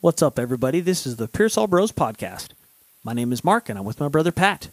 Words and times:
What's 0.00 0.22
up, 0.22 0.38
everybody? 0.38 0.78
This 0.78 1.08
is 1.08 1.16
the 1.16 1.26
Pearsall 1.26 1.66
Bros 1.66 1.90
podcast. 1.90 2.50
My 3.02 3.12
name 3.12 3.32
is 3.32 3.42
Mark, 3.42 3.68
and 3.68 3.76
I'm 3.76 3.84
with 3.84 3.98
my 3.98 4.06
brother 4.06 4.30
Pat. 4.30 4.70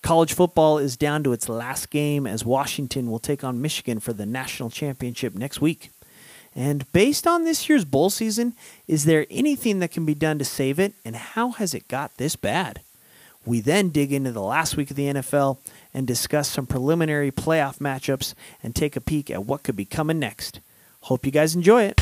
College 0.00 0.32
football 0.32 0.78
is 0.78 0.96
down 0.96 1.22
to 1.24 1.34
its 1.34 1.46
last 1.46 1.90
game 1.90 2.26
as 2.26 2.46
Washington 2.46 3.10
will 3.10 3.18
take 3.18 3.44
on 3.44 3.60
Michigan 3.60 4.00
for 4.00 4.14
the 4.14 4.24
national 4.24 4.70
championship 4.70 5.34
next 5.34 5.60
week. 5.60 5.90
And 6.54 6.90
based 6.90 7.26
on 7.26 7.44
this 7.44 7.68
year's 7.68 7.84
bowl 7.84 8.08
season, 8.08 8.54
is 8.88 9.04
there 9.04 9.26
anything 9.30 9.80
that 9.80 9.90
can 9.90 10.06
be 10.06 10.14
done 10.14 10.38
to 10.38 10.44
save 10.46 10.78
it, 10.78 10.94
and 11.04 11.16
how 11.16 11.50
has 11.50 11.74
it 11.74 11.86
got 11.86 12.16
this 12.16 12.34
bad? 12.34 12.80
We 13.44 13.60
then 13.60 13.90
dig 13.90 14.10
into 14.10 14.32
the 14.32 14.40
last 14.40 14.78
week 14.78 14.90
of 14.90 14.96
the 14.96 15.12
NFL 15.12 15.58
and 15.92 16.06
discuss 16.06 16.48
some 16.48 16.64
preliminary 16.64 17.30
playoff 17.30 17.76
matchups 17.76 18.32
and 18.62 18.74
take 18.74 18.96
a 18.96 19.02
peek 19.02 19.30
at 19.30 19.44
what 19.44 19.64
could 19.64 19.76
be 19.76 19.84
coming 19.84 20.18
next. 20.18 20.60
Hope 21.02 21.26
you 21.26 21.30
guys 21.30 21.54
enjoy 21.54 21.82
it. 21.82 22.00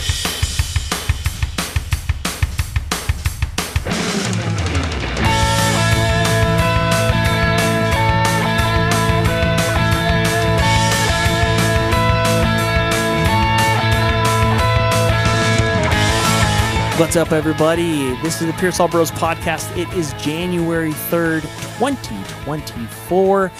What's 17.01 17.17
up, 17.17 17.33
everybody? 17.33 18.15
This 18.17 18.43
is 18.43 18.47
the 18.47 18.53
Pearsall 18.53 18.87
Bros 18.87 19.11
podcast. 19.11 19.75
It 19.75 19.91
is 19.95 20.13
January 20.23 20.91
3rd, 20.93 21.41
2024, 21.79 23.51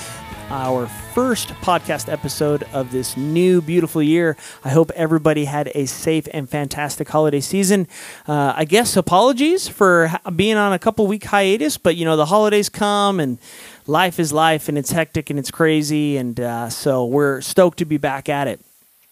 our 0.51 0.87
first 0.87 1.49
podcast 1.63 2.13
episode 2.13 2.65
of 2.75 2.93
this 2.93 3.17
new 3.17 3.63
beautiful 3.63 4.03
year. 4.03 4.37
I 4.63 4.69
hope 4.69 4.91
everybody 4.91 5.47
had 5.47 5.73
a 5.75 5.87
safe 5.87 6.29
and 6.35 6.51
fantastic 6.51 7.09
holiday 7.09 7.41
season. 7.41 7.89
Uh, 8.29 8.53
I 8.55 8.67
guess 8.67 8.95
apologies 8.95 9.69
for 9.69 10.13
being 10.37 10.59
on 10.59 10.75
a 10.75 10.79
couple 10.79 11.07
week 11.07 11.25
hiatus, 11.25 11.79
but 11.79 11.97
you 11.97 12.05
know, 12.05 12.19
the 12.19 12.27
holidays 12.27 12.69
come 12.69 13.19
and 13.21 13.39
life 13.87 14.21
is 14.21 14.35
life 14.35 14.69
and 14.69 14.77
it's 14.77 14.91
hectic 14.91 15.31
and 15.31 15.39
it's 15.39 15.51
crazy. 15.51 16.19
And 16.19 16.39
uh, 16.39 16.69
so 16.69 17.07
we're 17.07 17.41
stoked 17.41 17.79
to 17.79 17.87
be 17.87 17.97
back 17.97 18.29
at 18.29 18.49
it 18.49 18.61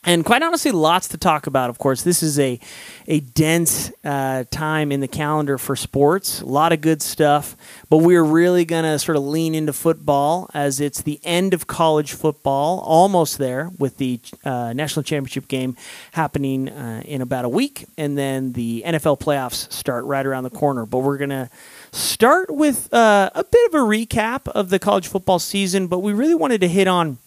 and 0.05 0.25
quite 0.25 0.43
honestly, 0.43 0.71
lots 0.71 1.09
to 1.09 1.19
talk 1.19 1.49
about. 1.49 1.71
Of 1.71 1.79
course, 1.79 2.03
this 2.03 2.23
is 2.23 2.39
a 2.39 2.61
a 3.09 3.19
dense 3.21 3.91
uh, 4.05 4.45
time 4.51 4.93
in 4.93 5.01
the 5.01 5.09
calendar 5.09 5.59
for 5.59 5.75
sports. 5.75 6.41
A 6.41 6.47
lot 6.47 6.73
of 6.73 6.81
good 6.81 7.03
stuff, 7.03 7.57
but 7.91 7.99
we're 7.99 8.23
really 8.23 8.65
to 8.65 8.99
sort 9.01 9.17
of 9.17 9.25
lean 9.25 9.57
into 9.57 9.73
football 9.73 10.49
as 10.55 10.81
it's 10.81 11.03
the 11.03 11.21
end 11.25 11.53
of 11.53 11.67
college 11.67 12.13
football, 12.13 12.79
almost 12.81 13.39
there 13.39 13.73
with 13.79 13.97
the 13.97 14.21
uh, 14.45 14.73
national 14.73 15.03
championship 15.03 15.49
game 15.49 15.77
happening 16.13 16.69
uh, 16.69 17.03
in 17.05 17.21
about 17.21 17.45
a 17.45 17.49
week, 17.49 17.87
and 17.97 18.17
then 18.17 18.53
the 18.53 18.85
NFL 18.87 19.19
playoffs 19.19 19.71
start 19.73 20.05
right 20.05 20.25
around 20.25 20.45
the 20.45 20.51
corner. 20.51 20.87
But 20.87 20.99
we're 20.99 21.19
to 21.31 21.51
start 21.91 22.55
with 22.55 22.93
uh, 22.95 23.31
a 23.35 23.43
bit 23.43 23.67
of 23.69 23.75
a 23.75 23.85
recap 23.85 24.47
of 24.53 24.71
the 24.71 24.79
college 24.79 25.09
football 25.09 25.41
season, 25.41 25.89
but 25.89 25.99
we 25.99 26.13
really 26.13 26.37
wanted 26.37 26.61
to 26.61 26.69
hit 26.69 26.87
on 26.87 27.19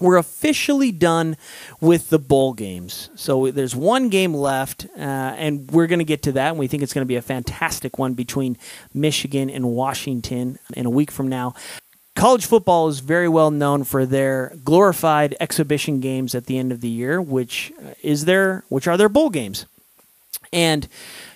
we're 0.00 0.16
officially 0.16 0.90
done 0.92 1.36
with 1.80 2.10
the 2.10 2.18
bowl 2.18 2.52
games. 2.52 3.10
So 3.14 3.50
there's 3.50 3.76
one 3.76 4.08
game 4.08 4.34
left, 4.34 4.86
uh, 4.96 5.00
and 5.00 5.70
we're 5.70 5.86
going 5.86 5.98
to 5.98 6.04
get 6.04 6.22
to 6.24 6.32
that. 6.32 6.50
And 6.50 6.58
we 6.58 6.66
think 6.66 6.82
it's 6.82 6.92
going 6.92 7.04
to 7.04 7.08
be 7.08 7.16
a 7.16 7.22
fantastic 7.22 7.98
one 7.98 8.14
between 8.14 8.56
Michigan 8.94 9.50
and 9.50 9.66
Washington 9.70 10.58
in 10.74 10.86
a 10.86 10.90
week 10.90 11.10
from 11.10 11.28
now. 11.28 11.54
College 12.16 12.44
football 12.44 12.88
is 12.88 13.00
very 13.00 13.28
well 13.28 13.50
known 13.50 13.84
for 13.84 14.04
their 14.04 14.52
glorified 14.64 15.36
exhibition 15.40 16.00
games 16.00 16.34
at 16.34 16.46
the 16.46 16.58
end 16.58 16.72
of 16.72 16.80
the 16.80 16.88
year, 16.88 17.22
which 17.22 17.72
uh, 17.78 17.94
is 18.02 18.24
their 18.24 18.64
which 18.68 18.88
are 18.88 18.96
their 18.96 19.08
bowl 19.08 19.30
games. 19.30 19.66
And 20.52 20.88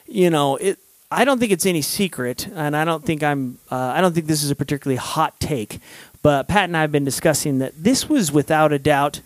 you 0.07 0.31
know, 0.31 0.57
it 0.57 0.79
I 1.11 1.25
don't 1.25 1.39
think 1.39 1.53
it's 1.53 1.65
any 1.65 1.81
secret, 1.81 2.49
and 2.49 2.77
I 2.77 2.85
don't 2.85 3.05
think 3.05 3.23
I'm. 3.23 3.59
Uh, 3.71 3.77
I 3.77 4.01
don't 4.01 4.13
think 4.13 4.27
this 4.27 4.43
is 4.43 4.51
a 4.51 4.57
particularly 4.57 4.97
hot 4.97 5.39
take, 5.39 5.79
but 6.25 6.49
Pat 6.49 6.65
and 6.65 6.77
I 6.77 6.81
have 6.81 6.91
been 6.91 7.05
discussing 7.05 7.59
that 7.59 7.75
this 7.77 8.09
was 8.09 8.33
without 8.33 8.73
a 8.73 8.79
doubt. 8.79 9.21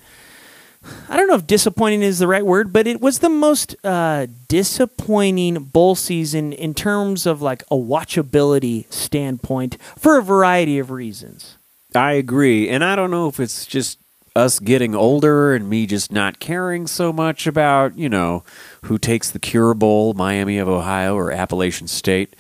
I 1.09 1.17
don't 1.17 1.29
know 1.29 1.37
if 1.37 1.47
disappointing 1.47 2.03
is 2.03 2.19
the 2.19 2.27
right 2.27 2.45
word, 2.45 2.73
but 2.73 2.89
it 2.89 3.01
was 3.01 3.21
the 3.21 3.29
most 3.29 3.77
uh, 3.85 4.27
disappointing 4.49 5.63
bowl 5.63 5.95
season 5.95 6.53
in 6.53 6.75
terms 6.75 7.25
of 7.25 7.41
like 7.41 7.63
a 7.71 7.77
watchability 7.77 8.93
standpoint 8.93 9.79
for 9.97 10.19
a 10.19 10.23
variety 10.23 10.81
of 10.81 10.91
reasons. 10.91 11.57
I 11.95 12.13
agree, 12.15 12.69
and 12.69 12.83
I 12.83 12.97
don't 12.97 13.13
know 13.13 13.29
if 13.29 13.39
it's 13.39 13.65
just 13.65 14.01
us 14.35 14.59
getting 14.59 14.97
older 14.97 15.55
and 15.55 15.71
me 15.71 15.87
just 15.87 16.11
not 16.11 16.41
caring 16.41 16.89
so 16.89 17.13
much 17.13 17.47
about 17.47 17.97
you 17.97 18.09
know 18.09 18.43
who 18.83 18.99
takes 18.99 19.31
the 19.31 19.39
Cure 19.39 19.75
Bowl, 19.75 20.15
Miami 20.15 20.59
of 20.59 20.69
Ohio 20.69 21.15
or 21.15 21.31
Appalachian 21.31 21.87
State, 21.87 22.35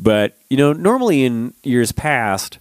but 0.00 0.36
you 0.48 0.56
know 0.56 0.72
normally 0.72 1.24
in 1.24 1.54
years 1.62 1.92
past 1.92 2.58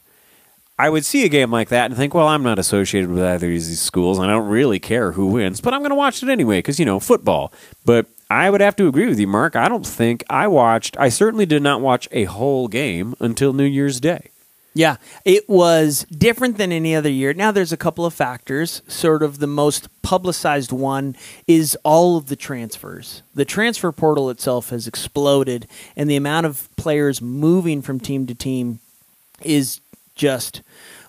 I 0.79 0.90
would 0.90 1.03
see 1.03 1.25
a 1.25 1.29
game 1.29 1.51
like 1.51 1.67
that 1.69 1.88
and 1.88 1.97
think, 1.97 2.13
well, 2.13 2.29
I'm 2.29 2.41
not 2.41 2.57
associated 2.57 3.09
with 3.09 3.22
either 3.22 3.47
of 3.47 3.51
these 3.51 3.81
schools. 3.81 4.17
And 4.17 4.31
I 4.31 4.34
don't 4.34 4.47
really 4.47 4.79
care 4.79 5.12
who 5.12 5.28
wins, 5.28 5.59
but 5.59 5.73
I'm 5.73 5.81
going 5.81 5.90
to 5.90 5.95
watch 5.95 6.23
it 6.23 6.29
anyway 6.29 6.59
because, 6.59 6.79
you 6.79 6.85
know, 6.85 7.01
football. 7.01 7.51
But 7.84 8.06
I 8.29 8.50
would 8.50 8.62
have 8.62 8.78
to 8.78 8.88
agree 8.88 9.07
with 9.07 9.19
you, 9.19 9.28
Mark. 9.28 9.57
I 9.57 9.68
don't 9.68 9.85
think 9.85 10.23
I 10.29 10.47
watched, 10.47 10.95
I 10.97 11.09
certainly 11.09 11.45
did 11.45 11.62
not 11.62 11.81
watch 11.81 12.07
a 12.13 12.23
whole 12.23 12.69
game 12.69 13.13
until 13.19 13.51
New 13.51 13.66
Year's 13.66 14.00
Day. 14.00 14.29
Yeah, 14.73 14.95
it 15.25 15.50
was 15.50 16.06
different 16.06 16.57
than 16.57 16.72
any 16.72 16.95
other 16.95 17.09
year. 17.09 17.34
Now, 17.34 17.51
there's 17.51 17.73
a 17.73 17.78
couple 17.78 18.06
of 18.06 18.13
factors. 18.13 18.81
Sort 18.88 19.22
of 19.22 19.39
the 19.39 19.47
most 19.47 19.89
publicized 20.01 20.72
one 20.72 21.18
is 21.45 21.78
all 21.84 22.16
of 22.16 22.28
the 22.28 22.38
transfers. 22.38 23.22
The 23.34 23.44
transfer 23.44 23.91
portal 23.91 24.29
itself 24.29 24.69
has 24.69 24.88
exploded, 24.88 25.68
and 25.97 26.09
the 26.09 26.16
amount 26.16 26.45
of 26.45 26.69
players 26.78 27.22
moving 27.22 27.81
from 27.81 28.00
team 28.00 28.28
to 28.28 28.35
team 28.35 28.79
is 29.41 29.81
just 30.19 30.62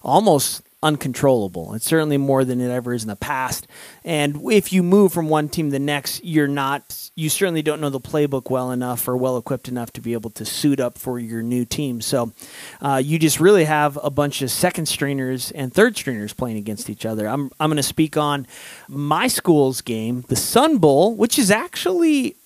almost 0.03 0.62
uncontrollable. 0.82 1.75
It's 1.75 1.84
certainly 1.84 2.16
more 2.16 2.43
than 2.43 2.60
it 2.60 2.71
ever 2.71 2.94
is 2.94 3.03
in 3.03 3.09
the 3.09 3.16
past. 3.16 3.66
And 4.03 4.41
if 4.50 4.72
you 4.72 4.82
move 4.82 5.12
from 5.12 5.28
one 5.28 5.50
team 5.50 5.66
to 5.66 5.72
the 5.72 5.78
next, 5.78 6.25
you're 6.25 6.48
not, 6.48 7.10
you 7.15 7.28
certainly 7.28 7.60
don't 7.60 7.82
know 7.82 7.91
the 7.91 8.00
playbook 8.00 8.48
well 8.48 8.71
enough 8.71 9.06
or 9.06 9.15
well 9.15 9.37
equipped 9.37 9.69
enough 9.69 9.93
to 9.93 10.00
be 10.00 10.15
able 10.15 10.31
to 10.31 10.44
suit 10.47 10.81
up 10.81 10.97
for 10.97 11.19
your 11.19 11.43
new 11.43 11.66
team. 11.66 12.00
So 12.00 12.32
uh, 12.81 13.03
you 13.04 13.19
just 13.19 13.41
really 13.41 13.65
have 13.65 13.98
a 14.03 14.09
bunch 14.09 14.41
of 14.41 14.50
second 14.50 14.87
stringers 14.87 15.50
and 15.50 15.71
third 15.71 15.97
stringers 15.98 16.32
playing 16.32 16.56
against 16.56 16.88
each 16.88 17.04
other. 17.04 17.27
I'm, 17.27 17.50
I'm 17.60 17.69
going 17.69 17.77
to 17.77 17.82
speak 17.82 18.16
on 18.16 18.47
my 18.88 19.27
school's 19.27 19.82
game, 19.82 20.25
the 20.28 20.37
Sun 20.37 20.78
Bowl, 20.78 21.15
which 21.15 21.38
is 21.38 21.50
actually, 21.50 22.37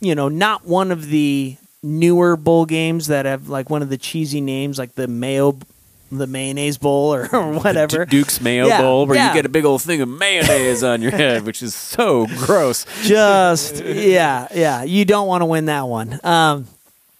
you 0.00 0.14
know, 0.14 0.30
not 0.30 0.64
one 0.64 0.90
of 0.92 1.08
the 1.08 1.58
newer 1.82 2.36
bowl 2.36 2.64
games 2.64 3.08
that 3.08 3.26
have 3.26 3.48
like 3.48 3.68
one 3.68 3.82
of 3.82 3.90
the 3.90 3.98
cheesy 3.98 4.40
names 4.40 4.78
like 4.78 4.94
the 4.94 5.08
Mayo 5.08 5.58
the 6.18 6.26
mayonnaise 6.26 6.78
bowl 6.78 7.14
or, 7.14 7.28
or 7.34 7.52
whatever. 7.58 8.04
Duke's 8.04 8.40
Mayo 8.40 8.66
Yeah, 8.66 8.80
Bowl, 8.82 9.06
where 9.06 9.16
yeah. 9.16 9.28
you 9.28 9.34
get 9.34 9.46
a 9.46 9.48
big 9.48 9.64
old 9.64 9.82
thing 9.82 10.00
of 10.00 10.08
mayonnaise 10.08 10.82
on 10.82 11.02
your 11.02 11.10
head, 11.12 11.44
which 11.44 11.62
is 11.62 11.74
so 11.74 12.26
gross. 12.38 12.86
Just 13.02 13.82
yeah, 13.84 14.48
yeah. 14.54 14.82
You 14.82 15.04
don't 15.04 15.26
want 15.26 15.42
to 15.42 15.46
win 15.46 15.66
that 15.66 15.82
one. 15.88 16.20
Um, 16.24 16.66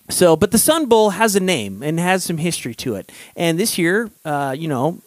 so, 0.09 0.37
but 0.37 0.51
the 0.51 0.59
Sun 0.59 0.87
Bowl 0.87 1.11
has 1.11 1.37
a 1.37 1.41
name 1.41 1.83
and 1.83 1.99
has 1.99 2.23
some 2.25 2.37
history 2.37 2.75
to 2.77 2.97
it. 2.97 3.11
And 3.37 3.59
this 3.59 3.79
year, 3.79 4.11
uh, 4.25 4.55
you 4.59 4.69
know, 4.69 4.99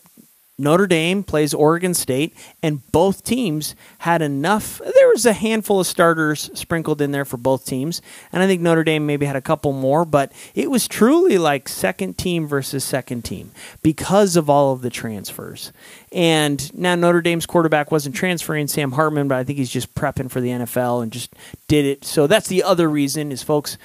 Notre 0.57 0.88
Dame 0.88 1.21
plays 1.21 1.53
Oregon 1.53 1.93
State, 1.93 2.33
and 2.63 2.89
both 2.91 3.23
teams 3.23 3.75
had 3.99 4.21
enough. 4.21 4.79
There 4.79 5.09
was 5.09 5.25
a 5.25 5.33
handful 5.33 5.81
of 5.81 5.88
starters 5.88 6.49
sprinkled 6.53 7.01
in 7.01 7.11
there 7.11 7.25
for 7.25 7.35
both 7.35 7.66
teams, 7.66 8.01
and 8.31 8.41
I 8.41 8.47
think 8.47 8.61
Notre 8.61 8.85
Dame 8.85 9.05
maybe 9.05 9.25
had 9.25 9.35
a 9.35 9.41
couple 9.41 9.73
more, 9.73 10.05
but 10.05 10.31
it 10.53 10.71
was 10.71 10.88
truly 10.88 11.38
like 11.38 11.67
second 11.67 12.17
team 12.17 12.47
versus 12.47 12.85
second 12.85 13.25
team 13.25 13.51
because 13.83 14.38
of 14.38 14.49
all 14.49 14.71
of 14.71 14.81
the 14.81 14.89
transfers. 14.89 15.73
And 16.13 16.73
now 16.73 16.95
Notre 16.95 17.21
Dame's 17.21 17.45
quarterback 17.45 17.91
wasn't 17.91 18.15
transferring 18.15 18.67
Sam 18.67 18.94
Hartman, 18.94 19.27
but 19.27 19.38
I 19.38 19.44
think 19.44 19.59
he's 19.59 19.69
just 19.69 19.94
prepping 19.94 20.31
for 20.31 20.39
the 20.39 20.49
NFL 20.49 21.03
and 21.03 21.11
just 21.11 21.33
did 21.67 21.83
it. 21.83 22.05
So 22.05 22.27
that's 22.27 22.47
the 22.47 22.63
other 22.63 22.89
reason 22.89 23.33
is 23.33 23.44
folks 23.44 23.77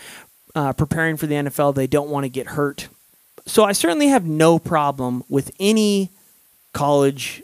uh, 0.54 0.72
preparing 0.72 1.16
for 1.16 1.26
the 1.26 1.34
NFL. 1.34 1.74
They 1.74 1.88
don't 1.88 2.10
want 2.10 2.24
to 2.24 2.30
get 2.30 2.48
hurt. 2.48 2.88
So 3.46 3.64
I 3.64 3.72
certainly 3.72 4.08
have 4.08 4.24
no 4.24 4.60
problem 4.60 5.24
with 5.28 5.50
any 5.58 6.10
college 6.72 7.42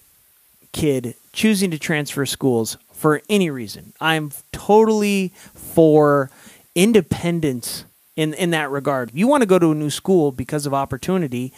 kid 0.72 1.14
choosing 1.32 1.70
to 1.70 1.78
transfer 1.78 2.26
schools 2.26 2.76
for 2.92 3.22
any 3.28 3.50
reason. 3.50 3.92
I'm 4.00 4.32
totally 4.52 5.32
for 5.54 6.30
independence 6.74 7.84
in 8.16 8.34
in 8.34 8.50
that 8.50 8.70
regard. 8.70 9.10
If 9.10 9.16
you 9.16 9.26
want 9.26 9.42
to 9.42 9.46
go 9.46 9.58
to 9.58 9.70
a 9.72 9.74
new 9.74 9.90
school 9.90 10.32
because 10.32 10.66
of 10.66 10.74
opportunity, 10.74 11.52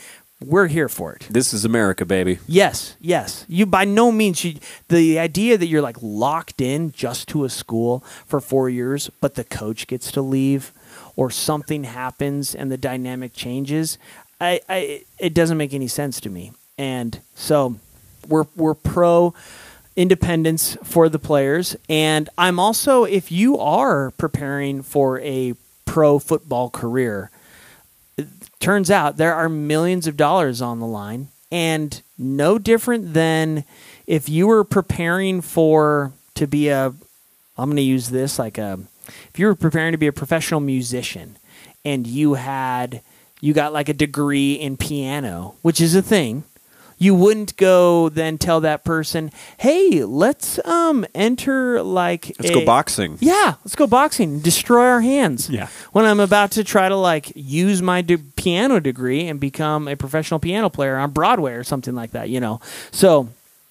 we're 0.44 0.68
here 0.68 0.88
for 0.88 1.12
it. 1.14 1.26
This 1.30 1.52
is 1.52 1.64
America, 1.64 2.04
baby. 2.04 2.38
Yes, 2.46 2.96
yes. 3.00 3.44
You 3.48 3.66
by 3.66 3.84
no 3.84 4.12
means 4.12 4.44
you, 4.44 4.58
the 4.88 5.18
idea 5.18 5.58
that 5.58 5.66
you're 5.66 5.82
like 5.82 5.96
locked 6.00 6.60
in 6.60 6.92
just 6.92 7.28
to 7.28 7.44
a 7.44 7.48
school 7.48 8.00
for 8.26 8.40
4 8.40 8.68
years 8.68 9.10
but 9.20 9.34
the 9.34 9.44
coach 9.44 9.86
gets 9.86 10.12
to 10.12 10.22
leave 10.22 10.72
or 11.16 11.30
something 11.30 11.84
happens 11.84 12.54
and 12.54 12.70
the 12.70 12.76
dynamic 12.76 13.32
changes, 13.34 13.98
I, 14.40 14.60
I 14.68 15.04
it 15.18 15.34
doesn't 15.34 15.58
make 15.58 15.74
any 15.74 15.88
sense 15.88 16.20
to 16.20 16.30
me. 16.30 16.52
And 16.78 17.20
so 17.34 17.76
we're 18.26 18.46
we're 18.56 18.74
pro 18.74 19.34
independence 19.96 20.76
for 20.84 21.08
the 21.08 21.18
players 21.18 21.74
and 21.88 22.28
I'm 22.38 22.60
also 22.60 23.02
if 23.02 23.32
you 23.32 23.58
are 23.58 24.12
preparing 24.12 24.82
for 24.82 25.18
a 25.20 25.54
pro 25.88 26.18
football 26.18 26.70
career. 26.70 27.30
Turns 28.60 28.90
out 28.90 29.16
there 29.16 29.34
are 29.34 29.48
millions 29.48 30.06
of 30.06 30.16
dollars 30.16 30.60
on 30.60 30.80
the 30.80 30.86
line, 30.86 31.28
and 31.50 32.02
no 32.18 32.58
different 32.58 33.14
than 33.14 33.64
if 34.06 34.28
you 34.28 34.46
were 34.46 34.64
preparing 34.64 35.40
for 35.40 36.12
to 36.34 36.46
be 36.46 36.68
a. 36.68 36.92
I'm 37.56 37.68
going 37.70 37.76
to 37.76 37.82
use 37.82 38.10
this 38.10 38.38
like 38.38 38.58
a. 38.58 38.78
If 39.32 39.38
you 39.38 39.46
were 39.46 39.54
preparing 39.54 39.92
to 39.92 39.98
be 39.98 40.06
a 40.06 40.12
professional 40.12 40.60
musician, 40.60 41.38
and 41.84 42.06
you 42.06 42.34
had 42.34 43.00
you 43.40 43.52
got 43.52 43.72
like 43.72 43.88
a 43.88 43.94
degree 43.94 44.54
in 44.54 44.76
piano, 44.76 45.54
which 45.62 45.80
is 45.80 45.94
a 45.94 46.02
thing 46.02 46.44
you 46.98 47.14
wouldn't 47.14 47.56
go 47.56 48.08
then 48.08 48.38
tell 48.38 48.60
that 48.60 48.84
person, 48.84 49.30
"Hey, 49.58 50.04
let's 50.04 50.58
um 50.66 51.06
enter 51.14 51.82
like 51.82 52.34
Let's 52.38 52.50
a- 52.50 52.54
go 52.54 52.64
boxing. 52.64 53.16
Yeah, 53.20 53.54
let's 53.64 53.76
go 53.76 53.86
boxing. 53.86 54.40
Destroy 54.40 54.84
our 54.84 55.00
hands. 55.00 55.48
Yeah. 55.48 55.68
When 55.92 56.04
I'm 56.04 56.20
about 56.20 56.50
to 56.52 56.64
try 56.64 56.88
to 56.88 56.96
like 56.96 57.32
use 57.34 57.80
my 57.82 58.02
de- 58.02 58.18
piano 58.18 58.80
degree 58.80 59.26
and 59.26 59.38
become 59.40 59.88
a 59.88 59.96
professional 59.96 60.40
piano 60.40 60.68
player 60.68 60.96
on 60.96 61.10
Broadway 61.12 61.52
or 61.52 61.64
something 61.64 61.94
like 61.94 62.10
that, 62.10 62.28
you 62.28 62.40
know. 62.40 62.60
So 62.90 63.28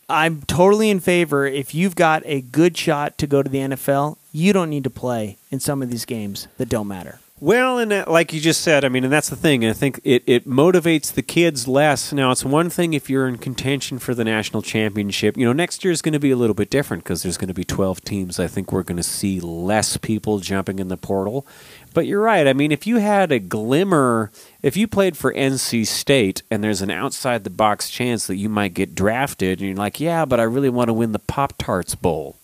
I'm 0.09 0.41
totally 0.43 0.89
in 0.89 0.99
favor. 1.01 1.45
If 1.45 1.75
you've 1.75 1.95
got 1.95 2.23
a 2.25 2.39
good 2.41 2.77
shot 2.77 3.17
to 3.17 3.27
go 3.27 3.43
to 3.43 3.49
the 3.49 3.59
NFL, 3.59 4.17
you 4.31 4.53
don't 4.53 4.69
need 4.69 4.85
to 4.85 4.89
play 4.89 5.37
in 5.51 5.59
some 5.59 5.81
of 5.81 5.89
these 5.89 6.05
games 6.05 6.47
that 6.57 6.69
don't 6.69 6.87
matter. 6.87 7.19
Well, 7.39 7.77
and 7.77 7.91
that, 7.91 8.09
like 8.09 8.33
you 8.33 8.41
just 8.41 8.61
said, 8.61 8.83
I 8.83 8.89
mean, 8.89 9.03
and 9.03 9.13
that's 9.13 9.29
the 9.29 9.35
thing. 9.35 9.63
I 9.63 9.73
think 9.73 10.01
it, 10.03 10.23
it 10.25 10.47
motivates 10.47 11.13
the 11.13 11.21
kids 11.21 11.67
less. 11.67 12.11
Now, 12.11 12.31
it's 12.31 12.43
one 12.43 12.71
thing 12.71 12.95
if 12.95 13.11
you're 13.11 13.27
in 13.27 13.37
contention 13.37 13.99
for 13.99 14.15
the 14.15 14.23
national 14.23 14.63
championship. 14.63 15.37
You 15.37 15.45
know, 15.45 15.53
next 15.53 15.83
year 15.83 15.91
is 15.91 16.01
going 16.01 16.13
to 16.13 16.19
be 16.19 16.31
a 16.31 16.35
little 16.35 16.55
bit 16.55 16.71
different 16.71 17.03
because 17.03 17.21
there's 17.21 17.37
going 17.37 17.49
to 17.49 17.53
be 17.53 17.63
12 17.63 18.01
teams. 18.01 18.39
I 18.39 18.47
think 18.47 18.71
we're 18.71 18.81
going 18.81 18.97
to 18.97 19.03
see 19.03 19.39
less 19.39 19.97
people 19.97 20.39
jumping 20.39 20.79
in 20.79 20.87
the 20.87 20.97
portal. 20.97 21.45
But 21.93 22.07
you're 22.07 22.21
right. 22.21 22.47
I 22.47 22.53
mean, 22.53 22.71
if 22.71 22.87
you 22.87 22.97
had 22.97 23.31
a 23.31 23.37
glimmer, 23.37 24.31
if 24.63 24.75
you 24.75 24.87
played 24.87 25.15
for 25.15 25.31
NC 25.31 25.85
State 25.85 26.41
and 26.49 26.63
there's 26.63 26.81
an 26.81 26.89
outside 26.89 27.43
the 27.43 27.51
box 27.51 27.91
chance 27.91 28.25
that 28.25 28.37
you 28.37 28.49
might 28.49 28.73
get 28.73 28.95
drafted, 28.95 29.59
and 29.59 29.67
you're 29.67 29.77
like, 29.77 29.99
yeah, 29.99 30.25
but 30.25 30.39
I 30.39 30.43
really 30.43 30.69
want 30.69 30.87
to 30.87 30.93
win 30.93 31.11
the 31.11 31.19
Pop 31.19 31.53
Tarts 31.59 31.93
Bowl. 31.93 32.35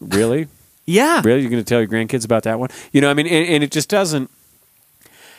Really? 0.00 0.48
Yeah. 0.86 1.22
Really? 1.24 1.40
You're 1.40 1.50
going 1.50 1.62
to 1.62 1.68
tell 1.68 1.80
your 1.80 1.88
grandkids 1.88 2.24
about 2.24 2.42
that 2.44 2.58
one? 2.58 2.70
You 2.92 3.00
know, 3.00 3.10
I 3.10 3.14
mean, 3.14 3.26
and, 3.26 3.46
and 3.46 3.64
it 3.64 3.70
just 3.70 3.88
doesn't. 3.88 4.30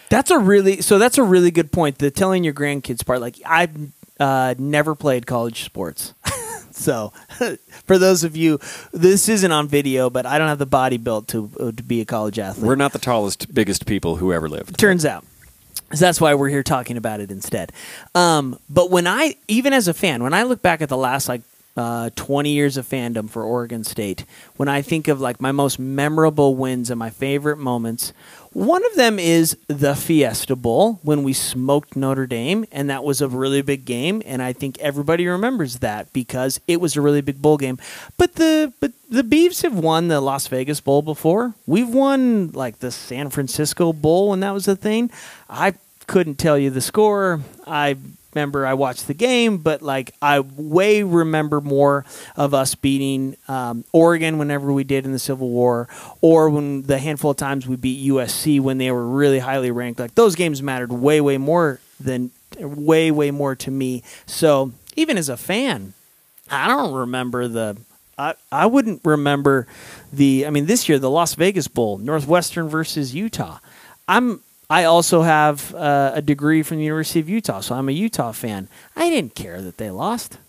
That's 0.09 0.29
a 0.31 0.37
really 0.37 0.81
so 0.81 0.99
that's 0.99 1.17
a 1.17 1.23
really 1.23 1.51
good 1.51 1.71
point. 1.71 1.97
The 1.97 2.11
telling 2.11 2.43
your 2.43 2.53
grandkids 2.53 3.05
part. 3.05 3.21
Like 3.21 3.37
I've 3.45 3.75
uh, 4.19 4.53
never 4.57 4.93
played 4.93 5.25
college 5.25 5.63
sports, 5.63 6.13
so 6.71 7.11
for 7.85 7.97
those 7.97 8.23
of 8.23 8.35
you, 8.35 8.59
this 8.93 9.27
isn't 9.27 9.51
on 9.51 9.67
video, 9.67 10.11
but 10.11 10.27
I 10.27 10.37
don't 10.37 10.47
have 10.47 10.59
the 10.59 10.67
body 10.67 10.97
built 10.97 11.27
to 11.29 11.49
uh, 11.59 11.71
to 11.71 11.83
be 11.83 12.01
a 12.01 12.05
college 12.05 12.37
athlete. 12.37 12.67
We're 12.67 12.75
not 12.75 12.93
the 12.93 12.99
tallest, 12.99 13.51
biggest 13.53 13.87
people 13.87 14.17
who 14.17 14.31
ever 14.31 14.47
lived. 14.47 14.77
Turns 14.77 15.05
out. 15.05 15.25
So 15.93 16.05
that's 16.05 16.19
why 16.19 16.33
we're 16.33 16.49
here 16.49 16.63
talking 16.63 16.97
about 16.97 17.19
it 17.19 17.31
instead. 17.31 17.71
Um, 18.15 18.59
but 18.69 18.89
when 18.89 19.07
I, 19.07 19.35
even 19.47 19.71
as 19.71 19.87
a 19.87 19.93
fan, 19.93 20.23
when 20.23 20.33
I 20.33 20.43
look 20.43 20.61
back 20.61 20.81
at 20.81 20.89
the 20.89 20.97
last 20.97 21.29
like 21.29 21.41
uh, 21.77 22.09
20 22.15 22.49
years 22.49 22.77
of 22.77 22.87
fandom 22.87 23.29
for 23.29 23.43
Oregon 23.43 23.83
State, 23.83 24.25
when 24.55 24.69
I 24.69 24.81
think 24.81 25.07
of 25.07 25.19
like 25.19 25.41
my 25.41 25.51
most 25.51 25.77
memorable 25.79 26.55
wins 26.55 26.89
and 26.89 26.97
my 26.97 27.09
favorite 27.09 27.57
moments, 27.57 28.13
one 28.55 28.85
of 28.85 28.95
them 28.95 29.19
is 29.19 29.57
the 29.67 29.95
Fiesta 29.95 30.55
Bowl 30.55 31.01
when 31.03 31.23
we 31.23 31.33
smoked 31.33 31.97
Notre 31.97 32.25
Dame, 32.25 32.63
and 32.71 32.89
that 32.89 33.03
was 33.03 33.19
a 33.19 33.27
really 33.27 33.61
big 33.61 33.83
game, 33.83 34.21
and 34.25 34.41
I 34.41 34.53
think 34.53 34.79
everybody 34.79 35.27
remembers 35.27 35.79
that 35.79 36.13
because 36.13 36.61
it 36.65 36.79
was 36.79 36.95
a 36.95 37.01
really 37.01 37.19
big 37.19 37.41
bowl 37.41 37.57
game. 37.57 37.77
But 38.17 38.35
the 38.35 38.71
but 38.79 38.93
the 39.09 39.23
Beavs 39.23 39.63
have 39.63 39.77
won 39.77 40.07
the 40.07 40.21
Las 40.21 40.47
Vegas 40.47 40.79
Bowl 40.79 41.01
before. 41.01 41.53
We've 41.67 41.93
won 41.93 42.51
like 42.53 42.79
the 42.79 42.91
San 42.91 43.29
Francisco 43.29 43.91
Bowl 43.91 44.29
when 44.29 44.39
that 44.39 44.53
was 44.53 44.69
a 44.69 44.75
thing. 44.77 45.11
I 45.49 45.73
couldn't 46.07 46.35
tell 46.35 46.57
you 46.57 46.69
the 46.69 46.79
score. 46.79 47.41
I 47.67 47.97
remember 48.35 48.65
I 48.65 48.73
watched 48.73 49.07
the 49.07 49.13
game, 49.13 49.57
but 49.57 49.81
like 49.81 50.11
I 50.21 50.41
way 50.41 51.03
remember 51.03 51.61
more 51.61 52.05
of 52.35 52.53
us 52.53 52.75
beating 52.75 53.37
um, 53.47 53.85
Oregon 53.93 54.37
whenever 54.37 54.71
we 54.73 54.83
did 54.83 55.05
in 55.05 55.13
the 55.13 55.19
Civil 55.19 55.49
War, 55.49 55.87
or 56.21 56.49
when 56.49 56.83
the 56.83 56.99
handful 56.99 57.31
of 57.31 57.37
times 57.37 57.65
we 57.65 57.77
beat 57.77 58.07
USC 58.07 58.59
when 58.59 58.77
they 58.77 58.91
were 58.91 59.07
really 59.07 59.39
highly 59.39 59.71
ranked. 59.71 59.99
Like 59.99 60.15
those 60.15 60.35
games 60.35 60.61
mattered 60.61 60.91
way, 60.91 61.21
way 61.21 61.37
more 61.37 61.79
than 61.99 62.31
way, 62.59 63.09
way 63.09 63.31
more 63.31 63.55
to 63.55 63.71
me. 63.71 64.03
So 64.25 64.73
even 64.95 65.17
as 65.17 65.29
a 65.29 65.37
fan, 65.37 65.93
I 66.51 66.67
don't 66.67 66.93
remember 66.93 67.47
the. 67.47 67.77
I, 68.17 68.35
I 68.49 68.65
wouldn't 68.65 69.01
remember 69.03 69.67
the. 70.11 70.45
I 70.45 70.49
mean, 70.49 70.65
this 70.65 70.87
year 70.87 70.99
the 70.99 71.09
Las 71.09 71.35
Vegas 71.35 71.67
Bowl, 71.67 71.97
Northwestern 71.97 72.67
versus 72.69 73.15
Utah. 73.15 73.59
I'm 74.07 74.41
I 74.69 74.85
also 74.85 75.21
have 75.21 75.73
uh, 75.75 76.13
a 76.15 76.21
degree 76.21 76.63
from 76.63 76.77
the 76.77 76.83
University 76.83 77.19
of 77.19 77.29
Utah, 77.29 77.61
so 77.61 77.75
I'm 77.75 77.89
a 77.89 77.91
Utah 77.91 78.31
fan. 78.31 78.67
I 78.95 79.09
didn't 79.09 79.35
care 79.35 79.61
that 79.61 79.77
they 79.77 79.91
lost. 79.91 80.39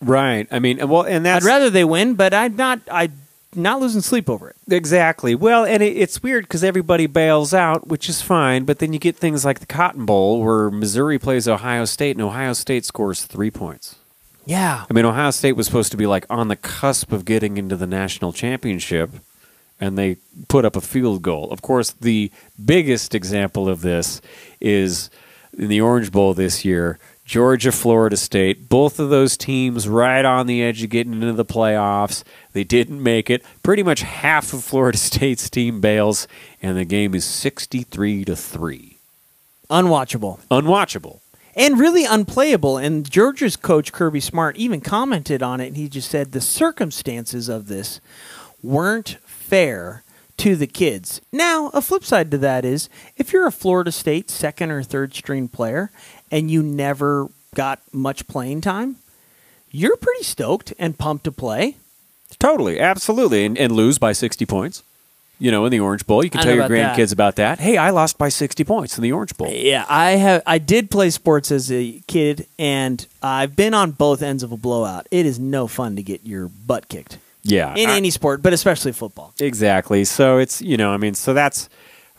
Right. 0.00 0.46
I 0.50 0.58
mean, 0.58 0.86
well, 0.88 1.02
and 1.02 1.24
that's 1.24 1.44
I'd 1.44 1.48
rather 1.48 1.70
they 1.70 1.84
win, 1.84 2.14
but 2.14 2.32
I'd 2.34 2.56
not. 2.56 2.80
I'd 2.90 3.12
not 3.54 3.80
losing 3.80 4.00
sleep 4.00 4.30
over 4.30 4.48
it. 4.48 4.56
exactly. 4.70 5.34
Well, 5.34 5.64
and 5.64 5.82
it, 5.82 5.96
it's 5.96 6.22
weird 6.22 6.44
because 6.44 6.62
everybody 6.62 7.06
bails 7.06 7.52
out, 7.52 7.88
which 7.88 8.08
is 8.08 8.22
fine. 8.22 8.64
But 8.64 8.78
then 8.78 8.92
you 8.92 9.00
get 9.00 9.16
things 9.16 9.44
like 9.44 9.58
the 9.58 9.66
Cotton 9.66 10.06
Bowl, 10.06 10.40
where 10.42 10.70
Missouri 10.70 11.18
plays 11.18 11.48
Ohio 11.48 11.84
State, 11.84 12.16
and 12.16 12.24
Ohio 12.24 12.52
State 12.52 12.84
scores 12.84 13.24
three 13.24 13.50
points. 13.50 13.96
Yeah, 14.46 14.84
I 14.88 14.92
mean, 14.92 15.04
Ohio 15.04 15.30
State 15.32 15.52
was 15.52 15.66
supposed 15.66 15.90
to 15.90 15.96
be 15.96 16.06
like 16.06 16.26
on 16.30 16.48
the 16.48 16.56
cusp 16.56 17.12
of 17.12 17.24
getting 17.24 17.56
into 17.56 17.76
the 17.76 17.86
national 17.86 18.32
championship, 18.32 19.10
and 19.80 19.96
they 19.96 20.16
put 20.48 20.64
up 20.64 20.76
a 20.76 20.80
field 20.80 21.22
goal. 21.22 21.50
Of 21.50 21.62
course, 21.62 21.90
the 21.92 22.30
biggest 22.62 23.14
example 23.14 23.68
of 23.68 23.80
this 23.80 24.20
is 24.60 25.10
in 25.56 25.68
the 25.68 25.80
Orange 25.80 26.12
Bowl 26.12 26.34
this 26.34 26.64
year. 26.64 26.98
Georgia, 27.24 27.70
Florida 27.70 28.16
State, 28.16 28.68
both 28.68 28.98
of 28.98 29.08
those 29.10 29.36
teams 29.36 29.88
right 29.88 30.24
on 30.24 30.48
the 30.48 30.62
edge 30.64 30.82
of 30.82 30.90
getting 30.90 31.14
into 31.14 31.32
the 31.32 31.44
playoffs. 31.44 32.24
They 32.54 32.64
didn't 32.64 33.00
make 33.00 33.30
it. 33.30 33.44
Pretty 33.62 33.84
much 33.84 34.00
half 34.02 34.52
of 34.52 34.64
Florida 34.64 34.98
State's 35.10 35.48
team 35.48 35.80
bails, 35.80 36.26
and 36.60 36.76
the 36.76 36.84
game 36.84 37.14
is 37.14 37.24
63 37.24 38.24
to 38.24 38.34
3. 38.34 38.96
unwatchable 39.70 40.40
Unwatchable. 40.50 41.20
and 41.54 41.78
really 41.78 42.04
unplayable. 42.04 42.76
And 42.78 43.08
Georgia's 43.08 43.54
coach 43.56 43.92
Kirby 43.92 44.18
Smart 44.20 44.56
even 44.56 44.80
commented 44.80 45.40
on 45.42 45.60
it, 45.60 45.68
and 45.68 45.76
he 45.76 45.88
just 45.88 46.10
said 46.10 46.32
the 46.32 46.40
circumstances 46.40 47.48
of 47.48 47.68
this 47.68 48.00
weren't 48.60 49.18
fair 49.50 50.04
to 50.36 50.54
the 50.54 50.66
kids. 50.68 51.20
Now, 51.32 51.70
a 51.74 51.82
flip 51.82 52.04
side 52.04 52.30
to 52.30 52.38
that 52.38 52.64
is 52.64 52.88
if 53.16 53.32
you're 53.32 53.48
a 53.48 53.52
Florida 53.52 53.90
State 53.90 54.30
second 54.30 54.70
or 54.70 54.84
third 54.84 55.12
string 55.12 55.48
player 55.48 55.90
and 56.30 56.48
you 56.48 56.62
never 56.62 57.28
got 57.56 57.80
much 57.92 58.28
playing 58.28 58.60
time, 58.60 58.96
you're 59.72 59.96
pretty 59.96 60.22
stoked 60.22 60.72
and 60.78 60.96
pumped 60.96 61.24
to 61.24 61.32
play. 61.32 61.76
Totally, 62.38 62.78
absolutely, 62.78 63.44
and, 63.44 63.58
and 63.58 63.72
lose 63.72 63.98
by 63.98 64.12
sixty 64.12 64.46
points. 64.46 64.84
You 65.40 65.50
know, 65.50 65.64
in 65.64 65.72
the 65.72 65.80
Orange 65.80 66.06
Bowl, 66.06 66.22
you 66.22 66.30
can 66.30 66.40
I 66.40 66.42
tell 66.44 66.54
your 66.54 66.66
about 66.66 66.74
that. 66.74 66.96
grandkids 66.96 67.12
about 67.12 67.36
that. 67.36 67.58
Hey, 67.58 67.76
I 67.76 67.90
lost 67.90 68.18
by 68.18 68.28
sixty 68.28 68.62
points 68.62 68.96
in 68.96 69.02
the 69.02 69.10
Orange 69.10 69.36
Bowl. 69.36 69.50
Yeah, 69.50 69.84
I 69.88 70.12
have. 70.12 70.42
I 70.46 70.58
did 70.58 70.92
play 70.92 71.10
sports 71.10 71.50
as 71.50 71.72
a 71.72 72.00
kid, 72.06 72.46
and 72.56 73.04
I've 73.20 73.56
been 73.56 73.74
on 73.74 73.90
both 73.90 74.22
ends 74.22 74.44
of 74.44 74.52
a 74.52 74.56
blowout. 74.56 75.08
It 75.10 75.26
is 75.26 75.40
no 75.40 75.66
fun 75.66 75.96
to 75.96 76.02
get 76.02 76.24
your 76.24 76.48
butt 76.48 76.88
kicked 76.88 77.18
Yeah, 77.42 77.74
in 77.74 77.88
I- 77.90 77.96
any 77.96 78.10
sport, 78.10 78.42
but 78.42 78.52
especially 78.52 78.92
football. 78.92 79.34
exactly. 79.40 80.04
So 80.04 80.38
it's 80.38 80.60
you 80.60 80.76
know, 80.76 80.92
I 80.92 80.96
mean, 80.96 81.14
so 81.14 81.32
that's 81.34 81.68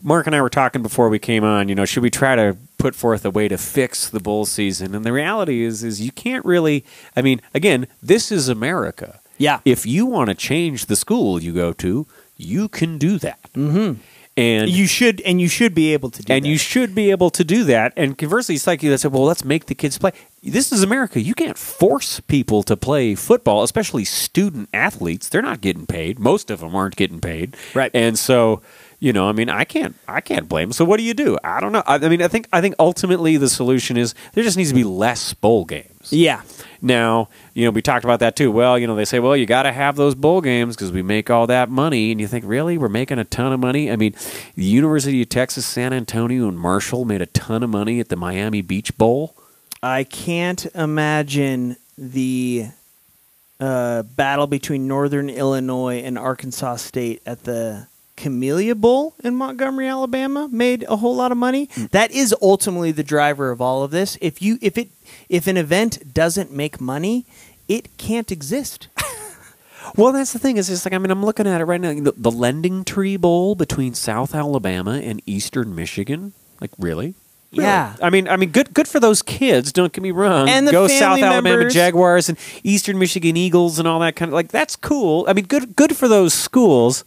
Mark 0.01 0.25
and 0.25 0.35
I 0.35 0.41
were 0.41 0.49
talking 0.49 0.81
before 0.81 1.09
we 1.09 1.19
came 1.19 1.43
on. 1.43 1.69
You 1.69 1.75
know, 1.75 1.85
should 1.85 2.01
we 2.03 2.09
try 2.09 2.35
to 2.35 2.57
put 2.79 2.95
forth 2.95 3.23
a 3.23 3.29
way 3.29 3.47
to 3.47 3.57
fix 3.57 4.09
the 4.09 4.19
bull 4.19 4.45
season? 4.45 4.95
And 4.95 5.05
the 5.05 5.13
reality 5.13 5.63
is, 5.63 5.83
is 5.83 6.01
you 6.01 6.11
can't 6.11 6.43
really. 6.43 6.83
I 7.15 7.21
mean, 7.21 7.39
again, 7.53 7.87
this 8.01 8.31
is 8.31 8.49
America. 8.49 9.19
Yeah. 9.37 9.59
If 9.65 9.85
you 9.85 10.05
want 10.05 10.29
to 10.29 10.35
change 10.35 10.85
the 10.87 10.95
school 10.95 11.41
you 11.41 11.53
go 11.53 11.71
to, 11.73 12.07
you 12.37 12.67
can 12.67 12.97
do 12.97 13.17
that. 13.19 13.39
Mm-hmm. 13.55 13.99
And 14.37 14.69
You 14.69 14.87
should, 14.87 15.19
and 15.21 15.41
you 15.41 15.49
should 15.49 15.75
be 15.75 15.93
able 15.93 16.09
to 16.09 16.21
do. 16.21 16.27
That. 16.27 16.33
And 16.33 16.45
that. 16.45 16.49
you 16.49 16.57
should 16.57 16.95
be 16.95 17.11
able 17.11 17.29
to 17.31 17.43
do 17.43 17.63
that. 17.65 17.93
And 17.97 18.17
conversely, 18.17 18.55
it's 18.55 18.65
like 18.65 18.81
you 18.81 18.95
said, 18.97 19.11
well, 19.11 19.25
let's 19.25 19.43
make 19.43 19.65
the 19.65 19.75
kids 19.75 19.97
play. 19.97 20.11
This 20.41 20.71
is 20.71 20.83
America. 20.83 21.19
You 21.21 21.33
can't 21.33 21.57
force 21.57 22.19
people 22.21 22.63
to 22.63 22.77
play 22.77 23.13
football, 23.15 23.63
especially 23.63 24.05
student 24.05 24.69
athletes. 24.73 25.29
They're 25.29 25.41
not 25.41 25.61
getting 25.61 25.85
paid. 25.85 26.17
Most 26.17 26.49
of 26.49 26.61
them 26.61 26.75
aren't 26.75 26.95
getting 26.95 27.19
paid. 27.19 27.55
Right. 27.75 27.91
And 27.93 28.17
so, 28.17 28.61
you 28.99 29.11
know, 29.11 29.27
I 29.27 29.33
mean, 29.33 29.49
I 29.49 29.65
can't, 29.65 29.95
I 30.07 30.21
can't 30.21 30.47
blame 30.47 30.69
them. 30.69 30.73
So 30.73 30.85
what 30.85 30.97
do 30.97 31.03
you 31.03 31.13
do? 31.13 31.37
I 31.43 31.59
don't 31.59 31.71
know. 31.73 31.83
I, 31.85 31.95
I 31.95 32.09
mean, 32.09 32.21
I 32.21 32.27
think, 32.27 32.47
I 32.53 32.61
think 32.61 32.75
ultimately 32.79 33.35
the 33.37 33.49
solution 33.49 33.97
is 33.97 34.15
there 34.33 34.43
just 34.43 34.57
needs 34.57 34.69
to 34.69 34.75
be 34.75 34.83
less 34.83 35.33
bowl 35.33 35.65
games. 35.65 36.11
Yeah. 36.11 36.41
Now, 36.81 37.29
you 37.53 37.65
know, 37.65 37.71
we 37.71 37.81
talked 37.81 38.03
about 38.03 38.19
that 38.21 38.35
too. 38.35 38.51
Well, 38.51 38.77
you 38.79 38.87
know, 38.87 38.95
they 38.95 39.05
say, 39.05 39.19
well, 39.19 39.37
you 39.37 39.45
got 39.45 39.63
to 39.63 39.71
have 39.71 39.95
those 39.95 40.15
bowl 40.15 40.41
games 40.41 40.75
because 40.75 40.91
we 40.91 41.03
make 41.03 41.29
all 41.29 41.45
that 41.47 41.69
money. 41.69 42.11
And 42.11 42.19
you 42.19 42.27
think, 42.27 42.43
really? 42.45 42.77
We're 42.77 42.89
making 42.89 43.19
a 43.19 43.23
ton 43.23 43.53
of 43.53 43.59
money? 43.59 43.91
I 43.91 43.95
mean, 43.95 44.15
the 44.55 44.63
University 44.63 45.21
of 45.21 45.29
Texas, 45.29 45.65
San 45.65 45.93
Antonio, 45.93 46.47
and 46.47 46.59
Marshall 46.59 47.05
made 47.05 47.21
a 47.21 47.27
ton 47.27 47.61
of 47.61 47.69
money 47.69 47.99
at 47.99 48.09
the 48.09 48.15
Miami 48.15 48.61
Beach 48.61 48.97
Bowl. 48.97 49.35
I 49.83 50.03
can't 50.03 50.65
imagine 50.75 51.77
the 51.97 52.67
uh, 53.59 54.01
battle 54.03 54.47
between 54.47 54.87
Northern 54.87 55.29
Illinois 55.29 56.01
and 56.01 56.17
Arkansas 56.17 56.77
State 56.77 57.21
at 57.25 57.43
the 57.43 57.87
Camellia 58.21 58.75
Bowl 58.75 59.15
in 59.23 59.35
Montgomery, 59.35 59.87
Alabama, 59.87 60.47
made 60.51 60.83
a 60.83 60.97
whole 60.97 61.15
lot 61.15 61.31
of 61.31 61.39
money. 61.39 61.67
That 61.89 62.11
is 62.11 62.35
ultimately 62.39 62.91
the 62.91 63.01
driver 63.03 63.49
of 63.49 63.59
all 63.59 63.81
of 63.81 63.89
this. 63.89 64.15
If 64.21 64.43
you 64.43 64.59
if 64.61 64.77
it 64.77 64.89
if 65.27 65.47
an 65.47 65.57
event 65.57 66.13
doesn't 66.13 66.51
make 66.51 66.79
money, 66.79 67.25
it 67.67 67.97
can't 67.97 68.31
exist. 68.31 68.87
Well, 69.97 70.13
that's 70.13 70.31
the 70.31 70.37
thing. 70.37 70.57
Is 70.57 70.67
just 70.67 70.85
like 70.85 70.93
I 70.93 70.99
mean, 70.99 71.09
I'm 71.09 71.25
looking 71.25 71.47
at 71.47 71.59
it 71.59 71.65
right 71.65 71.81
now. 71.81 71.91
The, 71.91 72.13
the 72.15 72.29
LendingTree 72.29 73.19
Bowl 73.19 73.55
between 73.55 73.95
South 73.95 74.35
Alabama 74.35 75.01
and 75.03 75.23
Eastern 75.25 75.73
Michigan. 75.73 76.33
Like 76.61 76.69
really? 76.77 77.15
Really? 77.51 77.63
Yeah. 77.63 77.95
I 78.01 78.11
mean, 78.11 78.27
I 78.29 78.37
mean, 78.37 78.51
good, 78.51 78.73
good 78.75 78.87
for 78.87 78.99
those 78.99 79.23
kids. 79.23 79.73
Don't 79.73 79.91
get 79.91 80.01
me 80.03 80.11
wrong. 80.11 80.47
And 80.47 80.67
the 80.67 80.71
go 80.71 80.87
South 80.87 81.19
family 81.19 81.49
Alabama. 81.49 81.69
Jaguars 81.69 82.29
and 82.29 82.37
Eastern 82.63 82.99
Michigan 82.99 83.35
Eagles 83.35 83.79
and 83.79 83.87
all 83.87 83.99
that 84.01 84.15
kind 84.15 84.29
of 84.29 84.33
like 84.33 84.49
that's 84.49 84.75
cool. 84.75 85.25
I 85.27 85.33
mean, 85.33 85.45
good, 85.45 85.75
good 85.75 85.97
for 85.97 86.07
those 86.07 86.33
schools. 86.33 87.03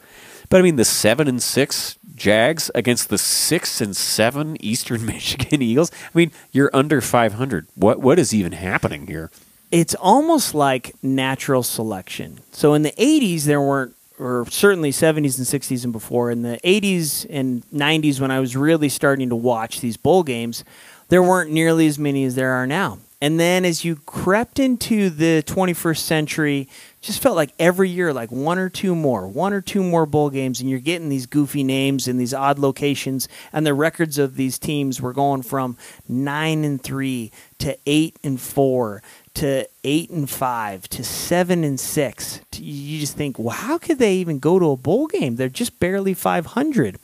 But 0.55 0.61
I 0.61 0.63
mean, 0.63 0.77
the 0.77 0.85
seven 0.85 1.27
and 1.27 1.43
six 1.43 1.99
Jags 2.15 2.71
against 2.77 3.09
the 3.09 3.19
six 3.19 3.81
and 3.81 3.97
seven 3.97 4.57
Eastern 4.61 5.05
Michigan 5.15 5.61
Eagles. 5.61 5.91
I 5.93 6.17
mean, 6.17 6.31
you're 6.53 6.71
under 6.73 7.01
500. 7.01 7.67
What, 7.75 7.99
what 7.99 8.21
is 8.21 8.33
even 8.33 8.53
happening 8.53 9.09
here? 9.09 9.33
it's 9.73 9.97
almost 9.97 10.55
like 10.55 10.95
natural 11.03 11.65
selection. 11.65 12.39
So 12.53 12.75
in 12.75 12.83
the 12.83 12.93
80s, 12.93 13.43
there 13.47 13.61
weren't, 13.61 13.97
or 14.21 14.47
certainly 14.49 14.93
70s 14.93 15.39
and 15.39 15.63
60s 15.63 15.83
and 15.83 15.93
before, 15.93 16.31
in 16.31 16.43
the 16.43 16.61
80s 16.63 17.27
and 17.29 17.69
90s, 17.73 18.21
when 18.21 18.31
I 18.31 18.39
was 18.39 18.55
really 18.55 18.89
starting 18.89 19.31
to 19.31 19.37
watch 19.37 19.81
these 19.81 19.97
bowl 19.97 20.23
games, 20.23 20.63
there 21.09 21.25
weren't 21.25 21.51
nearly 21.51 21.89
as 21.89 21.99
many 21.99 22.23
as 22.23 22.37
there 22.37 22.53
are 22.53 22.69
now. 22.69 22.99
And 23.21 23.41
then 23.41 23.65
as 23.65 23.85
you 23.85 23.97
crept 23.97 24.59
into 24.59 25.09
the 25.09 25.43
21st 25.47 25.99
century, 25.99 26.69
just 27.05 27.23
felt 27.23 27.37
like 27.37 27.53
every 27.59 27.91
year, 27.91 28.13
like 28.13 28.33
one 28.33 28.59
or 28.59 28.71
two 28.71 28.95
more, 28.95 29.29
one 29.29 29.53
or 29.53 29.61
two 29.61 29.83
more 29.83 30.07
bowl 30.07 30.31
games, 30.31 30.61
and 30.61 30.71
you're 30.71 30.79
getting 30.79 31.11
these 31.11 31.27
goofy 31.27 31.63
names 31.63 32.09
and 32.09 32.19
these 32.19 32.33
odd 32.33 32.59
locations, 32.59 33.29
and 33.53 33.67
the 33.67 33.75
records 33.75 34.17
of 34.17 34.37
these 34.37 34.59
teams 34.59 35.01
were 35.01 35.13
going 35.13 35.43
from 35.43 35.77
nine 36.09 36.65
and 36.65 36.83
three 36.83 37.31
to 37.59 37.77
eight 37.87 38.17
and 38.25 38.41
four 38.41 39.03
to 39.35 39.69
eight 39.83 40.09
and 40.11 40.31
five 40.31 40.89
to 40.89 41.05
seven 41.05 41.63
and 41.63 41.79
six. 41.79 42.41
You 42.55 43.01
just 43.01 43.17
think, 43.17 43.39
well, 43.39 43.51
how 43.51 43.79
could 43.79 43.99
they 43.99 44.15
even 44.15 44.39
go 44.39 44.59
to 44.59 44.71
a 44.71 44.77
bowl 44.77 45.07
game? 45.07 45.37
They're 45.37 45.49
just 45.49 45.79
barely 45.79 46.15
500. 46.15 46.99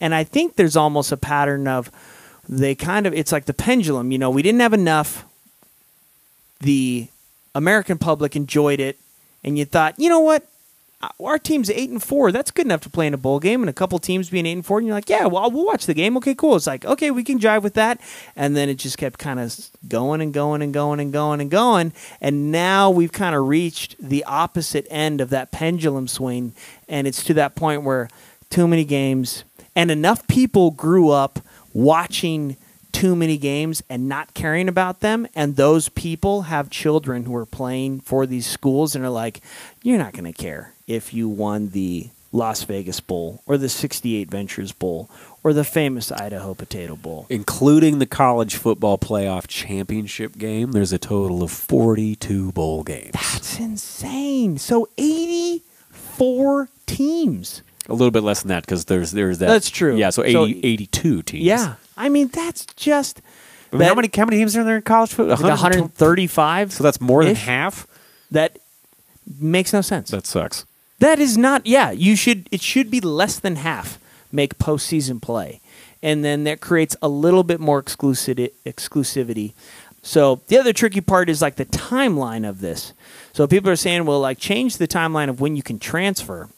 And 0.00 0.14
I 0.14 0.24
think 0.24 0.56
there's 0.56 0.76
almost 0.76 1.12
a 1.12 1.16
pattern 1.16 1.68
of 1.68 1.90
they 2.48 2.74
kind 2.74 3.06
of, 3.06 3.12
it's 3.12 3.32
like 3.32 3.44
the 3.44 3.54
pendulum. 3.54 4.12
You 4.12 4.18
know, 4.18 4.30
we 4.30 4.42
didn't 4.42 4.60
have 4.60 4.72
enough. 4.72 5.26
The 6.60 7.08
American 7.54 7.98
public 7.98 8.34
enjoyed 8.36 8.80
it. 8.80 8.98
And 9.44 9.58
you 9.58 9.64
thought, 9.64 9.98
you 9.98 10.08
know 10.08 10.20
what? 10.20 10.46
Uh, 11.00 11.08
Our 11.24 11.38
team's 11.38 11.68
eight 11.68 11.90
and 11.90 12.02
four. 12.02 12.30
That's 12.30 12.50
good 12.52 12.66
enough 12.66 12.82
to 12.82 12.90
play 12.90 13.06
in 13.08 13.14
a 13.14 13.18
bowl 13.18 13.40
game, 13.40 13.60
and 13.60 13.68
a 13.68 13.72
couple 13.72 13.98
teams 13.98 14.30
being 14.30 14.46
eight 14.46 14.52
and 14.52 14.64
four. 14.64 14.78
And 14.78 14.86
you're 14.86 14.94
like, 14.94 15.08
yeah, 15.08 15.26
well, 15.26 15.50
we'll 15.50 15.66
watch 15.66 15.86
the 15.86 15.94
game. 15.94 16.16
Okay, 16.18 16.34
cool. 16.34 16.54
It's 16.54 16.66
like, 16.66 16.84
okay, 16.84 17.10
we 17.10 17.24
can 17.24 17.40
jive 17.40 17.62
with 17.62 17.74
that. 17.74 18.00
And 18.36 18.56
then 18.56 18.68
it 18.68 18.76
just 18.76 18.98
kept 18.98 19.18
kind 19.18 19.40
of 19.40 19.70
going 19.88 20.20
and 20.20 20.32
going 20.32 20.62
and 20.62 20.72
going 20.72 21.00
and 21.00 21.12
going 21.12 21.40
and 21.40 21.50
going. 21.50 21.92
And 22.20 22.52
now 22.52 22.90
we've 22.90 23.12
kind 23.12 23.34
of 23.34 23.48
reached 23.48 23.96
the 23.98 24.22
opposite 24.24 24.86
end 24.90 25.20
of 25.20 25.30
that 25.30 25.50
pendulum 25.50 26.06
swing, 26.06 26.54
and 26.88 27.06
it's 27.06 27.24
to 27.24 27.34
that 27.34 27.56
point 27.56 27.82
where 27.82 28.08
too 28.48 28.68
many 28.68 28.84
games 28.84 29.44
and 29.74 29.90
enough 29.90 30.28
people 30.28 30.70
grew 30.70 31.10
up 31.10 31.38
watching 31.72 32.56
too 32.92 33.16
many 33.16 33.36
games 33.36 33.82
and 33.88 34.08
not 34.08 34.34
caring 34.34 34.68
about 34.68 35.00
them 35.00 35.26
and 35.34 35.56
those 35.56 35.88
people 35.88 36.42
have 36.42 36.70
children 36.70 37.24
who 37.24 37.34
are 37.34 37.46
playing 37.46 38.00
for 38.00 38.26
these 38.26 38.46
schools 38.46 38.94
and 38.94 39.04
are 39.04 39.10
like 39.10 39.40
you're 39.82 39.98
not 39.98 40.12
going 40.12 40.24
to 40.24 40.32
care 40.32 40.74
if 40.86 41.12
you 41.14 41.28
won 41.28 41.70
the 41.70 42.10
Las 42.32 42.64
Vegas 42.64 43.00
Bowl 43.00 43.42
or 43.46 43.58
the 43.58 43.68
68 43.68 44.30
Ventures 44.30 44.72
Bowl 44.72 45.10
or 45.44 45.52
the 45.52 45.64
famous 45.64 46.10
Idaho 46.10 46.54
Potato 46.54 46.96
Bowl. 46.96 47.26
Including 47.28 47.98
the 47.98 48.06
college 48.06 48.56
football 48.56 48.96
playoff 48.96 49.46
championship 49.46 50.38
game, 50.38 50.72
there's 50.72 50.92
a 50.92 50.98
total 50.98 51.42
of 51.42 51.50
42 51.50 52.52
bowl 52.52 52.82
games. 52.84 53.12
That's 53.12 53.58
insane. 53.58 54.56
So 54.58 54.88
84 54.96 56.68
teams. 56.86 57.62
A 57.88 57.92
little 57.94 58.10
bit 58.12 58.22
less 58.22 58.42
than 58.42 58.48
that 58.50 58.64
because 58.64 58.84
there's 58.86 59.10
there's 59.10 59.38
that. 59.38 59.46
That's 59.48 59.68
true. 59.70 59.96
Yeah, 59.96 60.10
so, 60.10 60.22
80, 60.22 60.32
So- 60.32 60.44
82 60.46 61.22
teams. 61.22 61.44
Yeah. 61.44 61.74
I 61.96 62.08
mean 62.08 62.28
that's 62.28 62.64
just 62.76 63.20
I 63.72 63.76
mean, 63.76 63.82
how 63.82 63.88
that- 63.88 63.96
many 63.96 64.10
how 64.16 64.24
many 64.24 64.36
teams 64.38 64.56
are 64.56 64.64
there 64.64 64.76
in 64.76 64.82
college 64.82 65.10
football? 65.12 65.36
like 65.36 65.50
135 65.60 66.72
So 66.72 66.84
that's 66.84 67.00
more 67.00 67.24
than 67.24 67.32
ish? 67.32 67.42
half. 67.44 67.86
that 68.30 68.58
makes 69.40 69.72
no 69.72 69.80
sense. 69.80 70.10
That 70.10 70.26
sucks. 70.26 70.64
That 71.00 71.18
is 71.18 71.36
not. 71.36 71.66
Yeah, 71.66 71.90
you 71.90 72.14
should. 72.16 72.48
It 72.52 72.62
should 72.62 72.90
be 72.90 73.00
less 73.00 73.38
than 73.40 73.56
half 73.56 73.98
make 74.30 74.56
postseason 74.58 75.20
play, 75.20 75.60
and 76.02 76.24
then 76.24 76.44
that 76.44 76.60
creates 76.60 76.96
a 77.02 77.08
little 77.08 77.42
bit 77.42 77.58
more 77.60 77.82
exclusivity. 77.82 78.50
Exclusivity. 78.64 79.52
So 80.02 80.40
the 80.48 80.58
other 80.58 80.72
tricky 80.72 81.00
part 81.00 81.28
is 81.28 81.42
like 81.42 81.56
the 81.56 81.64
timeline 81.66 82.48
of 82.48 82.60
this. 82.60 82.92
So 83.32 83.46
people 83.46 83.70
are 83.70 83.76
saying, 83.76 84.04
well, 84.04 84.20
like 84.20 84.38
change 84.38 84.76
the 84.78 84.86
timeline 84.88 85.28
of 85.28 85.40
when 85.40 85.56
you 85.56 85.62
can 85.62 85.78
transfer. 85.78 86.48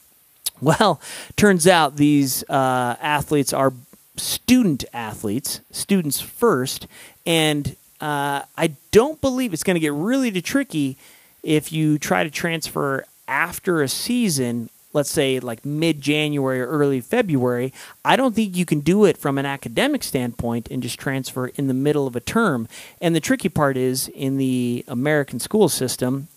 Well, 0.61 1.01
turns 1.37 1.67
out 1.67 1.97
these 1.97 2.43
uh, 2.49 2.97
athletes 3.01 3.53
are 3.53 3.73
student 4.17 4.85
athletes, 4.93 5.61
students 5.71 6.21
first, 6.21 6.87
and 7.27 7.77
uh, 8.01 8.43
I 8.57 8.77
don't 8.91 9.21
believe 9.21 9.53
it's 9.53 9.65
going 9.65 9.75
to 9.75 9.81
get 9.81 9.93
really 9.93 10.31
tricky 10.43 10.97
if 11.43 11.73
you 11.73 11.99
try 11.99 12.25
to 12.25 12.31
transfer 12.31 13.05
after 13.27 13.83
a 13.83 13.89
season. 13.89 14.71
Let's 14.93 15.11
say 15.11 15.41
like 15.41 15.65
mid 15.65 16.01
January 16.01 16.61
or 16.61 16.69
early 16.69 17.01
February. 17.01 17.73
I 18.05 18.15
don't 18.15 18.35
think 18.35 18.57
you 18.57 18.65
can 18.65 18.81
do 18.81 19.05
it 19.05 19.17
from 19.17 19.39
an 19.39 19.47
academic 19.47 20.05
standpoint 20.05 20.69
and 20.71 20.83
just 20.83 21.01
transfer 21.01 21.49
in 21.49 21.67
the 21.67 21.75
middle 21.75 22.07
of 22.07 22.15
a 22.15 22.21
term. 22.21 22.69
And 23.01 23.15
the 23.15 23.21
tricky 23.21 23.49
part 23.49 23.77
is 23.77 24.09
in 24.09 24.37
the 24.37 24.85
American 24.87 25.41
school 25.41 25.69
system, 25.69 26.29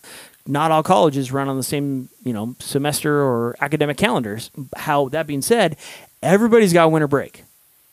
not 0.48 0.72
all 0.72 0.82
colleges 0.82 1.30
run 1.30 1.48
on 1.48 1.56
the 1.56 1.62
same 1.62 2.08
you 2.24 2.32
know 2.32 2.56
semester 2.58 3.22
or 3.22 3.54
academic 3.60 3.96
calendars. 3.96 4.50
How 4.76 5.08
that 5.10 5.26
being 5.26 5.42
said, 5.42 5.76
everybody's 6.22 6.72
got 6.72 6.90
winter 6.90 7.06
break 7.06 7.44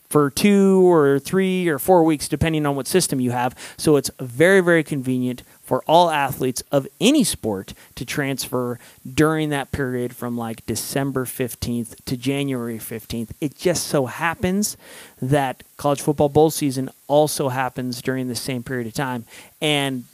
for 0.08 0.30
two 0.30 0.90
or 0.90 1.18
three 1.18 1.68
or 1.68 1.78
four 1.78 2.02
weeks, 2.02 2.28
depending 2.28 2.64
on 2.64 2.76
what 2.76 2.86
system 2.86 3.20
you 3.20 3.32
have. 3.32 3.54
So 3.76 3.96
it's 3.96 4.10
very 4.18 4.60
very 4.60 4.82
convenient 4.82 5.42
for 5.62 5.82
all 5.88 6.10
athletes 6.10 6.62
of 6.70 6.86
any 7.00 7.24
sport 7.24 7.74
to 7.96 8.04
transfer 8.04 8.78
during 9.14 9.50
that 9.50 9.72
period 9.72 10.14
from 10.14 10.38
like 10.38 10.64
December 10.64 11.24
15th 11.24 12.04
to 12.04 12.16
January 12.16 12.78
15th. 12.78 13.30
It 13.40 13.56
just 13.56 13.88
so 13.88 14.06
happens 14.06 14.76
that 15.20 15.64
college 15.76 16.00
football 16.00 16.28
bowl 16.28 16.50
season 16.50 16.88
also 17.08 17.48
happens 17.48 18.00
during 18.00 18.28
the 18.28 18.36
same 18.36 18.62
period 18.62 18.86
of 18.86 18.94
time 18.94 19.24
and 19.60 20.04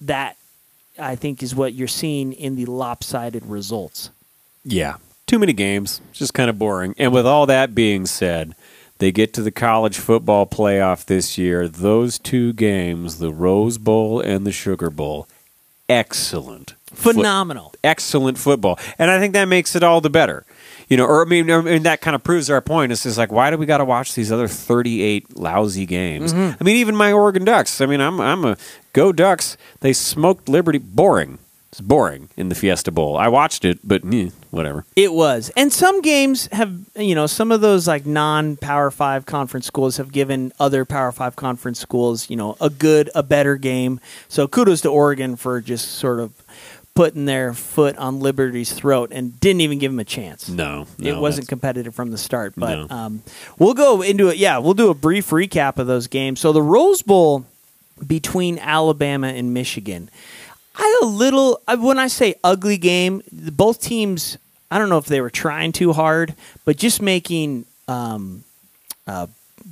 that 0.00 0.36
I 0.98 1.16
think 1.16 1.42
is 1.42 1.54
what 1.54 1.74
you're 1.74 1.88
seeing 1.88 2.32
in 2.32 2.56
the 2.56 2.66
lopsided 2.66 3.46
results. 3.46 4.10
Yeah. 4.64 4.96
Too 5.26 5.38
many 5.38 5.52
games. 5.52 6.00
Just 6.12 6.34
kind 6.34 6.50
of 6.50 6.58
boring. 6.58 6.94
And 6.98 7.12
with 7.12 7.26
all 7.26 7.46
that 7.46 7.74
being 7.74 8.06
said, 8.06 8.54
they 8.98 9.10
get 9.10 9.32
to 9.34 9.42
the 9.42 9.50
college 9.50 9.98
football 9.98 10.46
playoff 10.46 11.04
this 11.06 11.38
year. 11.38 11.66
Those 11.66 12.18
two 12.18 12.52
games, 12.52 13.18
the 13.18 13.32
Rose 13.32 13.78
Bowl 13.78 14.20
and 14.20 14.46
the 14.46 14.52
Sugar 14.52 14.90
Bowl, 14.90 15.26
excellent. 15.88 16.74
Phenomenal. 16.86 17.74
excellent 17.82 18.38
football. 18.38 18.78
And 18.98 19.10
I 19.10 19.18
think 19.18 19.32
that 19.32 19.46
makes 19.46 19.74
it 19.74 19.82
all 19.82 20.00
the 20.00 20.10
better. 20.10 20.44
You 20.88 20.96
know, 20.96 21.06
or 21.06 21.24
I 21.24 21.28
mean, 21.28 21.50
I 21.50 21.60
mean 21.60 21.82
that 21.84 22.00
kind 22.00 22.14
of 22.14 22.22
proves 22.22 22.50
our 22.50 22.60
point. 22.60 22.92
It's 22.92 23.02
just 23.02 23.18
like, 23.18 23.32
why 23.32 23.50
do 23.50 23.58
we 23.58 23.66
got 23.66 23.78
to 23.78 23.84
watch 23.84 24.14
these 24.14 24.30
other 24.32 24.48
thirty-eight 24.48 25.36
lousy 25.36 25.86
games? 25.86 26.32
Mm-hmm. 26.32 26.56
I 26.60 26.64
mean, 26.64 26.76
even 26.76 26.96
my 26.96 27.12
Oregon 27.12 27.44
Ducks. 27.44 27.80
I 27.80 27.86
mean, 27.86 28.00
I'm 28.00 28.20
I'm 28.20 28.44
a 28.44 28.56
go 28.92 29.12
Ducks. 29.12 29.56
They 29.80 29.92
smoked 29.92 30.48
Liberty. 30.48 30.78
Boring. 30.78 31.38
It's 31.72 31.80
boring 31.80 32.28
in 32.36 32.50
the 32.50 32.54
Fiesta 32.54 32.90
Bowl. 32.90 33.16
I 33.16 33.28
watched 33.28 33.64
it, 33.64 33.78
but 33.82 34.02
eh, 34.04 34.28
whatever. 34.50 34.84
It 34.94 35.14
was. 35.14 35.50
And 35.56 35.72
some 35.72 36.02
games 36.02 36.46
have, 36.52 36.78
you 36.96 37.14
know, 37.14 37.26
some 37.26 37.50
of 37.50 37.62
those 37.62 37.88
like 37.88 38.04
non 38.04 38.58
Power 38.58 38.90
5 38.90 39.24
conference 39.24 39.68
schools 39.68 39.96
have 39.96 40.12
given 40.12 40.52
other 40.60 40.84
Power 40.84 41.12
5 41.12 41.34
conference 41.34 41.80
schools, 41.80 42.28
you 42.28 42.36
know, 42.36 42.58
a 42.60 42.68
good, 42.68 43.08
a 43.14 43.22
better 43.22 43.56
game. 43.56 44.00
So 44.28 44.46
kudos 44.46 44.82
to 44.82 44.90
Oregon 44.90 45.34
for 45.34 45.62
just 45.62 45.92
sort 45.92 46.20
of 46.20 46.41
putting 46.94 47.24
their 47.24 47.54
foot 47.54 47.96
on 47.96 48.20
Liberty's 48.20 48.72
throat 48.72 49.10
and 49.12 49.38
didn't 49.40 49.62
even 49.62 49.78
give 49.78 49.90
him 49.90 49.98
a 50.00 50.04
chance. 50.04 50.48
No, 50.48 50.86
no 50.98 51.08
it 51.08 51.18
wasn't 51.18 51.48
competitive 51.48 51.94
from 51.94 52.10
the 52.10 52.18
start. 52.18 52.52
But 52.56 52.90
No. 52.90 52.94
um, 52.96 53.22
we'll 53.58 53.74
go 53.74 54.02
into 54.02 54.28
it. 54.28 54.36
Yeah, 54.36 54.58
we'll 54.58 54.74
do 54.74 54.90
a 54.90 54.94
brief 54.94 55.30
recap 55.30 55.78
of 55.78 55.86
those 55.86 56.06
games. 56.06 56.40
So 56.40 56.52
the 56.52 56.62
Rose 56.62 57.02
Bowl 57.02 57.46
between 58.06 58.58
Alabama 58.58 59.28
and 59.28 59.54
Michigan. 59.54 60.10
I 60.74 61.00
a 61.02 61.06
little 61.06 61.60
when 61.78 61.98
I 61.98 62.08
say 62.08 62.34
ugly 62.42 62.78
game, 62.78 63.22
both 63.30 63.80
teams. 63.80 64.38
I 64.70 64.78
don't 64.78 64.88
know 64.88 64.98
if 64.98 65.04
they 65.06 65.20
were 65.20 65.30
trying 65.30 65.72
too 65.72 65.92
hard, 65.92 66.34
but 66.64 66.78
just 66.78 67.02
making 67.02 67.66
um, 67.88 68.42
uh, 69.06 69.26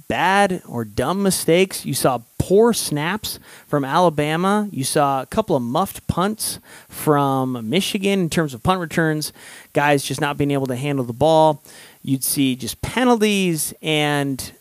bad 0.09 0.63
or 0.67 0.85
dumb 0.85 1.23
mistakes. 1.23 1.85
You 1.85 1.95
saw 1.95 2.21
poor 2.39 2.73
snaps 2.73 3.39
from 3.67 3.85
Alabama. 3.85 4.69
You 4.73 4.85
saw 4.85 5.23
a 5.23 5.27
couple 5.27 5.57
of 5.57 5.63
muffed 5.63 6.07
punts 6.07 6.59
from 6.89 7.69
Michigan 7.69 8.21
in 8.21 8.31
terms 8.31 8.55
of 8.55 8.63
punt 8.63 8.81
returns, 8.81 9.33
guys 9.73 10.05
just 10.05 10.21
not 10.21 10.37
being 10.37 10.51
able 10.51 10.67
to 10.67 10.77
handle 10.77 11.05
the 11.05 11.13
ball. 11.13 11.63
You'd 12.03 12.25
see 12.25 12.57
just 12.57 12.81
penalties 12.83 13.75
and 13.83 14.53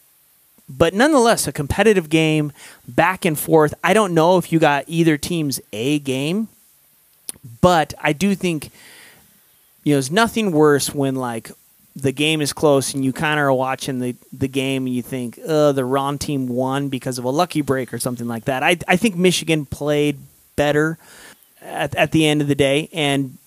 but 0.69 0.93
nonetheless 0.93 1.47
a 1.47 1.51
competitive 1.51 2.09
game 2.09 2.51
back 2.87 3.25
and 3.25 3.39
forth. 3.39 3.73
I 3.83 3.93
don't 3.95 4.13
know 4.13 4.37
if 4.37 4.51
you 4.51 4.59
got 4.59 4.85
either 4.87 5.17
team's 5.17 5.59
A 5.73 5.97
game, 5.97 6.47
but 7.61 7.95
I 7.99 8.13
do 8.13 8.35
think 8.35 8.71
you 9.83 9.93
know, 9.93 9.95
there's 9.95 10.11
nothing 10.11 10.51
worse 10.51 10.93
when 10.93 11.15
like 11.15 11.51
the 12.01 12.11
game 12.11 12.41
is 12.41 12.53
close 12.53 12.93
and 12.93 13.03
you 13.03 13.13
kind 13.13 13.39
of 13.39 13.45
are 13.45 13.53
watching 13.53 13.99
the, 13.99 14.15
the 14.33 14.47
game 14.47 14.85
and 14.85 14.95
you 14.95 15.01
think, 15.01 15.39
uh, 15.47 15.71
the 15.71 15.85
wrong 15.85 16.17
team 16.17 16.47
won 16.47 16.89
because 16.89 17.17
of 17.17 17.25
a 17.25 17.29
lucky 17.29 17.61
break 17.61 17.93
or 17.93 17.99
something 17.99 18.27
like 18.27 18.45
that. 18.45 18.63
I, 18.63 18.77
I 18.87 18.95
think 18.97 19.15
Michigan 19.15 19.65
played 19.65 20.17
better 20.55 20.97
at, 21.61 21.95
at 21.95 22.11
the 22.11 22.25
end 22.27 22.41
of 22.41 22.47
the 22.47 22.55
day 22.55 22.89
and 22.93 23.37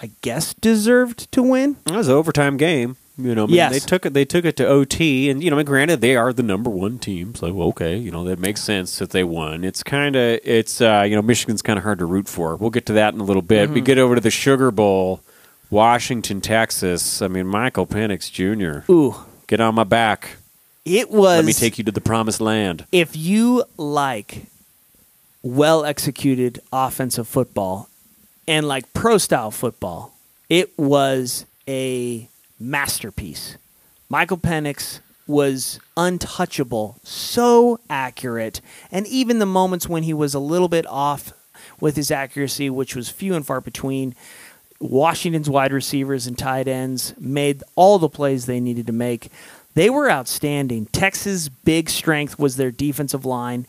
I 0.00 0.10
guess 0.22 0.54
deserved 0.54 1.30
to 1.32 1.42
win. 1.42 1.76
It 1.86 1.92
was 1.92 2.08
an 2.08 2.14
overtime 2.14 2.56
game. 2.56 2.96
You 3.20 3.34
know, 3.34 3.44
I 3.44 3.46
mean, 3.46 3.56
Yes. 3.56 3.72
they 3.72 3.78
took 3.80 4.06
it. 4.06 4.14
They 4.14 4.24
took 4.24 4.44
it 4.44 4.56
to 4.58 4.66
OT, 4.68 5.28
and 5.28 5.42
you 5.42 5.50
know, 5.50 5.60
granted, 5.64 6.00
they 6.00 6.14
are 6.14 6.32
the 6.32 6.44
number 6.44 6.70
one 6.70 7.00
team, 7.00 7.34
so 7.34 7.48
okay, 7.62 7.96
you 7.96 8.12
know, 8.12 8.22
that 8.22 8.38
makes 8.38 8.62
sense 8.62 8.96
that 9.00 9.10
they 9.10 9.24
won. 9.24 9.64
It's 9.64 9.82
kind 9.82 10.14
of, 10.14 10.38
it's 10.44 10.80
uh, 10.80 11.04
you 11.04 11.16
know, 11.16 11.22
Michigan's 11.22 11.60
kind 11.60 11.76
of 11.78 11.82
hard 11.82 11.98
to 11.98 12.04
root 12.04 12.28
for. 12.28 12.54
We'll 12.54 12.70
get 12.70 12.86
to 12.86 12.92
that 12.92 13.14
in 13.14 13.20
a 13.20 13.24
little 13.24 13.42
bit. 13.42 13.64
Mm-hmm. 13.64 13.74
We 13.74 13.80
get 13.80 13.98
over 13.98 14.14
to 14.14 14.20
the 14.20 14.30
Sugar 14.30 14.70
Bowl, 14.70 15.20
Washington, 15.70 16.40
Texas. 16.40 17.20
I 17.22 17.28
mean, 17.28 17.46
Michael 17.46 17.86
Penix 17.86 18.30
Jr. 18.32 18.90
Ooh, 18.90 19.14
Get 19.46 19.60
on 19.60 19.74
my 19.74 19.84
back. 19.84 20.36
it 20.84 21.10
was. 21.10 21.36
Let 21.36 21.44
me 21.44 21.52
take 21.52 21.78
you 21.78 21.84
to 21.84 21.92
the 21.92 22.00
promised 22.00 22.40
land. 22.40 22.86
if 22.92 23.16
you 23.16 23.64
like 23.76 24.46
well 25.42 25.84
executed 25.84 26.60
offensive 26.72 27.28
football 27.28 27.88
and 28.46 28.66
like 28.68 28.92
pro 28.92 29.18
style 29.18 29.50
football, 29.50 30.14
it 30.48 30.76
was 30.78 31.44
a 31.68 32.28
masterpiece. 32.58 33.56
Michael 34.08 34.38
Penix 34.38 35.00
was 35.26 35.78
untouchable, 35.96 36.96
so 37.04 37.78
accurate, 37.90 38.62
and 38.90 39.06
even 39.06 39.38
the 39.38 39.46
moments 39.46 39.86
when 39.88 40.02
he 40.04 40.14
was 40.14 40.32
a 40.34 40.38
little 40.38 40.68
bit 40.68 40.86
off 40.86 41.32
with 41.80 41.96
his 41.96 42.10
accuracy, 42.10 42.70
which 42.70 42.96
was 42.96 43.10
few 43.10 43.34
and 43.34 43.44
far 43.46 43.60
between, 43.60 44.14
Washington's 44.80 45.50
wide 45.50 45.72
receivers 45.72 46.26
and 46.26 46.38
tight 46.38 46.68
ends 46.68 47.14
made 47.18 47.62
all 47.74 47.98
the 47.98 48.08
plays 48.08 48.46
they 48.46 48.60
needed 48.60 48.86
to 48.86 48.92
make. 48.92 49.30
They 49.74 49.90
were 49.90 50.10
outstanding. 50.10 50.86
Texas' 50.86 51.48
big 51.48 51.90
strength 51.90 52.38
was 52.38 52.56
their 52.56 52.70
defensive 52.70 53.24
line, 53.24 53.66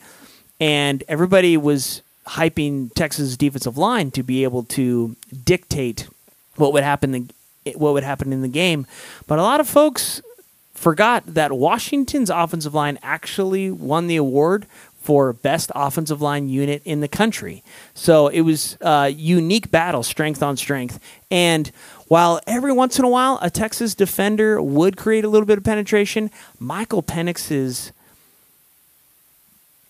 and 0.59 1.03
everybody 1.07 1.57
was 1.57 2.01
hyping 2.29 2.93
Texas' 2.93 3.37
defensive 3.37 3.77
line 3.77 4.11
to 4.11 4.23
be 4.23 4.43
able 4.43 4.63
to 4.63 5.15
dictate 5.43 6.07
what 6.55 6.73
would 6.73 6.83
happen 6.83 7.11
the, 7.11 7.73
what 7.75 7.93
would 7.93 8.03
happen 8.03 8.31
in 8.31 8.41
the 8.41 8.47
game. 8.47 8.85
But 9.25 9.39
a 9.39 9.43
lot 9.43 9.59
of 9.59 9.67
folks 9.67 10.21
forgot 10.73 11.23
that 11.25 11.51
Washington's 11.51 12.29
offensive 12.29 12.73
line 12.73 12.99
actually 13.01 13.71
won 13.71 14.07
the 14.07 14.15
award 14.15 14.65
for 15.09 15.33
best 15.33 15.71
offensive 15.73 16.21
line 16.21 16.47
unit 16.47 16.83
in 16.85 16.99
the 16.99 17.07
country. 17.07 17.63
So 17.95 18.27
it 18.27 18.41
was 18.41 18.77
a 18.79 19.09
unique 19.09 19.71
battle, 19.71 20.03
strength 20.03 20.43
on 20.43 20.55
strength. 20.55 20.99
And 21.31 21.71
while 22.09 22.39
every 22.45 22.71
once 22.71 22.99
in 22.99 23.05
a 23.05 23.09
while 23.09 23.39
a 23.41 23.49
Texas 23.49 23.95
defender 23.95 24.61
would 24.61 24.97
create 24.97 25.25
a 25.25 25.27
little 25.27 25.47
bit 25.47 25.57
of 25.57 25.63
penetration, 25.63 26.29
Michael 26.59 27.01
Penix's 27.01 27.91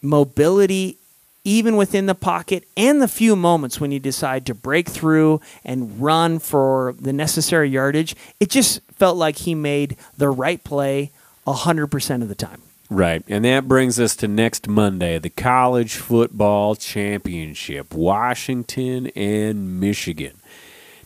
mobility 0.01 0.95
even 1.43 1.75
within 1.75 2.05
the 2.05 2.15
pocket 2.15 2.63
and 2.77 3.01
the 3.01 3.07
few 3.09 3.35
moments 3.35 3.81
when 3.81 3.91
you 3.91 3.99
decide 3.99 4.45
to 4.45 4.53
break 4.53 4.87
through 4.87 5.41
and 5.65 5.99
run 6.01 6.39
for 6.39 6.95
the 6.97 7.11
necessary 7.11 7.67
yardage, 7.67 8.15
it 8.39 8.49
just 8.49 8.79
felt 8.93 9.17
like 9.17 9.39
he 9.39 9.53
made 9.53 9.97
the 10.17 10.29
right 10.29 10.63
play 10.63 11.11
100% 11.45 12.21
of 12.21 12.29
the 12.29 12.35
time. 12.35 12.61
Right. 12.89 13.23
And 13.27 13.45
that 13.45 13.67
brings 13.67 13.99
us 13.99 14.15
to 14.17 14.27
next 14.27 14.67
Monday, 14.67 15.19
the 15.19 15.29
College 15.29 15.95
Football 15.95 16.75
Championship, 16.75 17.93
Washington 17.93 19.07
and 19.15 19.79
Michigan. 19.79 20.39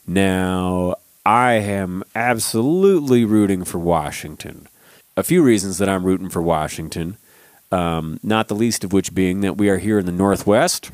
Now, 0.07 0.95
I 1.25 1.53
am 1.53 2.03
absolutely 2.15 3.25
rooting 3.25 3.65
for 3.65 3.79
Washington. 3.79 4.67
A 5.17 5.23
few 5.23 5.43
reasons 5.43 5.77
that 5.77 5.89
I'm 5.89 6.05
rooting 6.05 6.29
for 6.29 6.41
Washington, 6.41 7.17
um, 7.71 8.17
not 8.23 8.47
the 8.47 8.55
least 8.55 8.85
of 8.85 8.93
which 8.93 9.13
being 9.13 9.41
that 9.41 9.57
we 9.57 9.67
are 9.67 9.77
here 9.77 9.99
in 9.99 10.05
the 10.05 10.11
Northwest. 10.13 10.89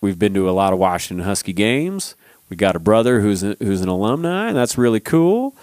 We've 0.00 0.18
been 0.18 0.34
to 0.34 0.48
a 0.48 0.52
lot 0.52 0.72
of 0.72 0.78
Washington 0.78 1.24
Husky 1.24 1.52
games. 1.52 2.14
We 2.48 2.56
got 2.56 2.76
a 2.76 2.80
brother 2.80 3.20
who's 3.20 3.42
a, 3.42 3.56
who's 3.58 3.80
an 3.80 3.88
alumni, 3.88 4.48
and 4.48 4.56
that's 4.56 4.78
really 4.78 5.00
cool. 5.00 5.56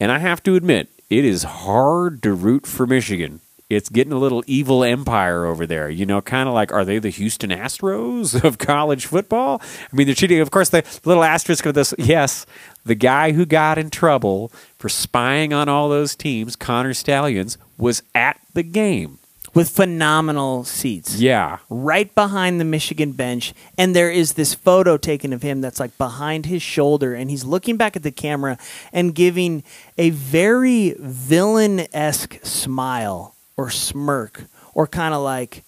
And 0.00 0.10
I 0.10 0.18
have 0.18 0.42
to 0.44 0.54
admit, 0.54 0.88
it 1.10 1.24
is 1.24 1.42
hard 1.42 2.22
to 2.22 2.32
root 2.32 2.66
for 2.66 2.86
Michigan. 2.86 3.40
It's 3.68 3.90
getting 3.90 4.14
a 4.14 4.18
little 4.18 4.42
evil 4.46 4.82
empire 4.82 5.44
over 5.44 5.66
there. 5.66 5.90
You 5.90 6.06
know, 6.06 6.22
kind 6.22 6.48
of 6.48 6.54
like, 6.54 6.72
are 6.72 6.86
they 6.86 6.98
the 6.98 7.10
Houston 7.10 7.50
Astros 7.50 8.42
of 8.44 8.56
college 8.56 9.04
football? 9.04 9.60
I 9.62 9.96
mean, 9.96 10.06
they're 10.06 10.14
cheating. 10.14 10.40
Of 10.40 10.50
course, 10.50 10.70
the 10.70 10.82
little 11.04 11.22
asterisk 11.24 11.66
of 11.66 11.74
this, 11.74 11.92
yes, 11.98 12.46
the 12.86 12.94
guy 12.94 13.32
who 13.32 13.44
got 13.44 13.76
in 13.76 13.90
trouble 13.90 14.50
for 14.78 14.88
spying 14.88 15.52
on 15.52 15.68
all 15.68 15.90
those 15.90 16.16
teams, 16.16 16.56
Connor 16.56 16.94
Stalions, 16.94 17.58
was 17.76 18.02
at 18.14 18.40
the 18.54 18.62
game. 18.62 19.18
With 19.54 19.70
phenomenal 19.70 20.64
seats. 20.64 21.18
Yeah. 21.18 21.58
right 21.68 22.14
behind 22.14 22.60
the 22.60 22.64
Michigan 22.64 23.12
bench, 23.12 23.54
and 23.76 23.96
there 23.96 24.10
is 24.10 24.34
this 24.34 24.54
photo 24.54 24.96
taken 24.96 25.32
of 25.32 25.42
him 25.42 25.62
that's 25.62 25.80
like 25.80 25.96
behind 25.98 26.46
his 26.46 26.62
shoulder, 26.62 27.14
and 27.14 27.28
he's 27.30 27.44
looking 27.44 27.76
back 27.76 27.96
at 27.96 28.02
the 28.02 28.12
camera 28.12 28.58
and 28.92 29.14
giving 29.14 29.64
a 29.96 30.10
very 30.10 30.94
villain 30.98 31.86
esque 31.92 32.38
smile 32.44 33.34
or 33.58 33.68
smirk, 33.68 34.44
or 34.72 34.86
kind 34.86 35.12
of 35.12 35.20
like 35.20 35.64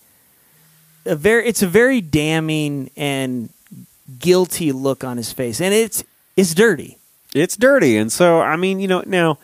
a 1.05 1.14
very. 1.14 1.46
It's 1.46 1.61
a 1.62 1.66
very 1.66 2.00
damning 2.00 2.90
and 2.96 3.50
guilty 4.18 4.72
look 4.72 5.05
on 5.05 5.18
his 5.18 5.33
face, 5.33 5.61
and 5.61 5.74
it's 5.74 6.03
it's 6.37 6.55
dirty. 6.55 6.96
It's 7.35 7.57
dirty. 7.57 7.96
And 7.96 8.11
so, 8.11 8.40
I 8.40 8.57
mean, 8.57 8.81
you 8.81 8.88
know, 8.88 9.03
now, 9.07 9.38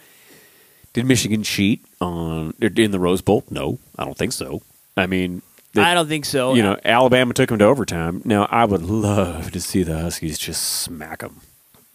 did 0.93 1.05
Michigan 1.07 1.43
cheat 1.45 1.85
on 2.01 2.55
in 2.61 2.91
the 2.91 2.99
Rose 2.99 3.21
Bowl? 3.21 3.45
No, 3.51 3.79
I 3.99 4.05
don't 4.05 4.17
think 4.17 4.33
so. 4.33 4.63
I 4.97 5.07
mean, 5.07 5.43
they- 5.73 5.83
I 5.83 5.95
don't 5.95 6.09
think 6.09 6.25
so. 6.25 6.55
you 6.55 6.63
know, 6.65 6.77
Alabama 6.85 7.33
took 7.35 7.49
them 7.51 7.59
to 7.61 7.65
overtime. 7.65 8.23
Now, 8.25 8.49
I 8.51 8.65
would 8.65 8.83
love 8.83 9.53
to 9.53 9.61
see 9.61 9.83
the 9.85 9.99
Huskies 10.01 10.37
just 10.39 10.63
smack 10.65 11.21
them. 11.21 11.43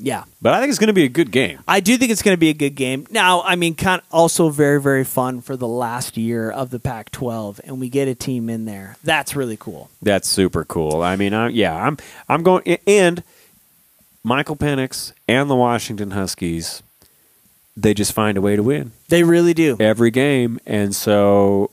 Yeah. 0.02 0.24
But 0.42 0.54
I 0.54 0.60
think 0.60 0.70
it's 0.70 0.80
going 0.80 0.88
to 0.88 0.94
be 0.94 1.04
a 1.04 1.10
good 1.10 1.32
game. 1.32 1.60
I 1.68 1.80
do 1.80 1.98
think 1.98 2.12
it's 2.12 2.22
going 2.22 2.34
to 2.36 2.40
be 2.40 2.50
a 2.50 2.54
good 2.54 2.76
game. 2.76 3.08
Now, 3.12 3.42
I 3.44 3.56
mean, 3.56 3.76
kind 3.76 4.02
also 4.12 4.50
very, 4.50 4.82
very 4.82 5.04
fun 5.04 5.42
for 5.42 5.56
the 5.56 5.68
last 5.68 6.18
year 6.18 6.50
of 6.50 6.70
the 6.72 6.80
Pac-12, 6.80 7.60
and 7.64 7.80
we 7.80 7.90
get 7.90 8.08
a 8.08 8.16
team 8.16 8.50
in 8.50 8.66
there. 8.66 8.98
That's 9.04 9.36
really 9.36 9.58
cool. 9.58 9.90
That's 10.02 10.28
super 10.28 10.66
cool. 10.66 11.02
I 11.02 11.16
mean, 11.16 11.34
I, 11.34 11.50
yeah, 11.50 11.76
I'm 11.76 11.98
I'm 12.28 12.44
going 12.44 12.78
and 12.88 13.24
Michael 14.24 14.56
Penix 14.56 15.14
and 15.28 15.50
the 15.50 15.56
Washington 15.56 16.12
Huskies. 16.12 16.82
They 17.78 17.94
just 17.94 18.12
find 18.12 18.38
a 18.38 18.42
way 18.42 18.58
to 18.58 18.64
win 18.64 18.92
They 19.08 19.24
really 19.24 19.54
do. 19.54 19.78
every 19.80 20.12
game, 20.12 20.60
and 20.66 20.94
so 20.94 21.72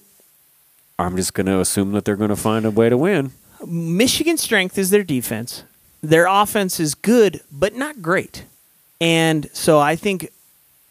I'm 0.99 1.17
just 1.17 1.35
going 1.35 1.47
to 1.47 1.59
assume 1.61 1.93
that 1.93 2.05
they're 2.05 2.17
going 2.17 2.31
to 2.31 2.37
find 2.37 2.65
a 2.65 2.71
way 2.71 2.89
to 2.89 2.97
win. 2.97 3.33
Michigan's 3.67 4.41
strength 4.41 4.79
is 4.79 4.91
their 4.91 5.03
defense. 5.03 5.65
Their 6.03 6.27
offense 6.27 6.79
is 6.79 6.95
good, 6.95 7.41
but 7.51 7.75
not 7.75 8.03
great. 8.03 8.45
And 9.01 9.49
so 9.53 9.79
I 9.79 9.97
think 9.97 10.31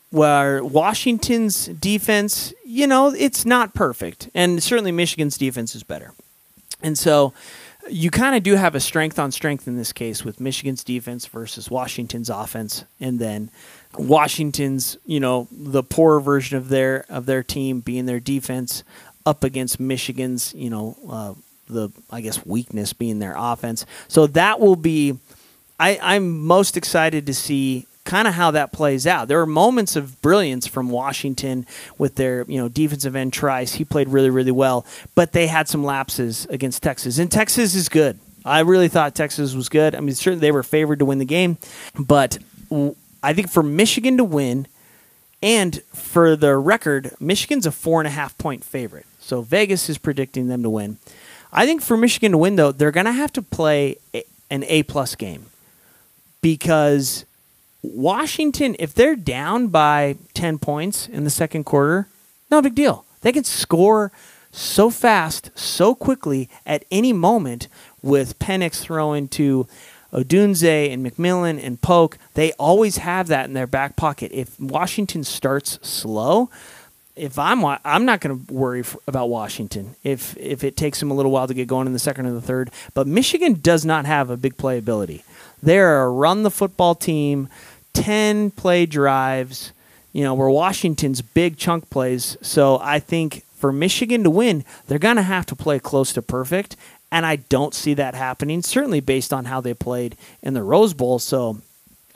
where 0.10 0.64
Washington's 0.64 1.68
defense, 1.68 2.54
you 2.66 2.88
know, 2.88 3.14
it's 3.18 3.46
not 3.46 3.74
perfect. 3.74 4.30
And 4.34 4.62
certainly 4.64 4.92
Michigan's 4.92 5.38
defense 5.38 5.76
is 5.76 5.84
better. 5.84 6.14
And 6.82 6.98
so 6.98 7.34
you 7.90 8.12
kind 8.12 8.36
of 8.36 8.44
do 8.44 8.56
have 8.56 8.76
a 8.76 8.80
strength 8.80 9.18
on 9.20 9.32
strength 9.32 9.68
in 9.68 9.78
this 9.78 9.94
case 9.94 10.24
with 10.24 10.40
Michigan's 10.40 10.84
defense 10.84 11.26
versus 11.26 11.70
Washington's 11.70 12.30
offense 12.30 12.86
and 13.00 13.20
then 13.20 13.50
Washington's, 13.98 14.98
you 15.06 15.20
know, 15.20 15.48
the 15.52 15.84
poorer 15.84 16.20
version 16.20 16.58
of 16.58 16.70
their 16.70 17.06
of 17.10 17.26
their 17.26 17.44
team 17.44 17.80
being 17.80 18.06
their 18.06 18.20
defense 18.20 18.84
up 19.26 19.44
against 19.44 19.80
Michigan's, 19.80 20.54
you 20.54 20.70
know, 20.70 20.98
uh, 21.10 21.34
the 21.68 21.90
I 22.10 22.22
guess 22.22 22.46
weakness 22.46 22.94
being 22.94 23.20
their 23.20 23.36
offense. 23.38 23.86
So 24.08 24.28
that 24.28 24.60
will 24.60 24.76
be 24.76 25.18
I, 25.80 26.00
I'm 26.02 26.46
most 26.46 26.76
excited 26.78 27.26
to 27.28 27.34
see 27.34 27.86
kind 28.04 28.28
of 28.28 28.34
how 28.34 28.52
that 28.52 28.72
plays 28.72 29.06
out. 29.06 29.28
There 29.28 29.38
were 29.38 29.46
moments 29.46 29.96
of 29.98 30.22
brilliance 30.22 30.66
from 30.66 30.90
Washington 30.90 31.66
with 31.98 32.16
their, 32.16 32.46
you 32.48 32.58
know, 32.58 32.70
defensive 32.70 33.18
end 33.18 33.34
Trice. 33.34 33.74
He 33.74 33.84
played 33.84 34.08
really, 34.08 34.30
really 34.30 34.52
well, 34.52 34.86
but 35.14 35.34
they 35.34 35.48
had 35.48 35.68
some 35.68 35.84
lapses 35.84 36.48
against 36.50 36.82
Texas. 36.82 37.20
And 37.20 37.30
Texas 37.30 37.76
is 37.76 37.90
good. 37.90 38.18
I 38.46 38.62
really 38.62 38.88
thought 38.88 39.14
Texas 39.14 39.54
was 39.54 39.68
good. 39.68 39.94
I 39.94 40.00
mean, 40.00 40.16
certainly 40.16 40.40
they 40.40 40.54
were 40.54 40.64
favored 40.64 41.00
to 41.00 41.06
win 41.06 41.18
the 41.20 41.26
game, 41.26 41.58
but 42.00 42.38
I 43.22 43.34
think 43.34 43.50
for 43.50 43.62
Michigan 43.62 44.16
to 44.18 44.24
win, 44.24 44.68
And 45.42 45.82
for 45.94 46.36
the 46.36 46.58
record, 46.58 47.14
Michigan's 47.20 47.66
a 47.66 47.72
four 47.72 48.00
and 48.00 48.08
a 48.08 48.12
half 48.12 48.38
point 48.38 48.64
favorite. 48.64 49.06
So 49.20 49.42
Vegas 49.42 49.90
is 49.90 49.98
predicting 49.98 50.48
them 50.48 50.64
to 50.64 50.70
win. 50.70 50.98
I 51.58 51.66
think 51.66 51.82
for 51.82 51.98
Michigan 51.98 52.34
to 52.34 52.38
win, 52.38 52.56
though, 52.56 52.72
they're 52.72 52.92
going 52.92 53.08
to 53.08 53.12
have 53.12 53.34
to 53.34 53.42
play 53.42 53.96
an 54.52 54.64
A 54.66 54.84
plus 54.84 55.16
game 55.16 55.48
because 56.40 57.26
Washington, 57.82 58.76
if 58.78 58.94
they're 58.94 59.16
down 59.16 59.70
by 59.70 60.18
10 60.36 60.60
points 60.60 61.08
in 61.08 61.24
the 61.24 61.32
second 61.32 61.64
quarter, 61.64 62.10
no 62.52 62.62
big 62.62 62.76
deal. 62.76 63.06
They 63.22 63.32
can 63.32 63.44
score 63.44 64.12
so 64.52 64.92
fast, 64.92 65.50
so 65.56 65.96
quickly 65.96 66.48
at 66.64 66.86
any 66.92 67.12
moment 67.12 67.70
with 68.04 68.38
Penix 68.38 68.82
throwing 68.82 69.28
to 69.30 69.68
Odunze 70.14 70.94
and 70.94 71.04
McMillan 71.04 71.60
and 71.64 71.82
Polk. 71.82 72.20
They 72.36 72.52
always 72.54 72.98
have 72.98 73.26
that 73.30 73.48
in 73.48 73.54
their 73.54 73.66
back 73.66 73.96
pocket. 73.96 74.32
If 74.32 74.60
Washington 74.60 75.24
starts 75.24 75.80
slow, 75.82 76.52
if 77.18 77.38
I'm 77.40 77.64
I'm 77.66 78.06
not 78.06 78.22
going 78.22 78.46
to 78.46 78.54
worry 78.54 78.82
f- 78.82 78.96
about 79.08 79.30
Washington 79.30 79.96
if 80.04 80.38
if 80.38 80.64
it 80.64 80.78
takes 80.78 81.00
them 81.00 81.12
a 81.12 81.14
little 81.14 81.32
while 81.32 81.48
to 81.48 81.54
get 81.54 81.68
going 81.68 81.88
in 81.88 81.94
the 81.94 82.00
second 82.00 82.26
or 82.26 82.32
the 82.32 82.42
third. 82.42 82.72
But 82.94 83.08
Michigan 83.08 83.60
does 83.62 83.86
not 83.86 84.06
have 84.06 84.30
a 84.30 84.38
big 84.38 84.58
playability. 84.58 85.24
They're 85.62 86.04
a 86.04 86.10
run 86.10 86.44
the 86.44 86.52
football 86.52 86.96
team, 86.96 87.50
ten 87.94 88.52
play 88.52 88.86
drives. 88.86 89.72
You 90.14 90.24
know, 90.24 90.34
where 90.34 90.50
Washington's 90.50 91.22
big 91.22 91.58
chunk 91.58 91.92
plays. 91.92 92.38
So 92.42 92.80
I 92.82 92.98
think 93.00 93.44
for 93.56 93.72
Michigan 93.72 94.24
to 94.24 94.30
win, 94.32 94.66
they're 94.88 94.98
going 94.98 95.18
to 95.18 95.22
have 95.22 95.46
to 95.48 95.56
play 95.56 95.78
close 95.80 96.12
to 96.14 96.22
perfect. 96.22 96.76
And 97.12 97.26
I 97.26 97.38
don't 97.38 97.74
see 97.74 97.94
that 97.96 98.16
happening, 98.16 98.62
certainly 98.64 99.00
based 99.00 99.32
on 99.32 99.46
how 99.46 99.62
they 99.62 99.74
played 99.74 100.18
in 100.42 100.54
the 100.54 100.64
Rose 100.64 100.94
Bowl. 100.94 101.20
So, 101.20 101.60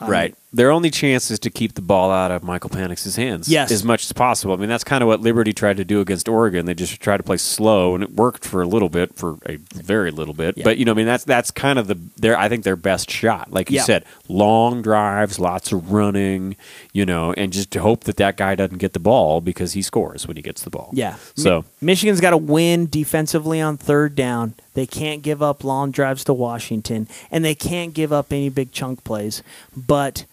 right. 0.00 0.34
Their 0.54 0.70
only 0.70 0.90
chance 0.90 1.30
is 1.30 1.38
to 1.40 1.50
keep 1.50 1.74
the 1.74 1.80
ball 1.82 2.10
out 2.10 2.30
of 2.30 2.42
Michael 2.42 2.68
Penix's 2.68 3.16
hands 3.16 3.48
Yes. 3.48 3.70
as 3.72 3.82
much 3.82 4.04
as 4.04 4.12
possible. 4.12 4.52
I 4.52 4.58
mean, 4.58 4.68
that's 4.68 4.84
kind 4.84 5.02
of 5.02 5.08
what 5.08 5.20
Liberty 5.20 5.52
tried 5.54 5.78
to 5.78 5.84
do 5.84 6.00
against 6.00 6.28
Oregon. 6.28 6.66
They 6.66 6.74
just 6.74 7.00
tried 7.00 7.16
to 7.16 7.22
play 7.22 7.38
slow, 7.38 7.94
and 7.94 8.04
it 8.04 8.10
worked 8.14 8.44
for 8.44 8.60
a 8.60 8.66
little 8.66 8.90
bit, 8.90 9.14
for 9.16 9.38
a 9.46 9.56
very 9.74 10.10
little 10.10 10.34
bit. 10.34 10.58
Yeah. 10.58 10.64
But 10.64 10.76
you 10.78 10.84
know, 10.84 10.92
I 10.92 10.94
mean, 10.94 11.06
that's 11.06 11.24
that's 11.24 11.50
kind 11.50 11.78
of 11.78 11.86
the 11.86 11.98
their 12.18 12.38
I 12.38 12.48
think 12.50 12.64
their 12.64 12.76
best 12.76 13.10
shot. 13.10 13.50
Like 13.52 13.70
you 13.70 13.76
Yeah. 13.76 13.84
said, 13.84 14.04
long 14.28 14.82
drives, 14.82 15.38
lots 15.38 15.72
of 15.72 15.90
running, 15.90 16.56
you 16.92 17.06
know, 17.06 17.32
and 17.34 17.52
just 17.52 17.70
to 17.70 17.80
hope 17.80 18.04
that 18.04 18.16
that 18.18 18.36
guy 18.36 18.54
doesn't 18.54 18.78
get 18.78 18.92
the 18.92 19.00
ball 19.00 19.40
because 19.40 19.72
he 19.72 19.80
scores 19.82 20.28
when 20.28 20.36
he 20.36 20.42
gets 20.42 20.62
the 20.62 20.70
ball. 20.70 20.90
Yeah. 20.92 21.16
So 21.34 21.64
Mi- 21.80 21.92
Michigan's 21.92 22.20
got 22.20 22.30
to 22.30 22.36
win 22.36 22.88
defensively 22.90 23.60
on 23.60 23.76
third 23.76 24.14
down. 24.16 24.54
They 24.74 24.86
can't 24.86 25.22
give 25.22 25.42
up 25.42 25.64
long 25.64 25.90
drives 25.92 26.24
to 26.24 26.34
Washington, 26.34 27.06
and 27.30 27.44
they 27.44 27.54
can't 27.54 27.94
give 27.94 28.12
up 28.12 28.32
any 28.32 28.48
big 28.48 28.72
chunk 28.72 29.04
plays. 29.04 29.42
But 29.76 30.24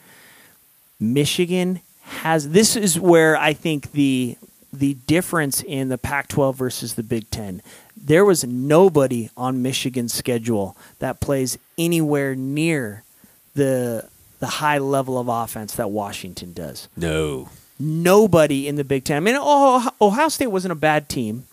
Michigan 1.00 1.82
has 2.04 2.50
this 2.50 2.76
is 2.76 3.00
where 3.00 3.38
I 3.38 3.54
think 3.54 3.92
the 3.94 4.38
the 4.72 4.94
difference 5.08 5.64
in 5.64 5.90
the 5.90 5.98
Pac-12 5.98 6.54
versus 6.56 6.94
the 6.94 7.02
Big 7.02 7.30
10. 7.32 7.62
There 7.98 8.24
was 8.24 8.44
nobody 8.44 9.30
on 9.36 9.64
Michigan's 9.64 10.14
schedule 10.14 10.78
that 11.00 11.20
plays 11.20 11.58
anywhere 11.78 12.36
near 12.36 13.04
the 13.56 14.08
the 14.40 14.48
high 14.48 14.78
level 14.78 15.18
of 15.20 15.28
offense 15.28 15.76
that 15.76 15.90
Washington 15.92 16.54
does 16.54 16.88
no. 16.96 17.50
nobody 17.80 18.68
in 18.68 18.76
the 18.76 18.84
Big 18.86 19.04
Ten. 19.04 19.18
I 19.18 19.20
mean, 19.20 19.36
Oh- 19.38 19.90
Ohio 20.00 20.30
State 20.30 20.48
wasn't 20.48 20.72
a 20.72 20.76
bad 20.76 21.10
team, 21.10 21.46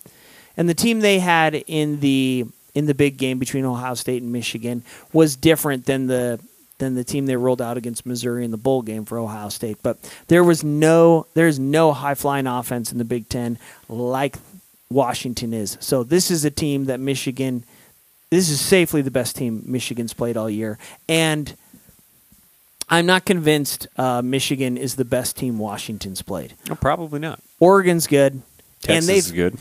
and 0.56 0.68
the 0.68 0.74
team 0.74 1.00
they 1.00 1.18
had 1.18 1.54
in 1.54 2.00
the 2.00 2.44
in 2.74 2.84
the 2.86 2.94
big 2.94 3.16
game 3.16 3.38
between 3.38 3.64
Ohio 3.64 3.94
State 3.94 4.22
and 4.22 4.30
Michigan 4.30 4.82
was 5.12 5.34
different 5.34 5.86
than 5.86 6.06
the 6.08 6.38
than 6.78 6.94
the 6.94 7.04
team 7.04 7.26
they 7.26 7.36
rolled 7.36 7.62
out 7.62 7.76
against 7.76 8.04
Missouri 8.04 8.44
in 8.44 8.50
the 8.50 8.56
bowl 8.58 8.82
game 8.82 9.04
for 9.04 9.18
Ohio 9.18 9.48
State. 9.48 9.78
But 9.82 9.98
there 10.28 10.44
was 10.44 10.62
no 10.62 11.26
there's 11.34 11.58
no 11.58 11.92
high 11.92 12.14
flying 12.14 12.46
offense 12.46 12.92
in 12.92 12.98
the 12.98 13.04
Big 13.04 13.28
Ten 13.28 13.58
like 13.88 14.36
Washington 14.90 15.52
is. 15.54 15.76
So 15.80 16.04
this 16.04 16.30
is 16.30 16.44
a 16.44 16.50
team 16.50 16.84
that 16.86 17.00
Michigan. 17.00 17.64
This 18.30 18.50
is 18.50 18.60
safely 18.60 19.02
the 19.02 19.10
best 19.10 19.36
team 19.36 19.62
Michigan's 19.66 20.12
played 20.12 20.36
all 20.36 20.50
year, 20.50 20.78
and 21.08 21.54
I'm 22.88 23.06
not 23.06 23.24
convinced 23.24 23.86
uh, 23.96 24.20
Michigan 24.22 24.76
is 24.76 24.96
the 24.96 25.04
best 25.04 25.36
team 25.36 25.58
Washington's 25.58 26.22
played. 26.22 26.54
No, 26.68 26.74
probably 26.74 27.20
not. 27.20 27.40
Oregon's 27.60 28.06
good, 28.06 28.42
Texas 28.82 28.96
and 28.96 29.08
they've 29.08 29.18
is 29.18 29.32
good. 29.32 29.56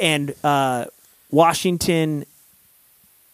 and 0.00 0.34
uh, 0.44 0.86
Washington. 1.30 2.24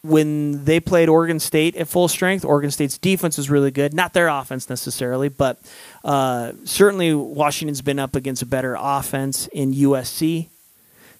When 0.06 0.64
they 0.64 0.80
played 0.80 1.08
Oregon 1.08 1.40
State 1.40 1.76
at 1.76 1.88
full 1.88 2.08
strength, 2.08 2.44
Oregon 2.44 2.70
State's 2.70 2.98
defense 2.98 3.36
was 3.36 3.50
really 3.50 3.70
good. 3.70 3.92
Not 3.92 4.12
their 4.12 4.28
offense 4.28 4.70
necessarily, 4.70 5.28
but 5.28 5.58
uh, 6.04 6.52
certainly 6.64 7.14
Washington's 7.14 7.82
been 7.82 7.98
up 7.98 8.14
against 8.14 8.42
a 8.42 8.46
better 8.46 8.76
offense 8.78 9.46
in 9.48 9.74
USC. 9.74 10.48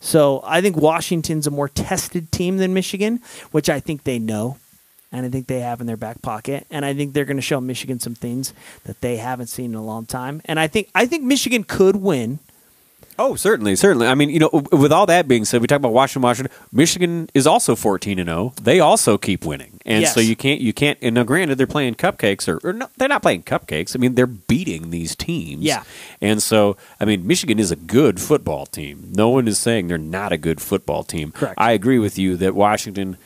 So 0.01 0.43
I 0.45 0.61
think 0.61 0.77
Washington's 0.77 1.47
a 1.47 1.51
more 1.51 1.69
tested 1.69 2.31
team 2.31 2.59
than 2.59 2.75
Michigan, 2.75 3.21
which 3.51 3.69
I 3.69 3.81
think 3.81 4.05
they 4.05 4.19
know, 4.19 4.59
and 5.11 5.27
I 5.27 5.29
think 5.29 5.47
they 5.47 5.61
have 5.61 5.81
in 5.81 5.87
their 5.87 5.97
back 5.97 6.23
pocket. 6.23 6.67
And 6.71 6.85
I 6.85 6.95
think 6.95 7.13
they're 7.13 7.25
going 7.25 7.39
to 7.39 7.43
show 7.43 7.61
Michigan 7.61 7.99
some 7.99 8.15
things 8.15 8.53
that 8.85 9.01
they 9.01 9.17
haven't 9.17 9.49
seen 9.49 9.71
in 9.73 9.75
a 9.75 9.85
long 9.85 10.07
time. 10.07 10.43
And 10.45 10.61
I 10.61 10.67
think 10.69 10.91
I 10.95 11.07
think 11.07 11.25
Michigan 11.25 11.65
could 11.65 11.97
win. 11.97 12.39
Oh, 13.19 13.35
certainly, 13.35 13.77
certainly. 13.77 14.07
I 14.07 14.15
mean, 14.15 14.29
you 14.29 14.39
know, 14.39 14.51
with 14.73 14.93
all 14.93 15.07
that 15.07 15.27
being 15.27 15.47
said, 15.47 15.63
we 15.63 15.67
talk 15.67 15.77
about 15.79 15.95
Washington. 15.95 16.21
Washington, 16.23 16.53
Michigan 16.71 17.31
is 17.33 17.47
also 17.47 17.75
fourteen 17.75 18.19
and 18.19 18.29
zero. 18.29 18.53
They 18.61 18.79
also 18.79 19.17
keep 19.17 19.47
winning, 19.47 19.81
and 19.87 20.03
Yes. 20.03 20.13
so 20.13 20.21
you 20.21 20.37
can't, 20.37 20.61
you 20.61 20.75
can't. 20.75 20.99
And 21.01 21.15
now, 21.15 21.23
granted, 21.23 21.57
they're 21.57 21.67
playing 21.67 21.95
cupcakes, 21.95 22.47
or, 22.47 22.61
or 22.63 22.75
no, 22.75 22.89
they're 22.99 23.09
not 23.09 23.23
playing 23.23 23.45
cupcakes. 23.45 23.97
I 23.97 23.99
mean, 23.99 24.17
they're 24.17 24.27
beating 24.27 24.91
these 24.91 25.17
teams. 25.17 25.63
Yeah. 25.63 25.85
and 26.21 26.43
so 26.43 26.77
I 27.01 27.07
mean, 27.07 27.27
Michigan 27.27 27.59
is 27.59 27.71
a 27.71 27.77
good 27.77 28.21
football 28.21 28.67
team. 28.67 29.09
No 29.15 29.31
one 29.31 29.49
is 29.49 29.59
saying 29.59 29.89
they're 29.89 29.97
not 29.97 30.33
a 30.33 30.37
good 30.39 30.61
football 30.61 31.03
team. 31.03 31.33
Correct. 31.33 31.55
I 31.57 31.73
agree 31.73 31.99
with 31.99 32.19
you 32.19 32.37
that 32.37 32.55
Washington. 32.55 33.17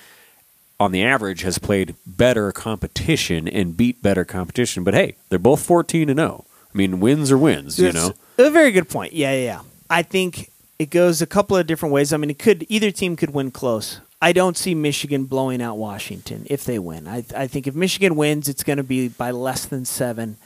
On 0.79 0.93
the 0.93 1.03
average, 1.03 1.43
has 1.43 1.59
played 1.59 1.95
better 2.07 2.53
competition 2.53 3.47
and 3.47 3.77
beat 3.77 4.03
better 4.03 4.25
competition. 4.25 4.83
But 4.83 4.95
hey, 4.95 5.17
they're 5.29 5.39
both 5.39 5.61
fourteen 5.63 6.09
and 6.09 6.19
zero. 6.19 6.47
I 6.73 6.77
mean, 6.79 7.01
wins 7.01 7.33
are 7.33 7.39
wins. 7.39 7.79
You 7.79 7.93
know, 7.93 8.13
a 8.39 8.51
very 8.51 8.71
good 8.73 8.89
point. 8.89 9.13
Yeah, 9.13 9.33
yeah, 9.33 9.45
yeah. 9.45 9.61
I 9.89 10.03
think 10.03 10.51
it 10.79 10.91
goes 10.91 11.21
a 11.21 11.27
couple 11.27 11.57
of 11.57 11.67
different 11.67 11.93
ways. 11.93 12.13
I 12.13 12.17
mean, 12.17 12.31
it 12.31 12.39
could 12.39 12.65
either 12.69 12.91
team 12.91 13.17
could 13.17 13.31
win 13.35 13.51
close. 13.51 14.01
I 14.23 14.33
don't 14.33 14.57
see 14.57 14.75
Michigan 14.75 15.25
blowing 15.25 15.63
out 15.63 15.79
Washington 15.79 16.47
if 16.49 16.65
they 16.65 16.79
win. 16.79 17.09
I, 17.09 17.25
I 17.35 17.47
think 17.47 17.67
if 17.67 17.75
Michigan 17.75 18.17
wins, 18.17 18.49
it's 18.49 18.63
going 18.63 18.77
to 18.77 18.83
be 18.85 19.09
by 19.09 19.31
less 19.31 19.65
than 19.67 19.85
seven. 19.85 20.37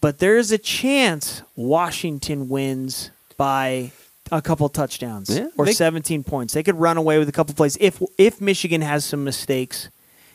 But 0.00 0.18
there 0.18 0.38
is 0.38 0.50
a 0.50 0.58
chance 0.58 1.42
Washington 1.56 2.48
wins 2.48 3.10
by 3.36 3.92
a 4.32 4.40
couple 4.40 4.68
touchdowns 4.70 5.28
Yeah, 5.36 5.48
or 5.58 5.66
they- 5.66 5.72
17 5.72 6.24
points. 6.24 6.54
They 6.54 6.62
could 6.62 6.76
run 6.76 6.96
away 6.96 7.18
with 7.18 7.28
a 7.28 7.32
couple 7.32 7.54
plays 7.54 7.76
if 7.80 8.02
if 8.16 8.40
Michigan 8.40 8.80
has 8.80 9.04
some 9.04 9.22
mistakes 9.24 9.88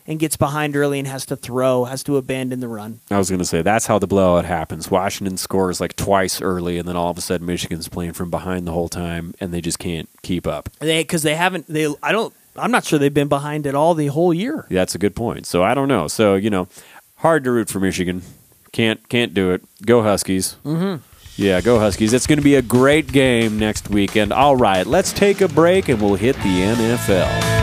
and 0.06 0.18
gets 0.18 0.36
behind 0.36 0.76
early 0.76 0.98
and 0.98 1.08
has 1.08 1.26
to 1.26 1.36
throw, 1.36 1.84
has 1.84 2.02
to 2.04 2.16
abandon 2.16 2.60
the 2.60 2.68
run. 2.68 3.00
I 3.10 3.18
was 3.18 3.28
going 3.28 3.40
to 3.40 3.44
say 3.44 3.62
that's 3.62 3.86
how 3.86 3.98
the 3.98 4.06
blowout 4.06 4.44
happens. 4.44 4.90
Washington 4.90 5.36
scores 5.36 5.80
like 5.80 5.96
twice 5.96 6.40
early, 6.40 6.78
and 6.78 6.88
then 6.88 6.96
all 6.96 7.10
of 7.10 7.18
a 7.18 7.20
sudden 7.20 7.46
Michigan's 7.46 7.88
playing 7.88 8.12
from 8.12 8.30
behind 8.30 8.66
the 8.66 8.72
whole 8.72 8.88
time, 8.88 9.34
and 9.40 9.52
they 9.52 9.60
just 9.60 9.78
can't 9.78 10.08
keep 10.22 10.46
up. 10.46 10.68
They 10.78 11.02
because 11.02 11.22
they 11.22 11.34
haven't 11.34 11.66
they 11.66 11.92
I 12.02 12.12
don't 12.12 12.32
I'm 12.56 12.70
not 12.70 12.84
sure 12.84 12.98
they've 12.98 13.12
been 13.12 13.28
behind 13.28 13.66
at 13.66 13.74
all 13.74 13.94
the 13.94 14.06
whole 14.08 14.32
year. 14.32 14.66
That's 14.70 14.94
a 14.94 14.98
good 14.98 15.16
point. 15.16 15.46
So 15.46 15.62
I 15.62 15.74
don't 15.74 15.88
know. 15.88 16.08
So 16.08 16.34
you 16.34 16.50
know, 16.50 16.68
hard 17.16 17.44
to 17.44 17.50
root 17.50 17.68
for 17.68 17.80
Michigan. 17.80 18.22
Can't 18.72 19.08
can't 19.08 19.34
do 19.34 19.52
it. 19.52 19.62
Go 19.84 20.02
Huskies. 20.02 20.56
Mm-hmm. 20.64 21.02
Yeah, 21.36 21.60
go 21.60 21.78
Huskies. 21.78 22.14
It's 22.14 22.26
going 22.26 22.38
to 22.38 22.44
be 22.44 22.54
a 22.54 22.62
great 22.62 23.12
game 23.12 23.58
next 23.58 23.90
weekend. 23.90 24.32
All 24.32 24.56
right, 24.56 24.86
let's 24.86 25.12
take 25.12 25.42
a 25.42 25.48
break, 25.48 25.88
and 25.88 26.00
we'll 26.00 26.14
hit 26.14 26.34
the 26.36 26.40
NFL. 26.42 27.55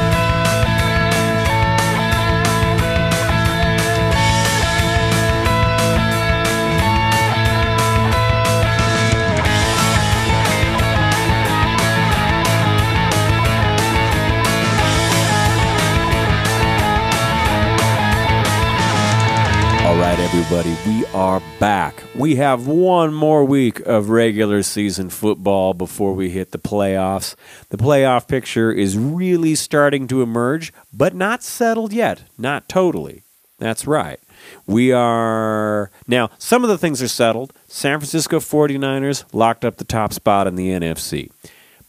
Everybody, 20.36 20.76
we 20.88 21.06
are 21.14 21.44
back. 21.60 22.02
We 22.16 22.38
have 22.38 22.66
one 22.66 23.14
more 23.14 23.46
week 23.46 23.80
of 23.82 24.10
regular 24.10 24.64
season 24.64 25.12
football 25.12 25.76
before 25.76 26.14
we 26.14 26.32
hit 26.32 26.50
the 26.50 26.58
playoffs. 26.58 27.36
The 27.70 27.78
playoff 27.78 28.28
picture 28.28 28.72
is 28.72 28.98
really 28.98 29.54
starting 29.54 30.08
to 30.08 30.24
emerge, 30.24 30.74
but 30.92 31.14
not 31.14 31.44
settled 31.44 31.94
yet. 31.94 32.24
Not 32.36 32.68
totally. 32.68 33.22
That's 33.60 33.86
right. 33.86 34.20
We 34.66 34.92
are. 34.92 35.92
Now, 36.08 36.32
some 36.40 36.64
of 36.64 36.70
the 36.70 36.80
things 36.80 37.00
are 37.04 37.08
settled. 37.08 37.54
San 37.68 38.00
Francisco 38.00 38.40
49ers 38.40 39.26
locked 39.34 39.64
up 39.64 39.78
the 39.78 39.84
top 39.84 40.14
spot 40.14 40.48
in 40.48 40.56
the 40.56 40.70
NFC. 40.70 41.30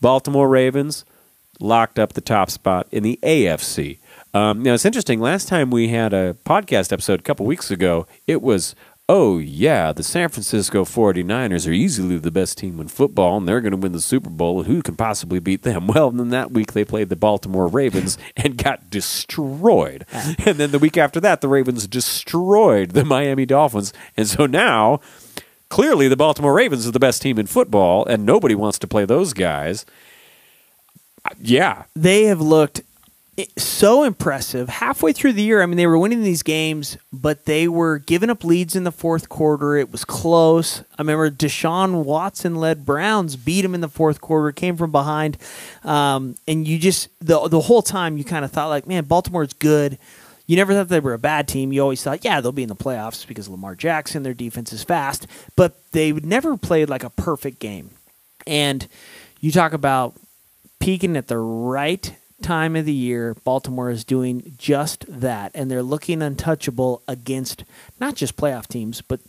Baltimore 0.02 0.50
Ravens 0.50 1.07
locked 1.61 1.98
up 1.98 2.12
the 2.12 2.20
top 2.20 2.50
spot 2.50 2.88
in 2.90 3.04
the 3.04 3.18
AFC. 3.22 4.00
Um, 4.34 4.62
now 4.62 4.74
it's 4.74 4.84
interesting. 4.84 5.20
Last 5.20 5.48
time 5.48 5.70
we 5.70 5.88
had 5.88 6.12
a 6.12 6.34
podcast 6.44 6.92
episode 6.92 7.20
a 7.20 7.22
couple 7.22 7.46
weeks 7.46 7.70
ago, 7.70 8.06
it 8.26 8.42
was 8.42 8.74
oh, 9.08 9.38
yeah, 9.38 9.92
the 9.92 10.02
San 10.02 10.30
Francisco 10.30 10.84
49ers 10.84 11.68
are 11.68 11.72
easily 11.72 12.16
the 12.16 12.30
best 12.30 12.56
team 12.56 12.80
in 12.80 12.88
football, 12.88 13.36
and 13.36 13.46
they're 13.46 13.60
going 13.60 13.72
to 13.72 13.76
win 13.76 13.92
the 13.92 14.00
Super 14.00 14.30
Bowl, 14.30 14.62
who 14.62 14.80
can 14.80 14.96
possibly 14.96 15.38
beat 15.38 15.62
them? 15.62 15.86
Well, 15.94 16.10
then 16.10 16.30
that 16.30 16.50
week 16.50 16.72
they 16.72 16.84
played 16.84 17.10
the 17.10 17.16
Baltimore 17.16 17.68
Ravens 17.68 18.16
and 18.36 18.56
got 18.56 18.90
destroyed. 18.90 20.06
and 20.12 20.56
then 20.56 20.70
the 20.70 20.78
week 20.78 20.96
after 20.96 21.20
that, 21.20 21.40
the 21.40 21.48
Ravens 21.48 21.86
destroyed 21.86 22.92
the 22.92 23.04
Miami 23.04 23.46
Dolphins. 23.46 23.92
And 24.16 24.26
so 24.26 24.46
now, 24.46 25.00
clearly, 25.68 26.08
the 26.08 26.16
Baltimore 26.16 26.54
Ravens 26.54 26.86
are 26.86 26.90
the 26.90 26.98
best 26.98 27.22
team 27.22 27.38
in 27.38 27.46
football, 27.46 28.06
and 28.06 28.24
nobody 28.24 28.54
wants 28.54 28.78
to 28.80 28.88
play 28.88 29.04
those 29.04 29.34
guys. 29.34 29.84
Yeah, 31.38 31.84
they 31.94 32.24
have 32.24 32.40
looked 32.40 32.80
so 33.58 34.04
impressive 34.04 34.68
halfway 34.68 35.12
through 35.12 35.32
the 35.32 35.42
year. 35.42 35.62
I 35.62 35.66
mean, 35.66 35.76
they 35.76 35.86
were 35.86 35.98
winning 35.98 36.22
these 36.22 36.42
games, 36.42 36.96
but 37.12 37.46
they 37.46 37.66
were 37.66 37.98
giving 37.98 38.30
up 38.30 38.44
leads 38.44 38.76
in 38.76 38.84
the 38.84 38.92
fourth 38.92 39.28
quarter. 39.28 39.76
It 39.76 39.90
was 39.90 40.04
close. 40.04 40.80
I 40.80 41.02
remember 41.02 41.30
Deshaun 41.30 42.04
Watson 42.04 42.56
led 42.56 42.84
Browns, 42.84 43.36
beat 43.36 43.64
him 43.64 43.74
in 43.74 43.80
the 43.80 43.88
fourth 43.88 44.20
quarter, 44.20 44.52
came 44.52 44.76
from 44.76 44.92
behind, 44.92 45.36
um, 45.82 46.36
and 46.46 46.66
you 46.66 46.78
just 46.78 47.08
the 47.20 47.48
the 47.48 47.62
whole 47.62 47.82
time 47.82 48.16
you 48.18 48.24
kind 48.24 48.44
of 48.44 48.52
thought 48.52 48.68
like, 48.68 48.86
man, 48.86 49.04
Baltimore's 49.04 49.52
good. 49.54 49.98
You 50.46 50.56
never 50.56 50.74
thought 50.74 50.88
they 50.88 51.00
were 51.00 51.14
a 51.14 51.18
bad 51.18 51.48
team. 51.48 51.72
You 51.72 51.80
always 51.80 52.02
thought, 52.02 52.24
yeah, 52.24 52.40
they'll 52.40 52.52
be 52.52 52.62
in 52.62 52.68
the 52.68 52.76
playoffs 52.76 53.26
because 53.26 53.48
Lamar 53.48 53.74
Jackson, 53.74 54.22
their 54.22 54.34
defense 54.34 54.74
is 54.74 54.84
fast, 54.84 55.26
but 55.56 55.74
they 55.92 56.12
never 56.12 56.58
played 56.58 56.90
like 56.90 57.02
a 57.02 57.08
perfect 57.08 57.60
game. 57.60 57.90
And 58.46 58.86
you 59.40 59.50
talk 59.50 59.72
about 59.72 60.14
peaking 60.80 61.16
at 61.16 61.28
the 61.28 61.38
right 61.38 62.14
time 62.44 62.76
of 62.76 62.85
the 62.85 62.92
year, 62.92 63.35
Baltimore 63.42 63.90
is 63.90 64.04
doing 64.04 64.54
just 64.57 65.04
that, 65.09 65.50
and 65.54 65.70
they're 65.70 65.83
looking 65.83 66.22
untouchable 66.22 67.02
against 67.09 67.64
not 67.98 68.14
just 68.14 68.37
playoff 68.37 68.68
teams, 68.68 69.00
but 69.00 69.20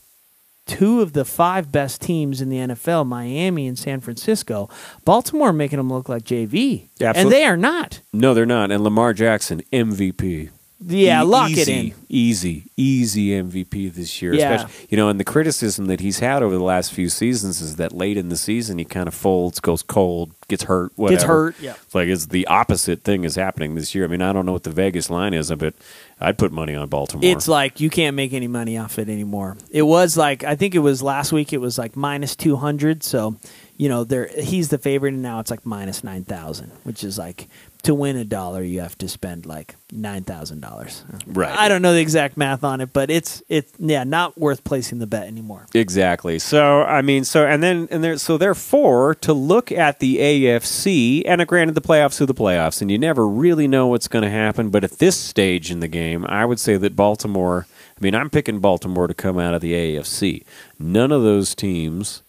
two 0.67 1.01
of 1.01 1.13
the 1.13 1.23
five 1.25 1.71
best 1.71 2.01
teams 2.01 2.41
in 2.41 2.49
the 2.49 2.58
NFL, 2.58 3.06
Miami 3.08 3.67
and 3.67 3.78
San 3.78 4.01
Francisco. 4.01 4.69
Baltimore 5.06 5.54
making 5.54 5.78
them 5.78 5.89
look 5.91 6.10
like 6.10 6.23
JV, 6.23 6.88
Yeah, 6.99 7.13
and 7.15 7.32
they 7.32 7.45
are 7.45 7.58
not. 7.58 8.01
no, 8.13 8.34
they're 8.34 8.45
not. 8.45 8.71
And 8.71 8.84
Lamar 8.84 9.13
Jackson, 9.13 9.62
MVP. 9.71 10.49
Yeah, 10.88 11.21
E- 11.21 11.26
lock 11.26 11.50
easy, 11.50 11.62
it 11.62 11.67
in. 11.67 11.93
Easy, 12.10 12.71
easy 12.78 13.30
MVP 13.30 13.93
this 13.93 14.21
year. 14.21 14.34
Yeah. 14.34 14.54
Especially, 14.54 14.88
you 14.89 14.98
know, 14.98 15.10
and 15.10 15.19
the 15.19 15.24
criticism 15.24 15.88
that 15.88 16.00
he's 16.00 16.19
had 16.19 16.43
over 16.43 16.56
the 16.56 16.63
last 16.63 16.93
few 16.93 17.10
seasons 17.10 17.62
is 17.62 17.78
that 17.78 17.91
late 17.91 18.17
in 18.17 18.30
the 18.30 18.38
season 18.38 18.78
he 18.78 18.86
kind 18.86 19.08
of 19.08 19.13
folds, 19.13 19.60
goes 19.60 19.82
cold, 19.82 20.32
gets 20.48 20.63
hurt, 20.63 20.91
whatever. 20.95 21.15
Gets 21.15 21.24
hurt, 21.24 21.56
yeah. 21.60 21.74
It's 21.84 21.95
like 21.95 22.08
it's 22.08 22.28
the 22.28 22.45
opposite 22.48 23.04
thing 23.04 23.24
is 23.24 23.36
happening 23.36 23.76
this 23.76 23.95
year. 23.95 24.06
I 24.06 24.08
mean, 24.08 24.21
I 24.21 24.32
don't 24.32 24.45
know 24.45 24.54
what 24.54 24.63
the 24.63 24.71
Vegas 24.71 25.10
line 25.10 25.34
is, 25.34 25.52
but 25.52 25.74
I'd 26.19 26.38
put 26.38 26.52
money 26.52 26.76
on 26.76 26.88
Baltimore. 26.88 27.30
It's 27.30 27.48
like 27.48 27.80
you 27.80 27.89
can't 27.89 28.15
make 28.15 28.34
any 28.34 28.48
money 28.48 28.78
off 28.78 29.00
it 29.00 29.10
anymore. 29.10 29.58
It 29.71 29.84
was 29.84 30.15
like 30.15 30.43
I 30.43 30.56
think 30.56 30.76
it 30.76 30.80
was 30.80 31.02
last 31.02 31.32
week. 31.32 31.52
It 31.52 31.60
was 31.60 31.78
like 31.78 31.95
minus 31.95 32.36
two 32.36 32.56
hundred. 32.56 33.04
So 33.04 33.36
you 33.78 33.89
know, 33.89 34.04
there 34.04 34.28
he's 34.28 34.69
the 34.69 34.78
favorite, 34.78 35.13
and 35.13 35.21
now 35.21 35.39
it's 35.39 35.52
like 35.52 35.65
minus 35.65 36.04
nine 36.04 36.24
thousand, 36.24 36.71
which 36.84 37.04
is 37.04 37.17
like 37.17 37.48
to 37.86 37.95
win 37.95 38.17
a 38.17 38.26
dollar, 38.26 38.62
you 38.63 38.82
have 38.82 38.98
to 38.98 39.08
spend 39.08 39.45
like 39.45 39.76
nine 39.91 40.24
thousand 40.24 40.60
dollars. 40.60 41.04
Right. 41.26 41.56
I 41.56 41.69
don't 41.69 41.82
know 41.82 41.93
the 41.93 42.02
exact 42.02 42.36
math 42.36 42.63
on 42.63 42.82
it, 42.82 42.91
but 42.93 43.10
it's 43.10 43.43
it's 43.48 43.71
yeah, 43.80 44.04
not 44.04 44.38
worth 44.38 44.63
placing 44.63 45.00
the 45.00 45.08
bet 45.08 45.28
anymore. 45.28 45.67
Exactly. 45.74 46.39
So 46.39 46.82
I 46.84 47.02
mean, 47.02 47.24
so 47.24 47.45
and 47.45 47.62
then 47.62 47.88
and 47.91 48.04
there, 48.04 48.17
so 48.17 48.38
therefore, 48.38 49.15
to 49.15 49.34
look 49.34 49.71
at 49.71 50.00
the 50.00 50.17
AFC, 50.17 51.24
and 51.26 51.45
granted, 51.48 51.76
the 51.76 51.82
playoffs 51.82 52.19
are 52.21 52.26
the 52.26 52.34
playoffs, 52.34 52.82
and 52.82 52.91
you 52.91 52.98
never 52.98 53.28
really 53.28 53.67
know 53.67 53.88
what's 53.88 54.08
going 54.08 54.24
to 54.24 54.30
happen. 54.30 54.69
But 54.69 54.84
at 54.84 54.93
this 54.93 55.17
stage 55.17 55.71
in 55.71 55.80
the 55.80 55.88
game, 55.88 56.26
I 56.28 56.45
would 56.45 56.60
say 56.60 56.78
that 56.78 56.95
Baltimore. 56.95 57.67
I 57.98 58.04
mean, 58.04 58.13
I'm 58.13 58.30
picking 58.30 58.60
Baltimore 58.60 59.08
to 59.08 59.13
come 59.13 59.39
out 59.39 59.54
of 59.54 59.62
the 59.62 59.71
AFC. 59.71 60.43
None 60.78 61.13
of 61.13 61.24
those 61.24 61.56
teams, 61.56 62.24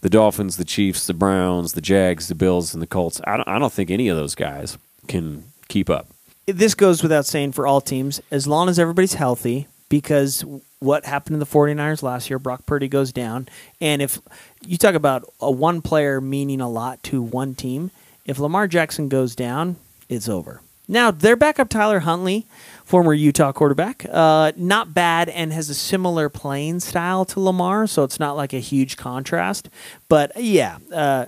the 0.00 0.10
Dolphins, 0.10 0.56
the 0.56 0.64
Chiefs, 0.64 1.06
the 1.06 1.14
Browns, 1.14 1.72
the 1.72 1.80
Jags, 1.80 2.28
the 2.28 2.34
Bills, 2.34 2.74
and 2.74 2.82
the 2.82 2.86
Colts. 2.86 3.20
I 3.24 3.36
don't, 3.36 3.48
I 3.48 3.58
don't 3.58 3.72
think 3.72 3.90
any 3.90 4.08
of 4.08 4.16
those 4.16 4.34
guys 4.34 4.78
can 5.08 5.44
keep 5.68 5.88
up. 5.90 6.08
this 6.46 6.74
goes 6.74 7.02
without 7.02 7.26
saying 7.26 7.52
for 7.52 7.66
all 7.66 7.80
teams, 7.80 8.20
as 8.30 8.46
long 8.46 8.68
as 8.68 8.78
everybody's 8.78 9.14
healthy, 9.14 9.66
because 9.88 10.44
what 10.80 11.04
happened 11.04 11.34
to 11.34 11.38
the 11.38 11.46
49ers 11.46 12.02
last 12.02 12.28
year, 12.30 12.38
Brock 12.38 12.66
Purdy 12.66 12.88
goes 12.88 13.12
down. 13.12 13.48
And 13.80 14.02
if 14.02 14.20
you 14.64 14.76
talk 14.76 14.94
about 14.94 15.24
a 15.40 15.50
one 15.50 15.82
player 15.82 16.20
meaning 16.20 16.60
a 16.60 16.68
lot 16.68 17.02
to 17.04 17.22
one 17.22 17.54
team, 17.54 17.90
if 18.24 18.38
Lamar 18.38 18.66
Jackson 18.68 19.08
goes 19.08 19.34
down, 19.34 19.76
it's 20.08 20.28
over. 20.28 20.60
Now, 20.88 21.10
their 21.10 21.36
backup, 21.36 21.68
Tyler 21.68 22.00
Huntley, 22.00 22.46
former 22.84 23.12
Utah 23.12 23.52
quarterback, 23.52 24.06
uh, 24.10 24.52
not 24.56 24.94
bad 24.94 25.28
and 25.28 25.52
has 25.52 25.68
a 25.68 25.74
similar 25.74 26.28
playing 26.28 26.80
style 26.80 27.24
to 27.26 27.40
Lamar, 27.40 27.86
so 27.88 28.04
it's 28.04 28.20
not 28.20 28.36
like 28.36 28.52
a 28.52 28.60
huge 28.60 28.96
contrast. 28.96 29.68
But 30.08 30.32
yeah, 30.36 30.78
uh, 30.94 31.26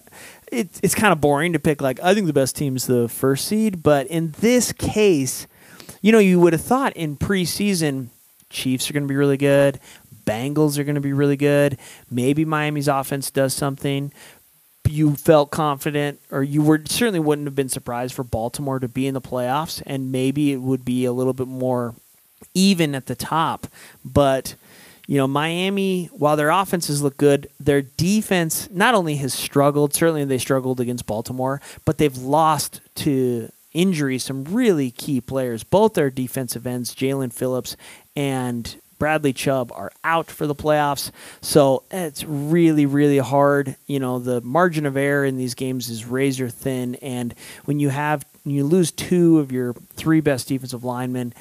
it, 0.53 0.69
it's 0.83 0.95
kind 0.95 1.13
of 1.13 1.21
boring 1.21 1.53
to 1.55 1.59
pick, 1.59 1.81
like, 1.81 1.99
I 2.01 2.15
think 2.15 2.27
the 2.27 2.33
best 2.33 2.55
team's 2.55 2.87
the 2.87 3.09
first 3.09 3.47
seed. 3.47 3.83
But 3.83 4.07
in 4.07 4.33
this 4.41 4.73
case, 4.73 5.49
you 6.03 6.13
know, 6.13 6.21
you 6.21 6.39
would 6.39 6.53
have 6.53 6.63
thought 6.63 6.97
in 6.97 7.17
preseason, 7.17 8.09
Chiefs 8.51 8.89
are 8.89 8.93
going 8.93 9.03
to 9.03 9.09
be 9.09 9.17
really 9.17 9.37
good, 9.37 9.81
Bengals 10.25 10.79
are 10.79 10.85
going 10.85 10.95
to 10.95 11.01
be 11.01 11.13
really 11.13 11.37
good, 11.37 11.79
maybe 12.11 12.45
Miami's 12.45 12.87
offense 12.87 13.31
does 13.31 13.55
something. 13.55 14.13
You 14.89 15.17
felt 15.17 15.51
confident, 15.51 16.21
or 16.31 16.43
you 16.43 16.63
were 16.63 16.81
certainly 16.87 17.21
wouldn't 17.21 17.47
have 17.47 17.55
been 17.55 17.69
surprised 17.69 18.15
for 18.15 18.25
Baltimore 18.25 18.79
to 18.79 18.89
be 18.89 19.07
in 19.07 19.15
the 19.15 19.21
playoffs, 19.21 19.83
and 19.87 20.11
maybe 20.11 20.53
it 20.53 20.63
would 20.63 20.85
be 20.85 21.05
a 21.05 21.13
little 21.13 21.35
bit 21.35 21.49
more 21.49 21.95
even 22.55 22.95
at 22.95 23.07
the 23.07 23.15
top. 23.15 23.67
But 24.05 24.55
you 25.07 25.17
know, 25.17 25.27
Miami, 25.27 26.07
while 26.07 26.37
their 26.37 26.51
offenses 26.51 27.03
look 27.03 27.17
good, 27.17 27.49
their 27.59 27.81
defense 27.83 28.69
not 28.71 28.95
only 28.95 29.17
has 29.17 29.33
struggled, 29.33 29.95
certainly 29.95 30.25
they 30.25 30.39
struggled 30.39 30.81
against 30.81 31.07
Baltimore, 31.07 31.63
but 31.87 31.97
they've 31.97 32.19
lost 32.19 32.83
to 32.97 33.51
injury 33.73 34.19
some 34.19 34.45
really 34.45 34.91
key 34.91 35.21
players. 35.21 35.65
Both 35.65 35.95
their 35.95 36.11
defensive 36.11 36.67
ends, 36.67 36.95
Jaelan 36.95 37.33
Phillips 37.33 37.77
and 38.15 38.77
Bradley 38.99 39.33
Chubb, 39.33 39.73
are 39.73 39.93
out 40.05 40.31
for 40.31 40.47
the 40.47 40.55
playoffs. 40.55 41.11
So 41.41 41.85
it's 41.91 42.25
really, 42.25 42.87
really 42.87 43.19
hard. 43.19 43.77
You 43.87 44.01
know, 44.01 44.19
the 44.19 44.41
margin 44.41 44.87
of 44.87 44.97
error 44.97 45.25
in 45.25 45.37
these 45.37 45.55
games 45.55 45.89
is 45.89 46.05
razor 46.05 46.49
thin. 46.49 46.97
And 46.97 47.35
when 47.65 47.79
you 47.81 47.91
have, 47.91 48.25
you 48.45 48.65
lose 48.65 48.91
two 48.91 49.39
of 49.39 49.53
your 49.53 49.75
three 49.95 50.21
best 50.21 50.49
defensive 50.49 50.85
linemen, 50.85 51.33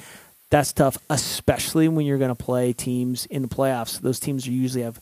that's 0.50 0.72
tough, 0.72 0.96
especially 1.10 1.88
when 1.88 2.06
you're 2.06 2.18
going 2.18 2.28
to 2.28 2.34
play 2.34 2.72
teams 2.72 3.26
in 3.26 3.42
the 3.42 3.48
playoffs. 3.48 4.00
Those 4.00 4.18
teams 4.18 4.46
usually 4.46 4.82
have 4.82 5.00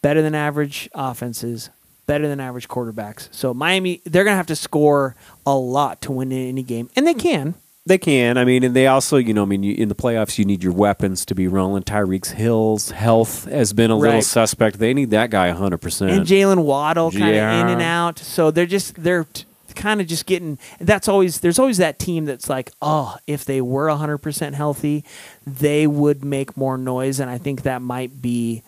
better 0.00 0.22
than 0.22 0.34
average 0.34 0.88
offenses, 0.94 1.68
better 2.06 2.26
than 2.26 2.40
average 2.40 2.68
quarterbacks. 2.68 3.28
So 3.30 3.52
Miami, 3.52 4.00
they're 4.04 4.24
going 4.24 4.32
to 4.32 4.38
have 4.38 4.46
to 4.46 4.56
score 4.56 5.14
a 5.44 5.54
lot 5.54 6.00
to 6.02 6.12
win 6.12 6.32
in 6.32 6.48
any 6.48 6.62
game, 6.62 6.88
and 6.96 7.06
they 7.06 7.14
can. 7.14 7.54
They 7.88 7.98
can. 7.98 8.36
I 8.38 8.44
mean, 8.44 8.62
and 8.64 8.76
they 8.76 8.86
also, 8.86 9.16
you 9.16 9.32
know, 9.34 9.42
I 9.42 9.46
mean, 9.46 9.62
you, 9.62 9.74
in 9.74 9.88
the 9.88 9.94
playoffs, 9.94 10.38
you 10.38 10.44
need 10.44 10.62
your 10.62 10.72
weapons 10.74 11.24
to 11.26 11.34
be 11.34 11.48
rolling. 11.48 11.82
Tyreek 11.82 12.26
Hill's 12.32 12.90
health 12.90 13.46
has 13.46 13.72
been 13.72 13.90
a 13.90 13.96
little 13.96 14.22
suspect. 14.22 14.78
They 14.78 14.92
need 14.94 15.10
that 15.10 15.30
guy 15.30 15.50
100%. 15.52 16.10
and 16.10 16.26
Jaylen 16.26 16.64
Waddle 16.64 17.10
kind 17.10 17.24
of 17.30 17.34
Yeah. 17.34 17.60
in 17.62 17.68
and 17.68 17.82
out. 17.82 18.18
So 18.18 18.50
they're 18.50 18.66
just 18.66 18.94
they're 19.02 19.24
t- 19.24 19.44
kind 19.74 20.00
of 20.00 20.06
just 20.06 20.26
getting. 20.26 20.58
That's 20.80 21.08
always 21.08 21.40
there's 21.40 21.58
always 21.58 21.78
that 21.78 21.98
team 21.98 22.24
that's 22.26 22.48
like, 22.50 22.70
oh, 22.82 23.16
if 23.26 23.44
they 23.44 23.60
were 23.60 23.88
hundred 23.88 24.18
percent 24.18 24.54
healthy, 24.54 25.04
they 25.46 25.86
would 25.86 26.24
make 26.24 26.56
more 26.56 26.76
noise, 26.76 27.20
and 27.20 27.30
I 27.30 27.38
think 27.38 27.62
that 27.62 27.80
might 27.82 28.20
be 28.20 28.62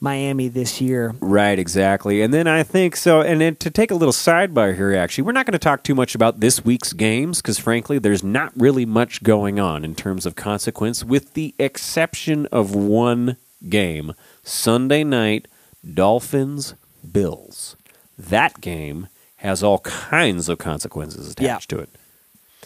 Miami 0.00 0.48
this 0.48 0.80
year. 0.80 1.14
Right, 1.20 1.58
exactly. 1.58 2.22
And 2.22 2.32
then 2.32 2.46
I 2.46 2.62
think 2.62 2.96
so. 2.96 3.20
And 3.20 3.40
then 3.40 3.56
to 3.56 3.70
take 3.70 3.90
a 3.90 3.94
little 3.94 4.12
sidebar 4.14 4.74
here, 4.74 4.94
actually, 4.94 5.22
we're 5.22 5.32
not 5.32 5.44
going 5.46 5.52
to 5.52 5.58
talk 5.58 5.82
too 5.84 5.94
much 5.94 6.14
about 6.14 6.40
this 6.40 6.64
week's 6.64 6.92
games 6.92 7.42
because, 7.42 7.58
frankly, 7.58 7.98
there's 7.98 8.24
not 8.24 8.52
really 8.56 8.86
much 8.86 9.22
going 9.22 9.60
on 9.60 9.84
in 9.84 9.94
terms 9.94 10.24
of 10.24 10.34
consequence, 10.36 11.04
with 11.04 11.34
the 11.34 11.54
exception 11.58 12.46
of 12.46 12.74
one 12.74 13.36
game 13.68 14.14
Sunday 14.42 15.04
night, 15.04 15.46
Dolphins 15.94 16.74
Bills. 17.12 17.76
That 18.18 18.60
game 18.60 19.08
has 19.36 19.62
all 19.62 19.78
kinds 19.80 20.48
of 20.48 20.58
consequences 20.58 21.30
attached 21.30 21.72
Yeah. 21.72 21.76
to 21.78 21.82
it. 21.82 21.90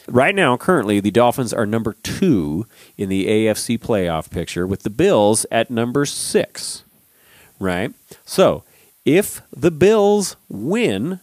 Right 0.07 0.35
now, 0.35 0.57
currently, 0.57 1.01
the 1.01 1.11
Dolphins 1.11 1.53
are 1.53 1.65
number 1.67 1.95
two 2.03 2.67
in 2.99 3.09
the 3.09 3.27
AFC 3.27 3.79
playoff 3.79 4.31
picture, 4.31 4.67
with 4.67 4.83
the 4.83 4.91
Bills 4.91 5.47
at 5.51 5.71
number 5.71 6.05
six. 6.05 6.85
Right? 7.59 7.93
So, 8.25 8.65
if 9.05 9.41
the 9.55 9.71
Bills 9.71 10.37
win 10.49 11.21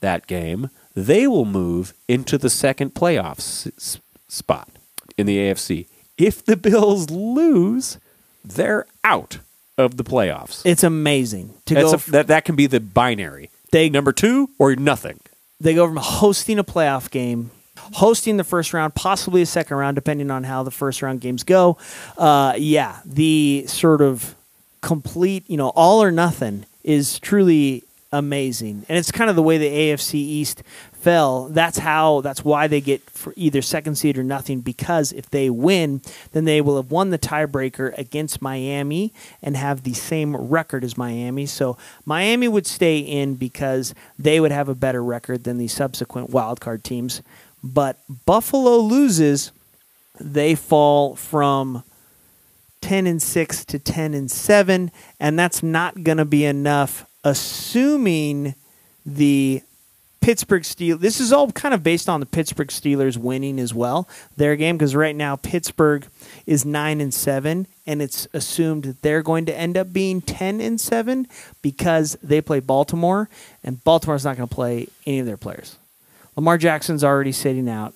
that 0.00 0.26
game, 0.26 0.70
they 0.94 1.26
will 1.26 1.44
move 1.44 1.94
into 2.08 2.38
the 2.38 2.50
second 2.50 2.94
playoff 2.94 3.38
s- 3.38 3.98
spot 4.28 4.68
in 5.16 5.26
the 5.26 5.38
AFC. 5.38 5.86
If 6.16 6.44
the 6.44 6.56
Bills 6.56 7.10
lose, 7.10 7.98
they're 8.44 8.86
out 9.04 9.38
of 9.76 9.96
the 9.96 10.04
playoffs. 10.04 10.62
It's 10.64 10.82
amazing 10.82 11.54
to 11.66 11.74
That's 11.74 11.90
go. 11.92 11.94
a- 11.96 12.10
that, 12.12 12.26
that 12.28 12.44
can 12.44 12.56
be 12.56 12.66
the 12.66 12.80
binary. 12.80 13.50
They- 13.70 13.88
number 13.90 14.12
two 14.12 14.50
or 14.58 14.74
nothing. 14.76 15.20
they 15.60 15.74
go 15.74 15.86
from 15.86 15.96
hosting 15.96 16.58
a 16.58 16.64
playoff 16.64 17.10
game 17.10 17.50
hosting 17.94 18.36
the 18.36 18.44
first 18.44 18.74
round, 18.74 18.94
possibly 18.94 19.40
a 19.40 19.46
second 19.46 19.76
round, 19.76 19.94
depending 19.94 20.30
on 20.30 20.44
how 20.44 20.62
the 20.62 20.70
first 20.70 21.00
round 21.00 21.20
games 21.20 21.42
go. 21.44 21.78
Uh, 22.18 22.52
yeah, 22.58 22.98
the 23.06 23.64
sort 23.68 24.02
of 24.02 24.34
complete, 24.80 25.48
you 25.48 25.56
know, 25.56 25.70
all 25.70 26.02
or 26.02 26.10
nothing 26.10 26.66
is 26.84 27.18
truly 27.18 27.84
amazing, 28.10 28.86
and 28.88 28.96
it's 28.96 29.12
kind 29.12 29.28
of 29.28 29.36
the 29.36 29.42
way 29.42 29.58
the 29.58 29.68
AFC 29.68 30.14
East 30.14 30.62
fell. 30.92 31.48
That's 31.48 31.78
how. 31.78 32.20
That's 32.22 32.44
why 32.44 32.66
they 32.66 32.80
get 32.80 33.02
for 33.10 33.32
either 33.36 33.62
second 33.62 33.96
seed 33.96 34.18
or 34.18 34.24
nothing. 34.24 34.60
Because 34.60 35.12
if 35.12 35.30
they 35.30 35.48
win, 35.48 36.02
then 36.32 36.44
they 36.44 36.60
will 36.60 36.76
have 36.76 36.90
won 36.90 37.10
the 37.10 37.18
tiebreaker 37.18 37.96
against 37.96 38.42
Miami 38.42 39.12
and 39.42 39.56
have 39.56 39.82
the 39.84 39.94
same 39.94 40.36
record 40.36 40.84
as 40.84 40.96
Miami. 40.96 41.46
So 41.46 41.76
Miami 42.04 42.48
would 42.48 42.66
stay 42.66 42.98
in 42.98 43.36
because 43.36 43.94
they 44.18 44.40
would 44.40 44.52
have 44.52 44.68
a 44.68 44.74
better 44.74 45.02
record 45.02 45.44
than 45.44 45.58
the 45.58 45.68
subsequent 45.68 46.30
wildcard 46.30 46.82
teams. 46.82 47.22
But 47.62 47.98
Buffalo 48.26 48.78
loses, 48.78 49.52
they 50.20 50.54
fall 50.54 51.16
from 51.16 51.84
10 52.88 53.06
and 53.06 53.20
6 53.20 53.64
to 53.66 53.78
10 53.78 54.14
and 54.14 54.30
7 54.30 54.90
and 55.20 55.38
that's 55.38 55.62
not 55.62 56.02
going 56.04 56.16
to 56.16 56.24
be 56.24 56.46
enough 56.46 57.04
assuming 57.22 58.54
the 59.04 59.60
Pittsburgh 60.22 60.62
Steelers. 60.62 61.00
This 61.00 61.20
is 61.20 61.30
all 61.30 61.52
kind 61.52 61.74
of 61.74 61.82
based 61.82 62.08
on 62.08 62.20
the 62.20 62.24
Pittsburgh 62.24 62.68
Steelers 62.68 63.18
winning 63.18 63.60
as 63.60 63.74
well 63.74 64.08
their 64.38 64.56
game 64.56 64.78
because 64.78 64.96
right 64.96 65.14
now 65.14 65.36
Pittsburgh 65.36 66.06
is 66.46 66.64
nine 66.64 67.02
and 67.02 67.12
seven, 67.12 67.66
and 67.86 68.00
it's 68.00 68.26
assumed 68.32 68.84
that 68.84 69.02
they're 69.02 69.22
going 69.22 69.44
to 69.44 69.54
end 69.54 69.76
up 69.76 69.92
being 69.92 70.22
ten 70.22 70.58
and 70.58 70.80
seven 70.80 71.26
because 71.60 72.16
they 72.22 72.40
play 72.40 72.58
Baltimore, 72.58 73.28
and 73.62 73.84
Baltimore's 73.84 74.24
not 74.24 74.38
going 74.38 74.48
to 74.48 74.54
play 74.54 74.88
any 75.06 75.18
of 75.18 75.26
their 75.26 75.36
players. 75.36 75.76
Lamar 76.36 76.56
Jackson's 76.56 77.04
already 77.04 77.32
sitting 77.32 77.68
out, 77.68 77.94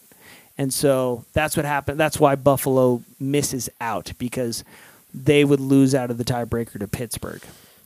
and 0.58 0.72
so 0.72 1.24
that's 1.32 1.56
what 1.56 1.66
happened. 1.66 1.98
That's 1.98 2.20
why 2.20 2.34
Buffalo 2.36 3.02
misses 3.18 3.68
out 3.80 4.12
because 4.18 4.64
they 5.14 5.44
would 5.44 5.60
lose 5.60 5.94
out 5.94 6.10
of 6.10 6.18
the 6.18 6.24
tiebreaker 6.24 6.78
to 6.78 6.88
Pittsburgh. 6.88 7.42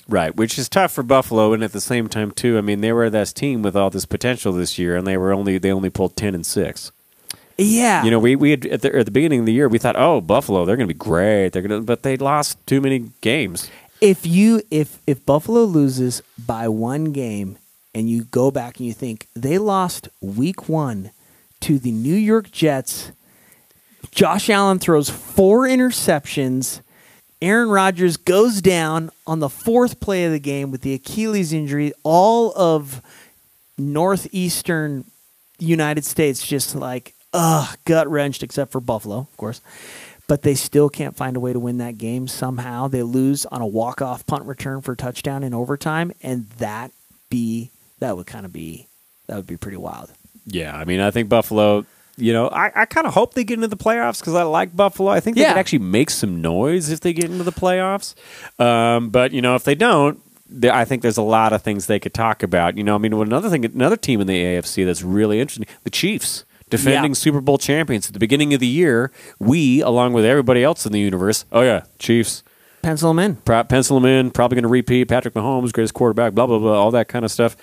Right, 0.09 0.35
which 0.37 0.57
is 0.57 0.69
tough 0.69 0.93
for 0.93 1.03
Buffalo, 1.03 1.53
and 1.53 1.65
at 1.65 1.73
the 1.73 1.81
same 1.81 2.09
time 2.09 2.31
too. 2.31 2.57
I 2.59 2.61
mean, 2.61 2.81
they 2.81 2.93
were 2.93 3.11
this 3.11 3.33
team 3.33 3.63
with 3.63 3.75
all 3.75 3.91
this 3.91 4.05
potential 4.07 4.53
this 4.53 4.79
year, 4.79 4.97
and 4.97 5.05
they 5.07 5.17
were 5.17 5.33
only 5.33 5.59
they 5.59 5.73
only 5.73 5.91
pulled 5.91 6.15
ten 6.17 6.35
and 6.35 6.47
six. 6.47 6.93
Yeah, 7.59 8.05
You 8.05 8.11
know, 8.11 8.19
we 8.19 8.37
we 8.37 8.51
had 8.51 8.67
at 8.67 8.83
the, 8.83 8.95
at 8.95 9.07
the 9.07 9.11
beginning 9.11 9.41
of 9.41 9.47
the 9.47 9.53
year 9.53 9.67
we 9.67 9.79
thought, 9.79 9.97
oh, 9.97 10.21
Buffalo, 10.21 10.65
they're 10.67 10.77
going 10.77 10.87
to 10.87 10.95
be 10.95 10.99
great. 10.99 11.49
They're 11.51 11.63
going 11.63 11.81
to, 11.81 11.85
but 11.85 12.03
they 12.03 12.17
lost 12.19 12.65
too 12.67 12.81
many 12.83 13.11
games. 13.23 13.71
if 14.03 14.27
you 14.27 14.61
if 14.71 14.99
if 15.07 15.25
Buffalo 15.25 15.65
loses 15.65 16.23
by 16.39 16.69
one 16.69 17.07
game 17.13 17.57
and 17.95 18.11
you 18.11 18.25
go 18.25 18.51
back 18.51 18.77
and 18.79 18.87
you 18.87 18.93
think 18.93 19.27
they 19.35 19.57
lost 19.57 20.09
week 20.21 20.69
1 20.69 21.11
to 21.61 21.79
the 21.79 21.93
New 21.93 22.15
York 22.15 22.51
Jets 22.51 23.13
Josh 24.11 24.49
Allen 24.49 24.79
throws 24.79 25.11
four 25.11 25.63
interceptions 25.63 26.81
Aaron 27.43 27.69
Rodgers 27.69 28.17
goes 28.17 28.63
down 28.63 29.11
on 29.27 29.41
the 29.41 29.51
fourth 29.51 30.01
play 30.01 30.25
of 30.25 30.33
the 30.33 30.41
game 30.41 30.71
with 30.71 30.81
the 30.81 30.95
Achilles 30.95 31.53
injury 31.53 31.93
all 32.03 32.53
of 32.57 33.03
northeastern 33.79 35.05
United 35.59 36.05
States 36.05 36.47
just 36.47 36.75
like 36.75 37.15
ugh 37.33 37.77
gut 37.85 38.09
wrenched 38.09 38.43
except 38.43 38.73
for 38.73 38.81
Buffalo 38.81 39.19
of 39.19 39.37
course 39.37 39.61
but 40.29 40.43
they 40.43 40.55
still 40.55 40.89
can't 40.89 41.17
find 41.17 41.37
a 41.37 41.41
way 41.41 41.53
to 41.53 41.61
win 41.61 41.79
that 41.79 41.99
game 41.99 42.27
somehow. 42.29 42.89
They 42.89 43.03
lose 43.03 43.47
on 43.47 43.61
a 43.61 43.67
walk-off 43.67 44.27
punt 44.27 44.45
return 44.45 44.81
for 44.81 44.97
touchdown 44.97 45.43
in 45.43 45.55
overtime, 45.55 46.13
and 46.23 46.49
that 46.59 46.91
be 47.31 47.71
that 47.99 48.17
would 48.17 48.27
kind 48.27 48.45
of 48.45 48.53
be 48.53 48.89
that 49.27 49.37
would 49.37 49.47
be 49.47 49.57
pretty 49.57 49.77
wild. 49.77 50.11
Yeah, 50.47 50.77
I 50.77 50.85
mean, 50.85 51.01
I 51.01 51.11
think 51.11 51.29
Buffalo. 51.29 51.85
You 52.19 52.33
know, 52.33 52.49
I, 52.49 52.73
I 52.75 52.85
kind 52.87 53.07
of 53.07 53.13
hope 53.13 53.35
they 53.35 53.45
get 53.45 53.57
into 53.57 53.69
the 53.69 53.77
playoffs 53.77 54.21
because 54.21 54.35
I 54.35 54.43
like 54.45 54.75
Buffalo. 54.75 55.11
I 55.11 55.21
think 55.21 55.37
they 55.37 55.43
Yeah. 55.43 55.49
could 55.53 55.59
actually 55.59 55.81
make 55.81 56.09
some 56.09 56.41
noise 56.41 56.89
if 56.89 57.01
they 57.01 57.13
get 57.13 57.27
into 57.27 57.45
the 57.45 57.53
playoffs. 57.53 58.15
Um, 58.59 59.11
but 59.11 59.33
you 59.33 59.43
know, 59.43 59.55
if 59.55 59.65
they 59.65 59.75
don't, 59.75 60.19
I 60.63 60.87
think 60.87 61.03
there's 61.03 61.19
a 61.19 61.23
lot 61.23 61.53
of 61.53 61.61
things 61.61 61.87
they 61.89 61.99
could 61.99 62.15
talk 62.15 62.43
about. 62.43 62.79
You 62.79 62.85
know, 62.85 62.95
I 62.95 62.99
mean, 62.99 63.13
another 63.13 63.51
thing, 63.51 63.67
another 63.67 63.97
team 63.99 64.23
in 64.23 64.27
the 64.27 64.43
AFC 64.43 64.87
that's 64.87 65.03
really 65.03 65.41
interesting, 65.41 65.67
the 65.85 65.91
Chiefs. 65.91 66.45
Defending 66.71 67.11
Yeah. 67.13 67.17
Super 67.17 67.41
Bowl 67.43 67.59
champions 67.59 68.07
at 68.09 68.13
the 68.15 68.19
beginning 68.19 68.53
of 68.55 68.61
the 68.61 68.67
year, 68.67 69.13
we, 69.39 69.83
along 69.83 70.15
with 70.15 70.25
everybody 70.25 70.65
else 70.65 70.85
in 70.87 70.93
the 70.93 70.99
universe, 70.99 71.45
oh 71.53 71.61
yeah, 71.61 71.83
Chiefs, 71.99 72.43
Pencil 72.83 73.11
them 73.11 73.19
in. 73.19 73.37
Pro- 73.37 73.65
pencil 73.65 73.97
him 73.99 74.05
in. 74.05 74.31
Probably 74.31 74.55
going 74.57 74.63
to 74.63 74.69
repeat. 74.69 75.07
Patrick 75.09 75.35
Mahomes, 75.35 75.73
greatest 75.73 75.93
quarterback. 75.95 76.33
Blah 76.35 76.47
blah 76.47 76.59
blah. 76.59 76.73
All 76.73 76.91
that 76.93 77.09
kind 77.09 77.25
of 77.25 77.31
stuff. 77.31 77.57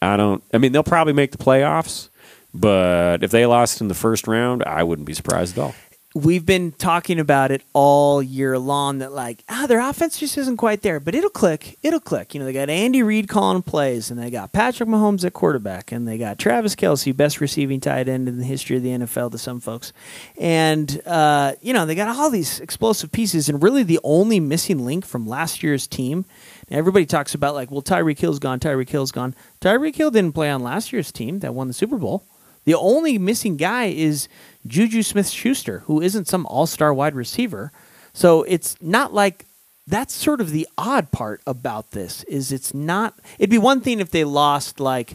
I 0.00 0.16
don't. 0.16 0.42
I 0.52 0.58
mean, 0.58 0.72
they'll 0.72 0.82
probably 0.82 1.12
make 1.12 1.32
the 1.32 1.38
playoffs, 1.38 2.08
but 2.54 3.22
if 3.22 3.30
they 3.30 3.46
lost 3.46 3.80
in 3.80 3.88
the 3.88 3.94
first 3.94 4.26
round, 4.26 4.62
I 4.64 4.82
wouldn't 4.82 5.06
be 5.06 5.14
surprised 5.14 5.58
at 5.58 5.62
all. 5.62 5.74
We've 6.14 6.46
been 6.46 6.72
talking 6.72 7.20
about 7.20 7.50
it 7.50 7.60
all 7.74 8.22
year 8.22 8.58
long 8.58 9.00
that 9.00 9.12
like 9.12 9.44
ah 9.50 9.66
their 9.66 9.80
offense 9.80 10.18
just 10.18 10.38
isn't 10.38 10.56
quite 10.56 10.80
there, 10.80 10.98
but 10.98 11.14
it'll 11.14 11.28
click. 11.28 11.78
It'll 11.82 12.00
click. 12.00 12.32
You 12.32 12.40
know 12.40 12.46
they 12.46 12.54
got 12.54 12.70
Andy 12.70 13.02
Reid 13.02 13.28
calling 13.28 13.60
plays, 13.60 14.10
and 14.10 14.18
they 14.18 14.30
got 14.30 14.50
Patrick 14.50 14.88
Mahomes 14.88 15.26
at 15.26 15.34
quarterback, 15.34 15.92
and 15.92 16.08
they 16.08 16.16
got 16.16 16.38
Travis 16.38 16.74
Kelce, 16.74 17.14
best 17.14 17.42
receiving 17.42 17.80
tight 17.80 18.08
end 18.08 18.28
in 18.28 18.38
the 18.38 18.46
history 18.46 18.78
of 18.78 18.82
the 18.82 18.90
NFL 18.90 19.32
to 19.32 19.38
some 19.38 19.60
folks, 19.60 19.92
and 20.38 21.02
uh, 21.04 21.52
you 21.60 21.74
know 21.74 21.84
they 21.84 21.94
got 21.94 22.16
all 22.16 22.30
these 22.30 22.60
explosive 22.60 23.12
pieces, 23.12 23.50
and 23.50 23.62
really 23.62 23.82
the 23.82 24.00
only 24.02 24.40
missing 24.40 24.86
link 24.86 25.04
from 25.04 25.26
last 25.26 25.62
year's 25.62 25.86
team. 25.86 26.24
Everybody 26.70 27.06
talks 27.06 27.34
about 27.34 27.54
like, 27.54 27.70
well, 27.70 27.82
Tyreek 27.82 28.18
Hill's 28.18 28.38
gone. 28.38 28.58
Tyreek 28.58 28.88
Hill's 28.88 29.12
gone. 29.12 29.34
Tyreek 29.60 29.94
Hill 29.94 30.10
didn't 30.10 30.32
play 30.32 30.50
on 30.50 30.62
last 30.62 30.92
year's 30.92 31.12
team 31.12 31.40
that 31.40 31.54
won 31.54 31.68
the 31.68 31.74
Super 31.74 31.96
Bowl. 31.96 32.24
The 32.64 32.74
only 32.74 33.16
missing 33.18 33.56
guy 33.56 33.84
is 33.86 34.28
Juju 34.66 35.02
Smith 35.02 35.28
Schuster, 35.28 35.80
who 35.86 36.00
isn't 36.00 36.26
some 36.26 36.44
all 36.46 36.66
star 36.66 36.92
wide 36.92 37.14
receiver. 37.14 37.70
So 38.12 38.42
it's 38.42 38.76
not 38.82 39.14
like 39.14 39.46
that's 39.86 40.12
sort 40.12 40.40
of 40.40 40.50
the 40.50 40.66
odd 40.76 41.12
part 41.12 41.40
about 41.46 41.92
this 41.92 42.24
is 42.24 42.50
it's 42.50 42.74
not 42.74 43.14
it'd 43.38 43.50
be 43.50 43.58
one 43.58 43.80
thing 43.80 44.00
if 44.00 44.10
they 44.10 44.24
lost 44.24 44.80
like 44.80 45.14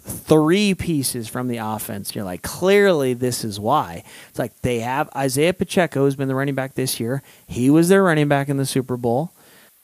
three 0.00 0.74
pieces 0.74 1.28
from 1.28 1.48
the 1.48 1.58
offense. 1.58 2.14
You're 2.14 2.24
like, 2.24 2.40
clearly 2.40 3.12
this 3.12 3.44
is 3.44 3.60
why. 3.60 4.02
It's 4.30 4.38
like 4.38 4.58
they 4.62 4.80
have 4.80 5.10
Isaiah 5.14 5.52
Pacheco 5.52 6.04
who's 6.04 6.16
been 6.16 6.28
the 6.28 6.34
running 6.34 6.54
back 6.54 6.74
this 6.74 6.98
year. 6.98 7.22
He 7.46 7.68
was 7.68 7.90
their 7.90 8.02
running 8.02 8.28
back 8.28 8.48
in 8.48 8.56
the 8.56 8.64
Super 8.64 8.96
Bowl. 8.96 9.32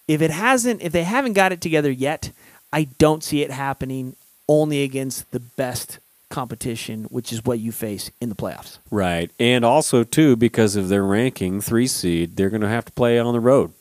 If 0.08 0.22
it 0.22 0.30
hasn't 0.30 0.82
if 0.82 0.92
they 0.92 1.04
haven't 1.04 1.32
got 1.32 1.52
it 1.52 1.60
together 1.60 1.90
yet, 1.90 2.30
I 2.72 2.84
don't 2.98 3.24
see 3.24 3.42
it 3.42 3.50
happening 3.50 4.16
only 4.48 4.82
against 4.82 5.30
the 5.32 5.40
best 5.40 5.98
competition, 6.28 7.04
which 7.04 7.32
is 7.32 7.44
what 7.44 7.58
you 7.58 7.72
face 7.72 8.10
in 8.20 8.28
the 8.28 8.34
playoffs. 8.34 8.78
Right, 8.90 9.30
and 9.38 9.64
also 9.64 10.04
too 10.04 10.36
because 10.36 10.76
of 10.76 10.88
their 10.88 11.04
ranking, 11.04 11.60
three 11.60 11.86
seed, 11.86 12.36
they're 12.36 12.50
going 12.50 12.62
to 12.62 12.68
have 12.68 12.84
to 12.86 12.92
play 12.92 13.18
on 13.18 13.32
the 13.32 13.40
road. 13.40 13.72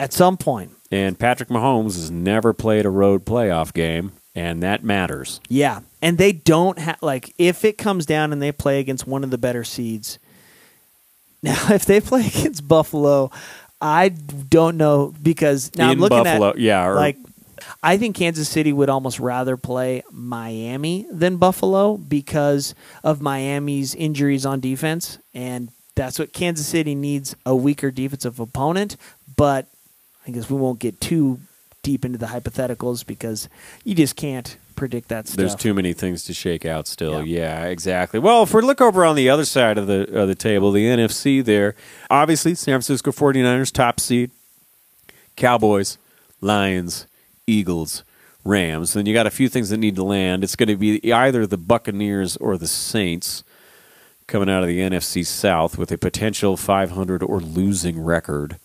At 0.00 0.12
some 0.12 0.36
point. 0.36 0.72
And 0.90 1.18
Patrick 1.18 1.48
Mahomes 1.48 1.96
has 1.96 2.10
never 2.10 2.52
played 2.52 2.86
a 2.86 2.90
road 2.90 3.24
playoff 3.24 3.72
game, 3.72 4.12
and 4.34 4.62
that 4.62 4.84
matters. 4.84 5.40
Yeah, 5.48 5.80
and 6.02 6.18
they 6.18 6.32
don't 6.32 6.78
have 6.78 6.98
like 7.02 7.34
if 7.38 7.64
it 7.64 7.78
comes 7.78 8.06
down 8.06 8.32
and 8.32 8.40
they 8.40 8.52
play 8.52 8.80
against 8.80 9.06
one 9.06 9.24
of 9.24 9.30
the 9.30 9.38
better 9.38 9.64
seeds. 9.64 10.18
Now, 11.44 11.74
if 11.74 11.84
they 11.84 12.00
play 12.00 12.26
against 12.26 12.66
Buffalo, 12.66 13.30
I 13.84 14.08
don't 14.08 14.78
know 14.78 15.14
because 15.22 15.70
now 15.76 15.90
in 15.90 15.90
I'm 15.90 15.98
looking 15.98 16.24
Buffalo, 16.24 16.50
at 16.50 16.58
yeah, 16.58 16.86
or, 16.86 16.94
like 16.94 17.18
I 17.82 17.98
think 17.98 18.16
Kansas 18.16 18.48
City 18.48 18.72
would 18.72 18.88
almost 18.88 19.20
rather 19.20 19.58
play 19.58 20.02
Miami 20.10 21.06
than 21.10 21.36
Buffalo 21.36 21.98
because 21.98 22.74
of 23.02 23.20
Miami's 23.20 23.94
injuries 23.94 24.46
on 24.46 24.60
defense, 24.60 25.18
and 25.34 25.68
that's 25.96 26.18
what 26.18 26.32
Kansas 26.32 26.66
City 26.66 26.94
needs 26.94 27.36
a 27.44 27.54
weaker 27.54 27.90
defensive 27.90 28.40
opponent. 28.40 28.96
But 29.36 29.66
I 30.26 30.30
guess 30.30 30.48
we 30.48 30.56
won't 30.56 30.78
get 30.78 30.98
too 30.98 31.40
deep 31.82 32.06
into 32.06 32.16
the 32.16 32.26
hypotheticals 32.26 33.04
because 33.04 33.50
you 33.84 33.94
just 33.94 34.16
can't 34.16 34.56
predict 34.74 35.08
that 35.08 35.26
stuff. 35.26 35.36
There's 35.36 35.54
too 35.54 35.74
many 35.74 35.92
things 35.92 36.24
to 36.24 36.34
shake 36.34 36.64
out 36.64 36.86
still. 36.86 37.24
Yeah. 37.24 37.62
Yeah. 37.62 37.64
exactly. 37.66 38.18
Well, 38.20 38.42
if 38.42 38.54
we 38.54 38.62
look 38.62 38.80
over 38.80 39.04
on 39.04 39.16
the 39.16 39.28
other 39.30 39.44
side 39.44 39.78
of 39.78 39.86
the 39.86 40.02
of 40.12 40.28
the 40.28 40.34
table, 40.34 40.72
the 40.72 40.84
NFC 40.84 41.44
there, 41.44 41.74
obviously 42.10 42.54
San 42.54 42.74
Francisco 42.74 43.10
49ers 43.12 43.72
top 43.72 44.00
seed, 44.00 44.30
Cowboys, 45.36 45.98
Lions, 46.40 47.06
Eagles, 47.46 48.04
Rams. 48.44 48.92
Then 48.92 49.06
you 49.06 49.14
got 49.14 49.26
a 49.26 49.30
few 49.30 49.48
things 49.48 49.70
that 49.70 49.78
need 49.78 49.96
to 49.96 50.04
land. 50.04 50.44
It's 50.44 50.56
going 50.56 50.68
to 50.68 50.76
be 50.76 51.12
either 51.12 51.46
the 51.46 51.56
Buccaneers 51.58 52.36
or 52.36 52.56
the 52.56 52.66
Saints 52.66 53.42
coming 54.26 54.48
out 54.48 54.62
of 54.62 54.68
the 54.68 54.80
NFC 54.80 55.24
South 55.24 55.76
with 55.76 55.92
a 55.92 55.98
potential 55.98 56.56
500 56.56 57.22
or 57.22 57.40
losing 57.40 58.02
record. 58.02 58.58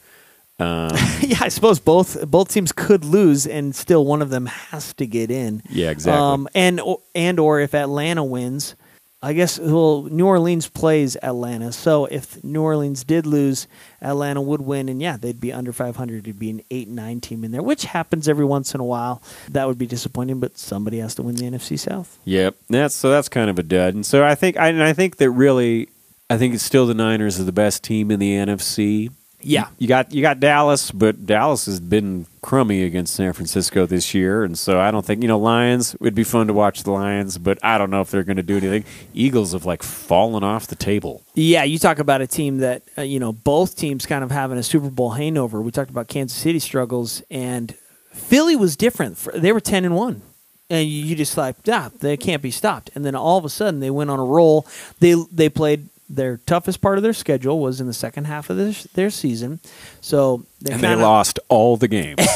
Um, 0.60 0.90
yeah, 1.22 1.38
I 1.42 1.50
suppose 1.50 1.80
both 1.80 2.26
both 2.30 2.52
teams 2.52 2.72
could 2.72 3.06
lose, 3.06 3.48
and 3.48 3.76
still 3.76 4.06
one 4.06 4.22
of 4.22 4.30
them 4.30 4.46
has 4.48 4.94
to 4.96 5.06
get 5.06 5.32
in. 5.32 5.64
Yeah, 5.70 5.92
exactly. 5.92 6.22
Um, 6.22 6.48
and 6.54 6.80
or, 6.80 7.00
and 7.16 7.40
or 7.40 7.60
if 7.60 7.74
Atlanta 7.74 8.24
wins, 8.24 8.76
I 9.22 9.34
guess 9.34 9.58
well, 9.58 10.04
New 10.04 10.26
Orleans 10.26 10.68
plays 10.68 11.18
Atlanta, 11.22 11.72
so 11.72 12.06
if 12.06 12.44
New 12.44 12.62
Orleans 12.62 13.04
did 13.04 13.26
lose, 13.26 13.68
Atlanta 14.02 14.42
would 14.42 14.62
win, 14.62 14.90
and 14.90 15.02
yeah, 15.02 15.18
they'd 15.18 15.40
be 15.40 15.54
under 15.54 15.72
500. 15.72 16.20
It'd 16.20 16.40
be 16.40 16.50
an 16.50 16.62
eight 16.72 16.90
nine 16.90 17.22
team 17.22 17.44
in 17.44 17.52
there, 17.52 17.64
which 17.64 17.86
happens 17.86 18.28
every 18.28 18.46
once 18.46 18.74
in 18.74 18.82
a 18.82 18.86
while. 18.86 19.22
That 19.50 19.68
would 19.68 19.78
be 19.78 19.88
disappointing, 19.88 20.40
but 20.40 20.58
somebody 20.58 21.00
has 21.00 21.16
to 21.16 21.24
win 21.24 21.36
the 21.36 21.44
NFC 21.44 21.80
South. 21.80 22.18
Yep. 22.26 22.56
That's 22.70 22.96
so 22.96 23.10
that's 23.10 23.30
kind 23.30 23.50
of 23.50 23.58
a 23.60 23.64
dud. 23.64 23.94
And 23.94 24.06
so 24.06 24.26
I 24.26 24.36
think 24.36 24.58
I 24.58 24.68
and 24.68 24.84
I 24.84 24.94
think 24.94 25.18
that 25.18 25.32
really 25.32 25.90
I 26.30 26.38
think 26.38 26.54
it's 26.54 26.64
still 26.64 26.86
the 26.86 26.94
Niners 26.94 27.40
are 27.40 27.44
the 27.44 27.52
best 27.52 27.84
team 27.84 28.12
in 28.12 28.20
the 28.20 28.32
NFC. 28.32 29.10
Yeah. 29.42 29.68
You 29.78 29.88
got 29.88 30.12
you 30.14 30.22
got 30.22 30.40
Dallas, 30.40 30.92
but 30.92 31.26
Dallas 31.26 31.66
has 31.66 31.80
been 31.80 32.26
crummy 32.42 32.84
against 32.84 33.16
San 33.16 33.32
Francisco 33.34 33.86
this 33.86 34.14
year, 34.14 34.44
and 34.44 34.58
so 34.58 34.80
I 34.80 34.92
don't 34.92 35.06
think 35.06 35.22
you 35.22 35.28
know 35.28 35.40
Lions. 35.40 35.96
It'd 36.02 36.16
be 36.16 36.24
fun 36.24 36.48
to 36.48 36.54
watch 36.54 36.84
the 36.84 36.92
Lions, 36.92 37.38
but 37.38 37.58
I 37.64 37.78
don't 37.78 37.90
know 37.90 38.02
if 38.02 38.12
they're 38.12 38.24
going 38.24 38.38
to 38.38 38.44
do 38.44 38.58
anything. 38.58 38.84
Eagles 39.14 39.54
have 39.54 39.66
like 39.66 39.82
fallen 39.82 40.44
off 40.44 40.68
the 40.68 40.76
table. 40.76 41.24
Yeah, 41.36 41.64
you 41.64 41.80
talk 41.80 42.00
about 42.00 42.22
a 42.22 42.28
team 42.28 42.58
that 42.58 42.84
uh, 42.98 43.02
you 43.02 43.20
know 43.20 43.32
both 43.32 43.76
teams 43.78 44.06
kind 44.06 44.24
of 44.24 44.32
having 44.32 44.58
a 44.58 44.64
Super 44.64 44.90
Bowl 44.90 45.12
hangover. 45.12 45.62
We 45.62 45.72
talked 45.72 45.90
about 45.90 46.08
Kansas 46.08 46.38
City 46.38 46.60
struggles, 46.60 47.22
and 47.32 47.76
Philly 48.12 48.56
was 48.56 48.76
different. 48.76 49.18
They 49.34 49.54
were 49.54 49.62
ten 49.62 49.86
and 49.86 49.96
one, 49.96 50.22
and 50.70 50.88
you 50.88 51.16
just 51.16 51.38
like, 51.38 51.56
ah, 51.70 51.92
they 52.00 52.18
can't 52.18 52.42
be 52.42 52.52
stopped. 52.52 52.90
And 52.94 53.06
then 53.06 53.16
all 53.16 53.38
of 53.38 53.46
a 53.46 53.50
sudden, 53.50 53.80
they 53.80 53.90
went 53.90 54.10
on 54.10 54.20
a 54.20 54.26
roll. 54.26 54.68
They 55.00 55.16
they 55.32 55.48
played 55.48 55.88
their 56.10 56.38
toughest 56.38 56.82
part 56.82 56.98
of 56.98 57.04
their 57.04 57.14
schedule 57.14 57.60
was 57.60 57.80
in 57.80 57.88
the 57.88 57.94
second 57.94 58.26
half 58.26 58.50
of 58.50 58.58
their, 58.58 58.74
their 58.96 59.10
season. 59.10 59.60
So 60.02 60.46
they 60.62 60.72
and 60.72 60.82
kinda, 60.82 60.98
they 60.98 61.02
lost 61.02 61.40
all 61.50 61.78
the 61.78 61.88
games. 61.88 62.20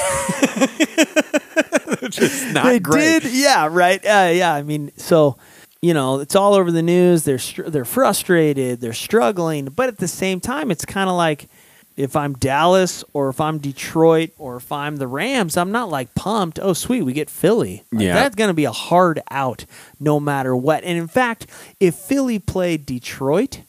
Which 2.01 2.19
is 2.19 2.53
not 2.53 2.65
they 2.65 2.79
great. 2.79 3.23
did, 3.23 3.33
yeah, 3.33 3.67
right, 3.71 3.99
uh, 4.05 4.29
yeah. 4.33 4.53
I 4.53 4.61
mean, 4.61 4.91
so 4.97 5.37
you 5.81 5.93
know, 5.93 6.19
it's 6.19 6.35
all 6.35 6.53
over 6.53 6.71
the 6.71 6.81
news. 6.81 7.23
They're 7.23 7.39
they're 7.67 7.85
frustrated, 7.85 8.79
they're 8.79 8.93
struggling, 8.93 9.65
but 9.65 9.89
at 9.89 9.97
the 9.97 10.07
same 10.07 10.39
time, 10.39 10.71
it's 10.71 10.85
kind 10.85 11.09
of 11.09 11.15
like 11.15 11.47
if 11.95 12.15
I'm 12.15 12.33
Dallas 12.33 13.03
or 13.13 13.29
if 13.29 13.39
I'm 13.39 13.59
Detroit 13.59 14.31
or 14.37 14.57
if 14.57 14.71
I'm 14.71 14.95
the 14.97 15.07
Rams, 15.07 15.57
I'm 15.57 15.71
not 15.71 15.89
like 15.89 16.15
pumped. 16.15 16.59
Oh, 16.61 16.73
sweet, 16.73 17.03
we 17.03 17.13
get 17.13 17.29
Philly. 17.29 17.83
Like, 17.91 18.01
Yeah. 18.03 18.13
that's 18.15 18.35
going 18.35 18.47
to 18.49 18.53
be 18.53 18.65
a 18.65 18.71
hard 18.71 19.21
out 19.29 19.65
no 19.99 20.19
matter 20.19 20.55
what. 20.55 20.83
And 20.83 20.97
in 20.97 21.07
fact, 21.07 21.47
if 21.79 21.95
Philly 21.95 22.39
played 22.39 22.85
Detroit, 22.85 23.61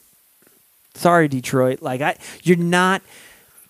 sorry 0.95 1.27
Detroit, 1.27 1.81
like 1.81 2.01
I, 2.01 2.15
you're 2.43 2.57
not 2.57 3.01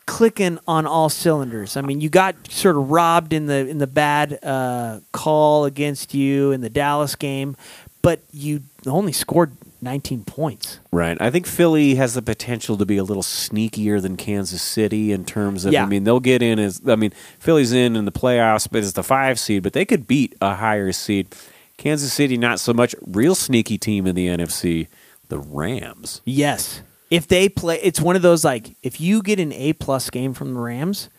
clicking 0.05 0.59
on 0.67 0.85
all 0.85 1.09
cylinders. 1.09 1.75
I 1.75 1.81
mean, 1.81 1.99
you 1.99 2.09
got 2.09 2.35
sort 2.51 2.77
of 2.77 2.91
robbed 2.91 3.33
in 3.33 3.47
the 3.47 3.67
in 3.67 3.79
the 3.79 3.87
bad 3.87 4.37
uh, 4.43 4.99
call 5.11 5.65
against 5.65 6.13
you 6.13 6.51
in 6.51 6.61
the 6.61 6.69
Dallas 6.69 7.15
game, 7.15 7.57
but 8.03 8.19
you 8.31 8.61
only 8.85 9.11
scored 9.11 9.51
19 9.85 10.25
points. 10.25 10.79
Right. 10.91 11.17
I 11.21 11.31
think 11.31 11.47
Philly 11.47 11.95
has 11.95 12.15
the 12.15 12.21
potential 12.21 12.75
to 12.75 12.85
be 12.85 12.97
a 12.97 13.03
little 13.03 13.23
sneakier 13.23 14.01
than 14.01 14.17
Kansas 14.17 14.61
City 14.61 15.13
in 15.13 15.23
terms 15.23 15.63
of. 15.63 15.71
Yeah. 15.71 15.83
I 15.83 15.85
mean, 15.85 16.03
they'll 16.03 16.19
get 16.19 16.41
in 16.41 16.59
as. 16.59 16.81
I 16.85 16.97
mean, 16.97 17.11
Philly's 17.39 17.71
in 17.71 17.95
in 17.95 18.03
the 18.03 18.11
playoffs, 18.11 18.67
but 18.69 18.79
as 18.79 18.91
the 18.93 19.03
five 19.03 19.39
seed, 19.39 19.63
but 19.63 19.71
they 19.71 19.85
could 19.85 20.07
beat 20.07 20.35
a 20.41 20.55
higher 20.55 20.91
seed. 20.91 21.33
Kansas 21.77 22.11
City, 22.11 22.37
not 22.37 22.59
so 22.59 22.73
much. 22.73 22.93
Real 23.05 23.35
sneaky 23.35 23.77
team 23.77 24.05
in 24.05 24.15
the 24.15 24.27
NFC, 24.27 24.87
the 25.29 25.39
Rams. 25.39 26.21
Yes. 26.25 26.81
If 27.09 27.27
they 27.27 27.47
play, 27.47 27.79
it's 27.81 28.01
one 28.01 28.17
of 28.17 28.21
those 28.21 28.43
like 28.43 28.75
if 28.83 28.99
you 28.99 29.21
get 29.21 29.39
an 29.39 29.53
A 29.53 29.73
plus 29.73 30.09
game 30.09 30.33
from 30.33 30.53
the 30.53 30.59
Rams, 30.59 31.09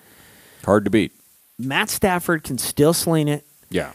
Hard 0.66 0.84
to 0.84 0.90
beat. 0.90 1.12
Matt 1.60 1.90
Stafford 1.90 2.42
can 2.42 2.58
still 2.58 2.92
sling 2.92 3.28
it. 3.28 3.44
Yeah. 3.70 3.92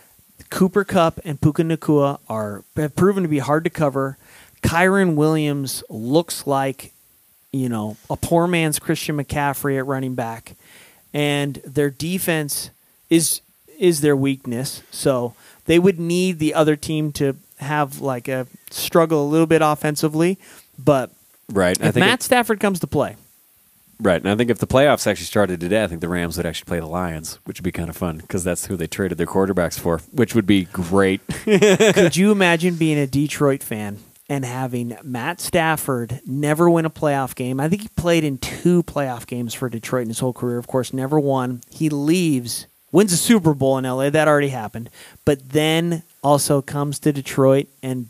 Cooper 0.49 0.86
Kupp 0.86 1.19
and 1.26 1.39
Puka 1.39 1.63
Nacua 1.63 2.19
are 2.30 2.63
have 2.78 2.95
proven 2.95 3.24
to 3.24 3.30
be 3.30 3.39
hard 3.39 3.65
to 3.65 3.69
cover. 3.69 4.17
Kyren 4.62 5.16
Williams 5.16 5.84
looks 5.89 6.45
like, 6.47 6.93
you 7.51 7.70
know, 7.70 7.97
a 8.09 8.16
poor 8.16 8.47
man's 8.47 8.80
Christian 8.80 9.18
McCaffrey 9.18 9.78
at 9.78 9.86
running 9.86 10.16
back, 10.16 10.55
and 11.14 11.55
their 11.66 11.89
defense 11.89 12.70
is 13.09 13.41
is 13.80 14.01
their 14.01 14.16
weakness. 14.16 14.84
So 14.91 15.34
they 15.66 15.80
would 15.80 15.99
need 15.99 16.39
the 16.39 16.53
other 16.53 16.76
team 16.76 17.12
to 17.14 17.36
have 17.59 17.99
like 17.99 18.28
a 18.28 18.47
struggle 18.70 19.26
a 19.26 19.30
little 19.30 19.47
bit 19.47 19.62
offensively, 19.64 20.38
but 20.78 21.12
Right. 21.51 21.80
I 21.82 21.88
if 21.88 21.93
think 21.95 22.05
Matt 22.05 22.20
it- 22.20 22.24
Stafford 22.24 22.59
comes 22.59 22.80
to 22.80 22.88
play, 22.88 23.16
right. 23.99 24.22
And 24.22 24.30
I 24.30 24.36
think 24.36 24.49
if 24.49 24.59
the 24.59 24.68
playoffs 24.68 25.05
actually 25.05 25.26
started 25.26 25.59
today, 25.59 25.84
I 25.84 25.88
think 25.88 25.99
the 26.01 26.07
Rams 26.07 26.38
would 26.38 26.45
actually 26.45 26.66
play 26.70 26.80
the 26.80 26.86
Lions, 26.86 27.39
which 27.43 27.59
would 27.59 27.64
be 27.66 27.72
kind 27.74 27.89
of 27.89 27.97
fun 27.97 28.18
because 28.20 28.43
that's 28.43 28.68
who 28.68 28.78
they 28.78 28.88
traded 28.88 29.18
their 29.18 29.28
quarterbacks 29.28 29.78
for, 29.78 29.97
which 30.14 30.34
would 30.34 30.45
be 30.47 30.66
great. 30.66 31.20
Could 31.43 32.16
you 32.16 32.32
imagine 32.32 32.76
being 32.76 32.97
a 32.97 33.05
Detroit 33.07 33.62
fan 33.64 33.97
and 34.32 34.45
having 34.45 34.97
Matt 35.03 35.41
Stafford 35.41 36.21
never 36.25 36.69
win 36.69 36.86
a 36.86 36.89
playoff 36.89 37.36
game? 37.36 37.59
I 37.59 37.67
think 37.67 37.82
he 37.82 37.89
played 37.89 38.23
in 38.23 38.38
two 38.38 38.82
playoff 38.82 39.27
games 39.27 39.53
for 39.53 39.67
Detroit 39.67 40.03
in 40.03 40.07
his 40.07 40.19
whole 40.19 40.32
career. 40.32 40.57
Of 40.57 40.67
course, 40.67 40.93
never 40.93 41.19
won. 41.19 41.59
He 41.69 41.89
leaves, 41.89 42.65
wins 42.93 43.11
a 43.11 43.17
Super 43.17 43.53
Bowl 43.53 43.77
in 43.77 43.84
LA. 43.84 44.09
That 44.09 44.29
already 44.29 44.47
happened. 44.47 44.89
But 45.25 45.49
then 45.49 46.03
also 46.23 46.61
comes 46.61 46.97
to 46.99 47.11
Detroit 47.11 47.67
and 47.84 48.07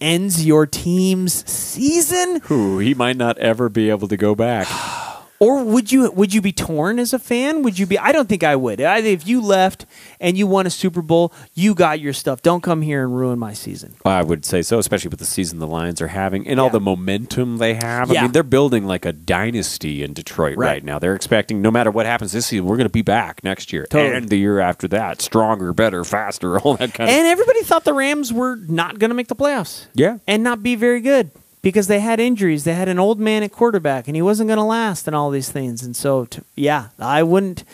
ends 0.00 0.46
your 0.46 0.66
team's 0.66 1.50
season? 1.50 2.38
Who 2.44 2.78
he 2.78 2.94
might 2.94 3.16
not 3.16 3.38
ever 3.38 3.68
be 3.68 3.90
able 3.90 4.06
to 4.06 4.16
go 4.16 4.36
back. 4.36 4.68
Or 5.40 5.62
would 5.62 5.92
you 5.92 6.10
would 6.10 6.34
you 6.34 6.40
be 6.42 6.50
torn 6.52 6.98
as 6.98 7.12
a 7.12 7.18
fan? 7.18 7.62
Would 7.62 7.78
you 7.78 7.86
be? 7.86 7.96
I 7.98 8.10
don't 8.10 8.28
think 8.28 8.42
I 8.42 8.56
would. 8.56 8.80
I, 8.80 8.98
if 8.98 9.26
you 9.26 9.40
left 9.40 9.86
and 10.20 10.36
you 10.36 10.48
won 10.48 10.66
a 10.66 10.70
Super 10.70 11.00
Bowl, 11.00 11.32
you 11.54 11.76
got 11.76 12.00
your 12.00 12.12
stuff. 12.12 12.42
Don't 12.42 12.60
come 12.62 12.82
here 12.82 13.04
and 13.04 13.14
ruin 13.16 13.38
my 13.38 13.52
season. 13.52 13.94
I 14.04 14.22
would 14.22 14.44
say 14.44 14.62
so, 14.62 14.80
especially 14.80 15.10
with 15.10 15.20
the 15.20 15.24
season 15.26 15.60
the 15.60 15.66
Lions 15.68 16.00
are 16.02 16.08
having 16.08 16.46
and 16.48 16.58
all 16.58 16.70
the 16.70 16.80
momentum 16.80 17.58
they 17.58 17.74
have. 17.74 18.10
Yeah. 18.10 18.18
I 18.18 18.22
mean, 18.24 18.32
they're 18.32 18.42
building 18.42 18.84
like 18.86 19.04
a 19.04 19.12
dynasty 19.12 20.02
in 20.02 20.12
Detroit 20.12 20.56
right, 20.56 20.66
Right. 20.68 20.84
now. 20.84 20.98
They're 20.98 21.14
expecting 21.14 21.62
no 21.62 21.70
matter 21.70 21.90
what 21.92 22.04
happens 22.06 22.32
this 22.32 22.46
season, 22.46 22.66
we're 22.66 22.76
going 22.76 22.86
to 22.88 22.92
be 22.92 23.02
back 23.02 23.44
next 23.44 23.72
year 23.72 23.86
Totally. 23.88 24.16
and 24.16 24.28
the 24.28 24.36
year 24.38 24.58
after 24.58 24.88
that, 24.88 25.22
stronger, 25.22 25.72
better, 25.72 26.02
faster, 26.04 26.58
all 26.60 26.76
that 26.78 26.94
kind 26.94 27.08
of. 27.08 27.14
And 27.16 27.26
everybody 27.28 27.62
thought 27.62 27.84
the 27.84 27.94
Rams 27.94 28.32
were 28.32 28.56
not 28.56 28.98
going 28.98 29.10
to 29.10 29.14
make 29.14 29.28
the 29.28 29.36
playoffs. 29.36 29.86
Yeah. 29.94 30.18
And 30.26 30.42
not 30.42 30.64
be 30.64 30.74
very 30.74 31.00
good 31.00 31.30
because 31.68 31.86
they 31.86 32.00
had 32.00 32.18
injuries. 32.18 32.64
They 32.64 32.74
had 32.74 32.88
an 32.88 32.98
old 32.98 33.20
man 33.20 33.42
at 33.42 33.52
quarterback 33.52 34.08
and 34.08 34.16
he 34.16 34.22
wasn't 34.22 34.48
going 34.48 34.58
to 34.58 34.64
last 34.64 35.06
and 35.06 35.14
all 35.14 35.30
these 35.30 35.50
things. 35.50 35.82
And 35.82 35.94
so, 35.94 36.24
t 36.24 36.40
yeah, 36.56 36.88
I 36.98 37.22
wouldn't. 37.22 37.64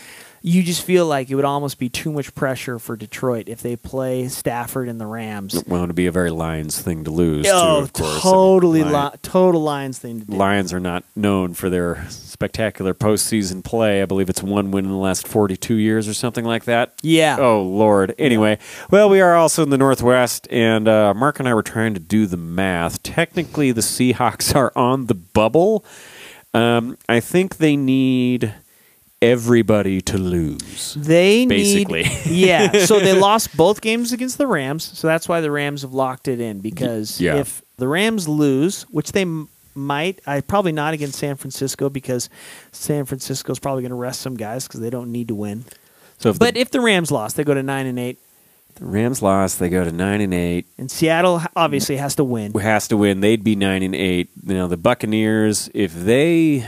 You 0.46 0.62
just 0.62 0.84
feel 0.84 1.06
like 1.06 1.30
it 1.30 1.36
would 1.36 1.46
almost 1.46 1.78
be 1.78 1.88
too 1.88 2.12
much 2.12 2.34
pressure 2.34 2.78
for 2.78 2.96
Detroit 2.96 3.48
if 3.48 3.62
they 3.62 3.76
play 3.76 4.28
Stafford 4.28 4.90
and 4.90 5.00
the 5.00 5.06
Rams. 5.06 5.64
Well, 5.66 5.84
it'd 5.84 5.96
be 5.96 6.04
a 6.06 6.12
very 6.12 6.28
Lions 6.28 6.78
thing 6.78 7.02
to 7.04 7.10
lose, 7.10 7.46
oh, 7.48 7.78
too, 7.78 7.84
of 7.84 7.92
course. 7.94 8.10
I 8.10 8.12
mean, 8.12 8.20
totally, 8.22 8.84
Lion- 8.84 9.12
li- 9.12 9.18
total 9.22 9.62
Lions 9.62 9.98
thing 9.98 10.20
to 10.20 10.26
do. 10.26 10.36
Lions 10.36 10.74
are 10.74 10.80
not 10.80 11.02
known 11.16 11.54
for 11.54 11.70
their 11.70 12.04
spectacular 12.10 12.92
postseason 12.92 13.64
play. 13.64 14.02
I 14.02 14.04
believe 14.04 14.28
it's 14.28 14.42
one 14.42 14.70
win 14.70 14.84
in 14.84 14.90
the 14.90 14.98
last 14.98 15.26
42 15.26 15.76
years 15.76 16.06
or 16.06 16.12
something 16.12 16.44
like 16.44 16.64
that. 16.64 16.92
Yeah. 17.00 17.38
Oh 17.40 17.62
Lord. 17.62 18.14
Anyway, 18.18 18.58
well, 18.90 19.08
we 19.08 19.22
are 19.22 19.34
also 19.34 19.62
in 19.62 19.70
the 19.70 19.78
Northwest, 19.78 20.46
and 20.50 20.86
uh, 20.86 21.14
Mark 21.14 21.40
and 21.40 21.48
I 21.48 21.54
were 21.54 21.62
trying 21.62 21.94
to 21.94 22.00
do 22.00 22.26
the 22.26 22.36
math. 22.36 23.02
Technically, 23.02 23.72
the 23.72 23.80
Seahawks 23.80 24.54
are 24.54 24.72
on 24.76 25.06
the 25.06 25.14
bubble. 25.14 25.86
Um, 26.52 26.98
I 27.08 27.20
think 27.20 27.56
they 27.56 27.76
need 27.76 28.52
everybody 29.22 30.00
to 30.02 30.18
lose. 30.18 30.94
They 30.94 31.46
Basically. 31.46 32.02
need, 32.04 32.26
yeah. 32.26 32.84
So 32.84 33.00
they 33.00 33.12
lost 33.18 33.56
both 33.56 33.80
games 33.80 34.12
against 34.12 34.38
the 34.38 34.46
Rams, 34.46 34.84
so 34.98 35.06
that's 35.06 35.28
why 35.28 35.40
the 35.40 35.50
Rams 35.50 35.82
have 35.82 35.92
locked 35.94 36.28
it 36.28 36.40
in. 36.40 36.60
Because 36.60 37.20
Yeah. 37.20 37.36
if 37.36 37.62
the 37.76 37.88
Rams 37.88 38.28
lose, 38.28 38.82
which 38.84 39.12
they 39.12 39.24
might, 39.74 40.20
I 40.26 40.40
probably 40.40 40.72
not 40.72 40.94
against 40.94 41.18
San 41.18 41.36
Francisco 41.36 41.88
because 41.88 42.28
San 42.72 43.04
Francisco 43.06 43.50
is 43.52 43.58
probably 43.58 43.82
going 43.82 43.90
to 43.90 43.96
rest 43.96 44.20
some 44.20 44.36
guys 44.36 44.66
because 44.68 44.80
they 44.80 44.90
don't 44.90 45.10
need 45.10 45.28
to 45.28 45.34
win. 45.34 45.64
So 46.18 46.30
if 46.30 46.38
But 46.38 46.54
the, 46.54 46.60
if 46.60 46.70
the 46.70 46.80
Rams 46.80 47.10
lost, 47.10 47.36
they 47.36 47.44
go 47.44 47.54
to 47.54 47.62
nine 47.62 47.86
and 47.86 47.98
eight, 47.98 48.18
the 48.76 48.84
Rams 48.86 49.22
lost, 49.22 49.58
they 49.58 49.68
go 49.68 49.84
to 49.84 49.92
nine 49.92 50.20
and 50.20 50.34
eight. 50.34 50.66
and 50.78 50.90
Seattle 50.90 51.40
obviously 51.56 51.96
has 51.96 52.14
to 52.16 52.24
win. 52.24 52.52
Has 52.54 52.88
to 52.88 52.96
win? 52.96 53.20
They'd 53.20 53.42
be 53.44 53.56
nine 53.56 53.82
and 53.82 53.94
eight. 53.94 54.30
You 54.46 54.54
know, 54.54 54.66
the 54.68 54.76
Buccaneers, 54.76 55.70
if 55.74 55.92
they 55.94 56.66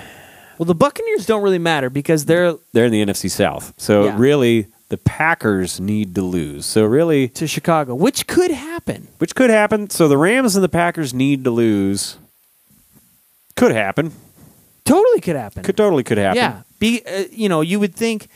Well, 0.58 0.66
the 0.66 0.74
Buccaneers 0.74 1.26
don't 1.26 1.42
really 1.42 1.58
matter 1.58 1.90
because 1.90 2.24
they're 2.24 2.54
they're 2.72 2.86
in 2.86 2.92
the 2.92 3.04
NFC 3.04 3.30
South, 3.30 3.74
so 3.76 4.04
Yeah. 4.06 4.14
really 4.18 4.66
the 4.88 4.96
Packers 4.98 5.80
need 5.80 6.14
to 6.14 6.22
lose. 6.22 6.64
So 6.64 6.84
really, 6.84 7.28
to 7.30 7.46
Chicago, 7.46 7.94
which 7.94 8.26
could 8.26 8.50
happen. 8.52 9.08
which 9.18 9.34
could 9.34 9.50
happen. 9.50 9.90
So 9.90 10.06
the 10.08 10.16
Rams 10.18 10.54
and 10.56 10.62
the 10.62 10.68
Packers 10.68 11.12
need 11.12 11.44
to 11.44 11.50
lose. 11.50 12.16
Could 13.56 13.72
happen. 13.72 14.12
Totally 14.84 15.20
could 15.20 15.36
happen. 15.36 15.62
Could 15.64 15.76
totally 15.76 16.04
could 16.04 16.18
happen. 16.18 16.36
Yeah, 16.36 16.62
be 16.78 17.02
uh, 17.06 17.24
you 17.32 17.48
know 17.48 17.60
you 17.62 17.80
would 17.80 17.94
think 17.94 18.28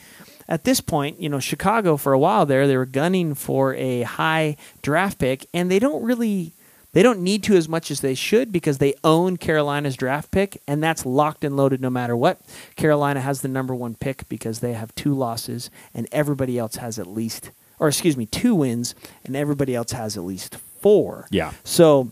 at 0.49 0.63
this 0.65 0.81
point 0.81 1.19
you 1.21 1.29
know 1.29 1.39
Chicago 1.39 1.95
for 1.95 2.11
a 2.11 2.19
while 2.19 2.45
there 2.45 2.67
they 2.67 2.75
were 2.75 2.85
gunning 2.85 3.33
for 3.35 3.73
a 3.75 4.01
high 4.01 4.57
draft 4.81 5.17
pick 5.19 5.45
and 5.53 5.71
they 5.71 5.79
don't 5.79 6.03
really 6.03 6.51
they 6.93 7.03
don't 7.03 7.19
need 7.19 7.43
to 7.43 7.55
as 7.55 7.69
much 7.69 7.89
as 7.89 8.01
they 8.01 8.13
should 8.13 8.51
because 8.51 8.77
they 8.79 8.93
own 9.03 9.37
Carolina's 9.37 9.95
draft 9.95 10.31
pick 10.31 10.61
and 10.67 10.83
that's 10.83 11.05
locked 11.05 11.43
and 11.43 11.55
loaded 11.55 11.81
no 11.81 11.89
matter 11.89 12.15
what. 12.15 12.41
Carolina 12.75 13.21
has 13.21 13.41
the 13.41 13.47
number 13.47 13.73
one 13.73 13.95
pick 13.95 14.27
because 14.27 14.59
they 14.59 14.73
have 14.73 14.93
two 14.95 15.13
losses 15.13 15.69
and 15.93 16.07
everybody 16.11 16.57
else 16.57 16.75
has 16.75 16.99
at 16.99 17.07
least 17.07 17.51
or 17.79 17.87
excuse 17.87 18.15
me 18.15 18.25
two 18.25 18.53
wins 18.53 18.93
and 19.25 19.35
everybody 19.35 19.73
else 19.73 19.91
has 19.91 20.15
at 20.17 20.23
least 20.23 20.55
four. 20.81 21.27
Yeah. 21.31 21.53
So 21.63 22.11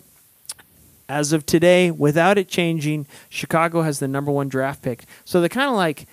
as 1.09 1.33
of 1.33 1.45
today, 1.45 1.91
without 1.91 2.37
it 2.37 2.47
changing, 2.47 3.05
Chicago 3.29 3.81
has 3.81 3.99
the 3.99 4.07
number 4.07 4.31
one 4.31 4.47
draft 4.47 4.81
pick. 4.81 5.03
So 5.25 5.39
they're 5.39 5.49
kind 5.49 5.69
of 5.69 5.75
like 5.75 6.07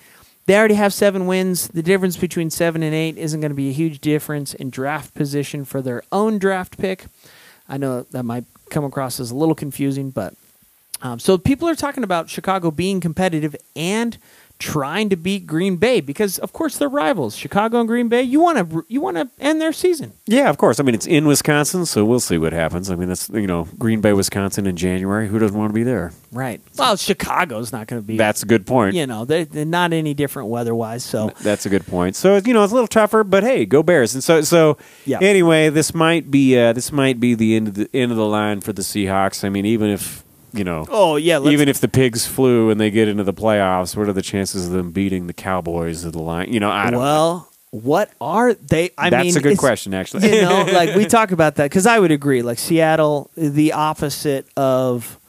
they 0.45 0.57
already 0.57 0.75
have 0.75 0.93
seven 0.93 1.27
wins. 1.27 1.67
The 1.67 1.83
difference 1.83 2.17
between 2.17 2.49
seven 2.49 2.81
and 2.83 2.95
eight 2.95 3.17
isn't 3.17 3.39
going 3.39 3.51
to 3.51 3.55
be 3.55 3.69
a 3.69 3.73
huge 3.73 3.99
difference 3.99 4.53
in 4.53 4.69
draft 4.69 5.13
position 5.13 5.65
for 5.65 5.81
their 5.81 6.03
own 6.11 6.39
draft 6.39 6.77
pick. 6.77 7.05
I 7.69 7.77
know 7.77 8.03
that 8.11 8.23
might 8.23 8.45
come 8.69 8.83
across 8.83 9.19
as 9.19 9.31
a 9.31 9.35
little 9.35 9.55
confusing, 9.55 10.09
but 10.09 10.33
um, 11.01 11.19
so 11.19 11.37
people 11.37 11.67
are 11.67 11.75
talking 11.75 12.03
about 12.03 12.29
Chicago 12.29 12.71
being 12.71 12.99
competitive 12.99 13.55
and 13.75 14.17
trying 14.59 15.09
to 15.09 15.15
beat 15.15 15.45
Green 15.45 15.75
Bay 15.77 16.01
because, 16.01 16.37
of 16.39 16.51
course, 16.53 16.77
they're 16.77 16.89
rivals. 16.89 17.35
Chicago 17.35 17.79
and 17.79 17.87
Green 17.87 18.07
Bay. 18.09 18.23
You 18.23 18.39
want 18.39 18.69
to 18.71 18.85
you 18.87 19.01
want 19.01 19.17
to 19.17 19.29
end 19.39 19.61
their 19.61 19.71
season. 19.73 20.13
Yeah, 20.25 20.49
of 20.49 20.57
course. 20.57 20.79
I 20.79 20.83
mean, 20.83 20.95
it's 20.95 21.05
in 21.07 21.25
Wisconsin, 21.27 21.85
so 21.85 22.03
we'll 22.05 22.19
see 22.19 22.37
what 22.37 22.53
happens. 22.53 22.89
I 22.89 22.95
mean, 22.95 23.07
that's 23.09 23.29
you 23.29 23.47
know 23.47 23.67
Green 23.77 24.01
Bay, 24.01 24.13
Wisconsin 24.13 24.65
in 24.65 24.75
January. 24.75 25.27
Who 25.27 25.39
doesn't 25.39 25.57
want 25.57 25.69
to 25.69 25.73
be 25.73 25.83
there? 25.83 26.11
Right. 26.31 26.61
Well, 26.77 26.95
Chicago's 26.97 27.71
not 27.71 27.87
going 27.87 28.01
to 28.01 28.05
be. 28.05 28.17
That's 28.17 28.43
a 28.43 28.45
good 28.45 28.67
point. 28.67 28.95
You 28.95 29.07
know, 29.07 29.23
they're, 29.25 29.45
they're 29.45 29.63
not 29.65 29.93
any 29.93 30.13
different 30.13 30.49
weather-wise. 30.49 31.03
So 31.03 31.31
That's 31.41 31.65
a 31.65 31.69
good 31.69 31.85
point. 31.87 32.15
So 32.15 32.37
you 32.37 32.53
know 32.53 32.63
it's 32.63 32.71
a 32.71 32.75
little 32.75 32.87
tougher, 32.87 33.23
but 33.23 33.43
hey, 33.43 33.65
go 33.65 33.83
Bears! 33.83 34.13
And 34.13 34.23
so 34.23 34.41
so 34.41 34.77
Yeah. 35.05 35.19
anyway, 35.21 35.69
this 35.69 35.93
might 35.93 36.29
be 36.31 36.57
uh, 36.57 36.73
this 36.73 36.91
might 36.91 37.19
be 37.19 37.35
the 37.35 37.55
end 37.55 37.67
of 37.69 37.73
the 37.75 37.89
end 37.93 38.11
of 38.11 38.17
the 38.17 38.25
line 38.25 38.61
for 38.61 38.73
the 38.73 38.81
Seahawks. 38.81 39.43
I 39.43 39.49
mean, 39.49 39.65
even 39.65 39.89
if 39.89 40.23
you 40.53 40.63
know, 40.63 40.85
Oh 40.89 41.15
yeah, 41.17 41.41
even 41.41 41.67
if 41.69 41.79
the 41.79 41.87
pigs 41.87 42.25
flew 42.25 42.69
and 42.69 42.79
they 42.79 42.89
get 42.91 43.07
into 43.07 43.23
the 43.23 43.33
playoffs, 43.33 43.95
what 43.95 44.07
are 44.07 44.13
the 44.13 44.21
chances 44.21 44.67
of 44.67 44.71
them 44.73 44.91
beating 44.91 45.27
the 45.27 45.33
Cowboys 45.33 46.03
of 46.03 46.13
the 46.13 46.21
line? 46.21 46.51
You 46.53 46.59
know, 46.59 46.71
I 46.71 46.83
don't. 46.85 46.93
know. 46.93 46.99
well, 46.99 47.49
what 47.71 48.11
are 48.21 48.53
they? 48.53 48.91
I 48.97 49.05
mean, 49.05 49.11
That's 49.11 49.25
mean, 49.25 49.37
a 49.37 49.41
good 49.41 49.57
question, 49.57 49.93
actually. 49.93 50.33
you 50.33 50.41
know, 50.41 50.65
like 50.73 50.95
we 50.95 51.05
talk 51.05 51.31
about 51.31 51.55
that 51.55 51.65
because 51.65 51.85
I 51.85 51.99
would 51.99 52.11
agree. 52.11 52.41
Like 52.41 52.59
Seattle, 52.59 53.29
the 53.35 53.73
opposite 53.73 54.47
of 54.55 55.19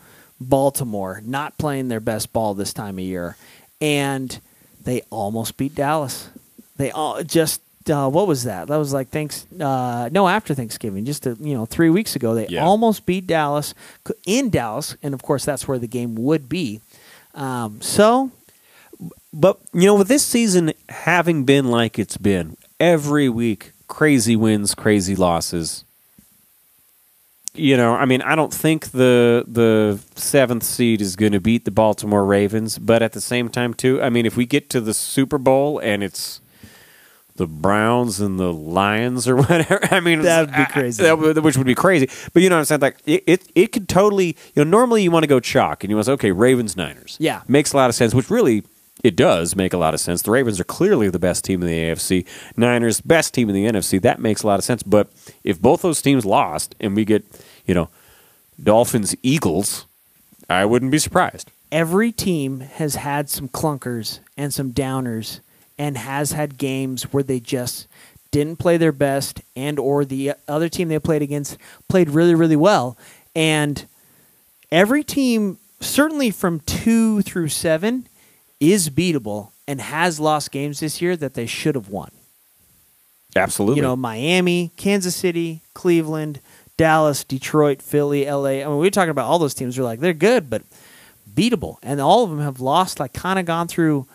Baltimore, 0.41 1.21
not 1.25 1.59
playing 1.59 1.89
their 1.89 2.01
best 2.01 2.33
ball 2.33 2.55
this 2.55 2.73
time 2.73 2.99
of 2.99 3.05
year, 3.05 3.37
and 3.81 4.41
they 4.85 5.03
almost 5.11 5.57
beat 5.57 5.75
Dallas. 5.75 6.31
They 6.77 6.93
all 6.93 7.23
just 7.25 7.61
uh, 7.91 8.09
what 8.09 8.27
was 8.27 8.45
that? 8.45 8.69
That 8.69 8.77
was 8.77 8.93
like 8.93 9.09
thanks 9.09 9.47
uh, 9.61 10.09
no 10.13 10.29
after 10.29 10.55
Thanksgiving, 10.55 11.05
just 11.05 11.27
a, 11.27 11.37
you 11.41 11.55
know 11.55 11.67
three 11.67 11.91
weeks 11.91 12.17
ago. 12.17 12.35
They 12.35 12.47
Yeah. 12.49 12.65
almost 12.65 13.07
beat 13.07 13.27
Dallas 13.27 13.75
in 14.27 14.51
Dallas, 14.51 14.97
and 15.03 15.15
of 15.15 15.23
course 15.23 15.45
that's 15.45 15.67
where 15.69 15.79
the 15.79 15.89
game 15.89 16.15
would 16.17 16.49
be. 16.49 16.81
Um, 17.35 17.81
so 17.81 18.31
But 19.33 19.59
you 19.73 19.87
know, 19.87 19.95
with 19.95 20.09
this 20.09 20.25
season 20.25 20.73
having 20.89 21.45
been 21.45 21.71
like 21.71 21.99
it's 21.99 22.17
been, 22.17 22.57
every 22.81 23.29
week 23.29 23.73
crazy 23.87 24.37
wins, 24.37 24.75
crazy 24.75 25.15
losses. 25.17 25.85
You 27.55 27.77
know, 27.77 27.95
I 27.95 28.05
mean, 28.05 28.23
I 28.23 28.35
don't 28.37 28.55
think 28.55 28.91
the 28.93 29.45
the 29.49 29.99
seventh 30.15 30.63
seed 30.63 31.01
is 31.01 31.17
going 31.17 31.33
to 31.33 31.41
beat 31.41 31.65
the 31.65 31.71
Baltimore 31.73 32.25
Ravens, 32.25 32.79
but 32.79 33.03
at 33.03 33.13
the 33.13 33.21
same 33.21 33.49
time, 33.49 33.75
too, 33.75 34.01
I 34.01 34.11
mean, 34.11 34.27
if 34.27 34.37
we 34.37 34.47
get 34.47 34.71
to 34.71 34.81
the 34.81 34.95
Super 34.95 35.39
Bowl 35.39 35.79
and 35.81 36.05
it's 36.05 36.41
the 37.39 37.47
Browns 37.47 38.21
and 38.21 38.39
the 38.39 38.53
Lions 38.53 39.27
or 39.27 39.37
whatever, 39.43 39.81
I 39.91 40.01
mean, 40.01 40.21
That 40.23 40.41
would 40.43 40.51
be 40.51 40.57
I- 40.57 40.63
I- 40.63 40.67
crazy. 40.67 41.03
that 41.03 41.19
which 41.43 41.57
would 41.57 41.67
be 41.67 41.75
crazy. 41.75 42.09
But 42.35 42.43
you 42.43 42.51
know 42.51 42.57
what 42.57 42.61
I'm 42.61 42.65
saying? 42.67 42.81
Like 42.83 42.97
it, 43.07 43.25
it, 43.27 43.43
it 43.55 43.67
could 43.73 43.89
totally. 43.89 44.37
You 44.55 44.65
know, 44.65 44.71
normally 44.71 45.03
you 45.03 45.11
want 45.11 45.23
to 45.23 45.29
go 45.29 45.41
chalk, 45.41 45.83
and 45.83 45.91
you 45.91 45.97
want 45.97 46.05
to 46.05 46.11
say, 46.11 46.15
okay, 46.15 46.31
Ravens 46.33 46.77
Niners. 46.77 47.17
Yeah. 47.19 47.41
makes 47.49 47.73
a 47.73 47.77
lot 47.77 47.89
of 47.89 47.95
sense. 47.97 48.13
Which 48.15 48.29
really 48.31 48.65
it 49.05 49.15
does 49.17 49.55
make 49.57 49.73
a 49.73 49.79
lot 49.79 49.95
of 49.95 50.01
sense. 50.01 50.23
The 50.23 50.31
Ravens 50.33 50.59
are 50.61 50.65
clearly 50.65 51.09
the 51.09 51.21
best 51.21 51.45
team 51.45 51.63
in 51.63 51.69
the 51.69 51.79
AFC. 51.79 52.27
Niners 52.57 53.01
best 53.01 53.33
team 53.33 53.49
in 53.49 53.55
the 53.55 53.65
NFC. 53.67 54.03
That 54.03 54.19
makes 54.21 54.43
a 54.43 54.47
lot 54.49 54.59
of 54.59 54.65
sense. 54.65 54.83
But 54.83 55.09
if 55.45 55.61
both 55.63 55.83
those 55.83 56.03
teams 56.03 56.25
lost 56.27 56.75
and 56.81 56.97
we 56.97 57.05
get, 57.05 57.25
you 57.65 57.75
know, 57.75 57.89
Dolphins 58.61 59.15
Eagles, 59.23 59.87
I 60.51 60.65
wouldn't 60.65 60.91
be 60.91 60.99
surprised. 60.99 61.51
every 61.71 62.11
team 62.11 62.61
has 62.61 62.97
had 62.97 63.29
some 63.31 63.49
clunkers 63.49 64.19
and 64.37 64.53
some 64.53 64.73
downers 64.73 65.39
and 65.79 65.97
has 65.97 66.33
had 66.33 66.59
games 66.59 67.05
where 67.13 67.23
they 67.23 67.41
just 67.41 67.87
didn't 68.31 68.57
play 68.57 68.77
their 68.77 68.93
best 68.93 69.41
and 69.57 69.79
or 69.79 70.05
the 70.05 70.33
other 70.47 70.69
team 70.69 70.89
they 70.89 70.99
played 70.99 71.23
against 71.23 71.57
played 71.89 72.11
really 72.11 72.35
really 72.35 72.57
well 72.57 72.97
and 73.35 73.87
every 74.71 75.03
team 75.03 75.59
certainly 75.81 76.31
from 76.31 76.61
2 76.61 77.23
through 77.23 77.49
7 77.49 78.07
is 78.61 78.91
beatable 78.91 79.53
and 79.67 79.81
has 79.81 80.21
lost 80.21 80.51
games 80.51 80.81
this 80.81 81.01
year 81.01 81.17
that 81.17 81.35
they 81.35 81.47
should 81.47 81.75
have 81.75 81.89
won 81.89 82.11
Absolutely. 83.37 83.77
you 83.77 83.83
know, 83.83 83.97
Miami, 83.97 84.73
Kansas 84.77 85.15
City, 85.15 85.63
Cleveland, 85.75 86.41
Dallas, 86.77 87.25
Detroit, 87.25 87.83
Philly, 87.83 88.25
LA. 88.25 88.63
I 88.63 88.65
mean, 88.65 88.79
we're 88.79 88.91
talking 88.91 89.11
about 89.11 89.27
all 89.27 89.39
those 89.39 89.55
teams 89.55 89.79
are 89.79 89.83
like 89.83 90.01
they're 90.01 90.13
good, 90.13 90.49
but 90.49 90.63
beatable. 91.33 91.77
And 91.83 92.01
all 92.01 92.25
of 92.25 92.31
them 92.31 92.41
have 92.41 92.61
lost, 92.61 93.01
like 93.01 93.13
kind 93.13 93.39
of 93.39 93.45
gone 93.45 93.69
through 93.69 94.07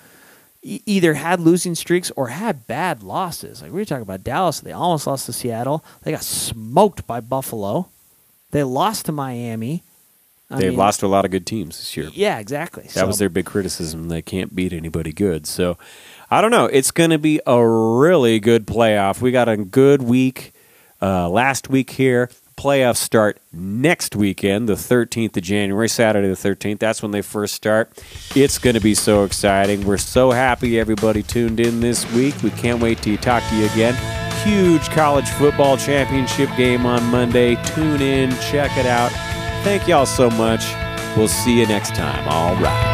either 0.63 1.15
had 1.15 1.39
losing 1.39 1.75
streaks 1.75 2.11
or 2.15 2.29
had 2.29 2.67
bad 2.67 3.03
losses. 3.03 3.61
Like 3.61 3.71
we 3.71 3.79
were 3.79 3.85
talking 3.85 4.03
about 4.03 4.23
Dallas, 4.23 4.61
they 4.61 4.71
almost 4.71 5.05
lost 5.07 5.25
to 5.25 5.33
Seattle. 5.33 5.83
They 6.03 6.11
got 6.11 6.23
smoked 6.23 7.05
by 7.05 7.19
Buffalo. 7.19 7.89
They 8.51 8.63
lost 8.63 9.05
to 9.07 9.11
Miami. 9.11 9.83
I 10.49 10.57
They've 10.57 10.69
mean, 10.69 10.77
lost 10.77 10.99
to 10.99 11.05
a 11.05 11.07
lot 11.07 11.25
of 11.25 11.31
good 11.31 11.45
teams 11.47 11.77
this 11.77 11.97
year. 11.97 12.09
Yeah, 12.13 12.37
exactly. 12.37 12.87
That 12.93 13.07
was 13.07 13.17
their 13.17 13.29
big 13.29 13.45
criticism. 13.45 14.09
They 14.09 14.21
can't 14.21 14.55
beat 14.55 14.71
anybody 14.71 15.11
good. 15.11 15.47
So 15.47 15.77
I 16.29 16.41
don't 16.41 16.51
know. 16.51 16.65
It's 16.65 16.91
going 16.91 17.09
to 17.09 17.17
be 17.17 17.41
a 17.47 17.65
really 17.65 18.39
good 18.39 18.67
playoff. 18.67 19.21
We 19.21 19.31
got 19.31 19.49
a 19.49 19.57
good 19.57 20.03
week 20.03 20.53
uh, 21.01 21.29
last 21.29 21.69
week 21.69 21.91
here. 21.91 22.29
Playoffs 22.55 22.97
start 22.97 23.39
next 23.51 24.15
weekend, 24.15 24.69
the 24.69 24.73
13th 24.73 25.37
of 25.37 25.43
January, 25.43 25.89
Saturday 25.89 26.27
the 26.27 26.35
13th. 26.35 26.79
That's 26.79 27.01
when 27.01 27.11
they 27.11 27.21
first 27.21 27.53
start. 27.53 27.91
It's 28.35 28.57
going 28.57 28.75
to 28.75 28.81
be 28.81 28.95
so 28.95 29.23
exciting. 29.23 29.85
We're 29.85 29.97
so 29.97 30.31
happy 30.31 30.79
everybody 30.79 31.23
tuned 31.23 31.59
in 31.59 31.79
this 31.79 32.09
week. 32.13 32.35
We 32.43 32.51
can't 32.51 32.81
wait 32.81 33.01
to 33.03 33.17
talk 33.17 33.43
to 33.49 33.55
you 33.55 33.65
again. 33.65 33.95
Huge 34.43 34.89
college 34.89 35.29
football 35.29 35.77
championship 35.77 36.49
game 36.57 36.85
on 36.85 37.03
Monday. 37.05 37.55
Tune 37.63 38.01
in, 38.01 38.31
check 38.51 38.77
it 38.77 38.85
out. 38.85 39.11
Thank 39.63 39.87
y'all 39.87 40.05
so 40.05 40.29
much. 40.29 40.63
We'll 41.15 41.27
see 41.27 41.59
you 41.59 41.67
next 41.67 41.95
time. 41.95 42.27
All 42.27 42.55
right. 42.55 42.92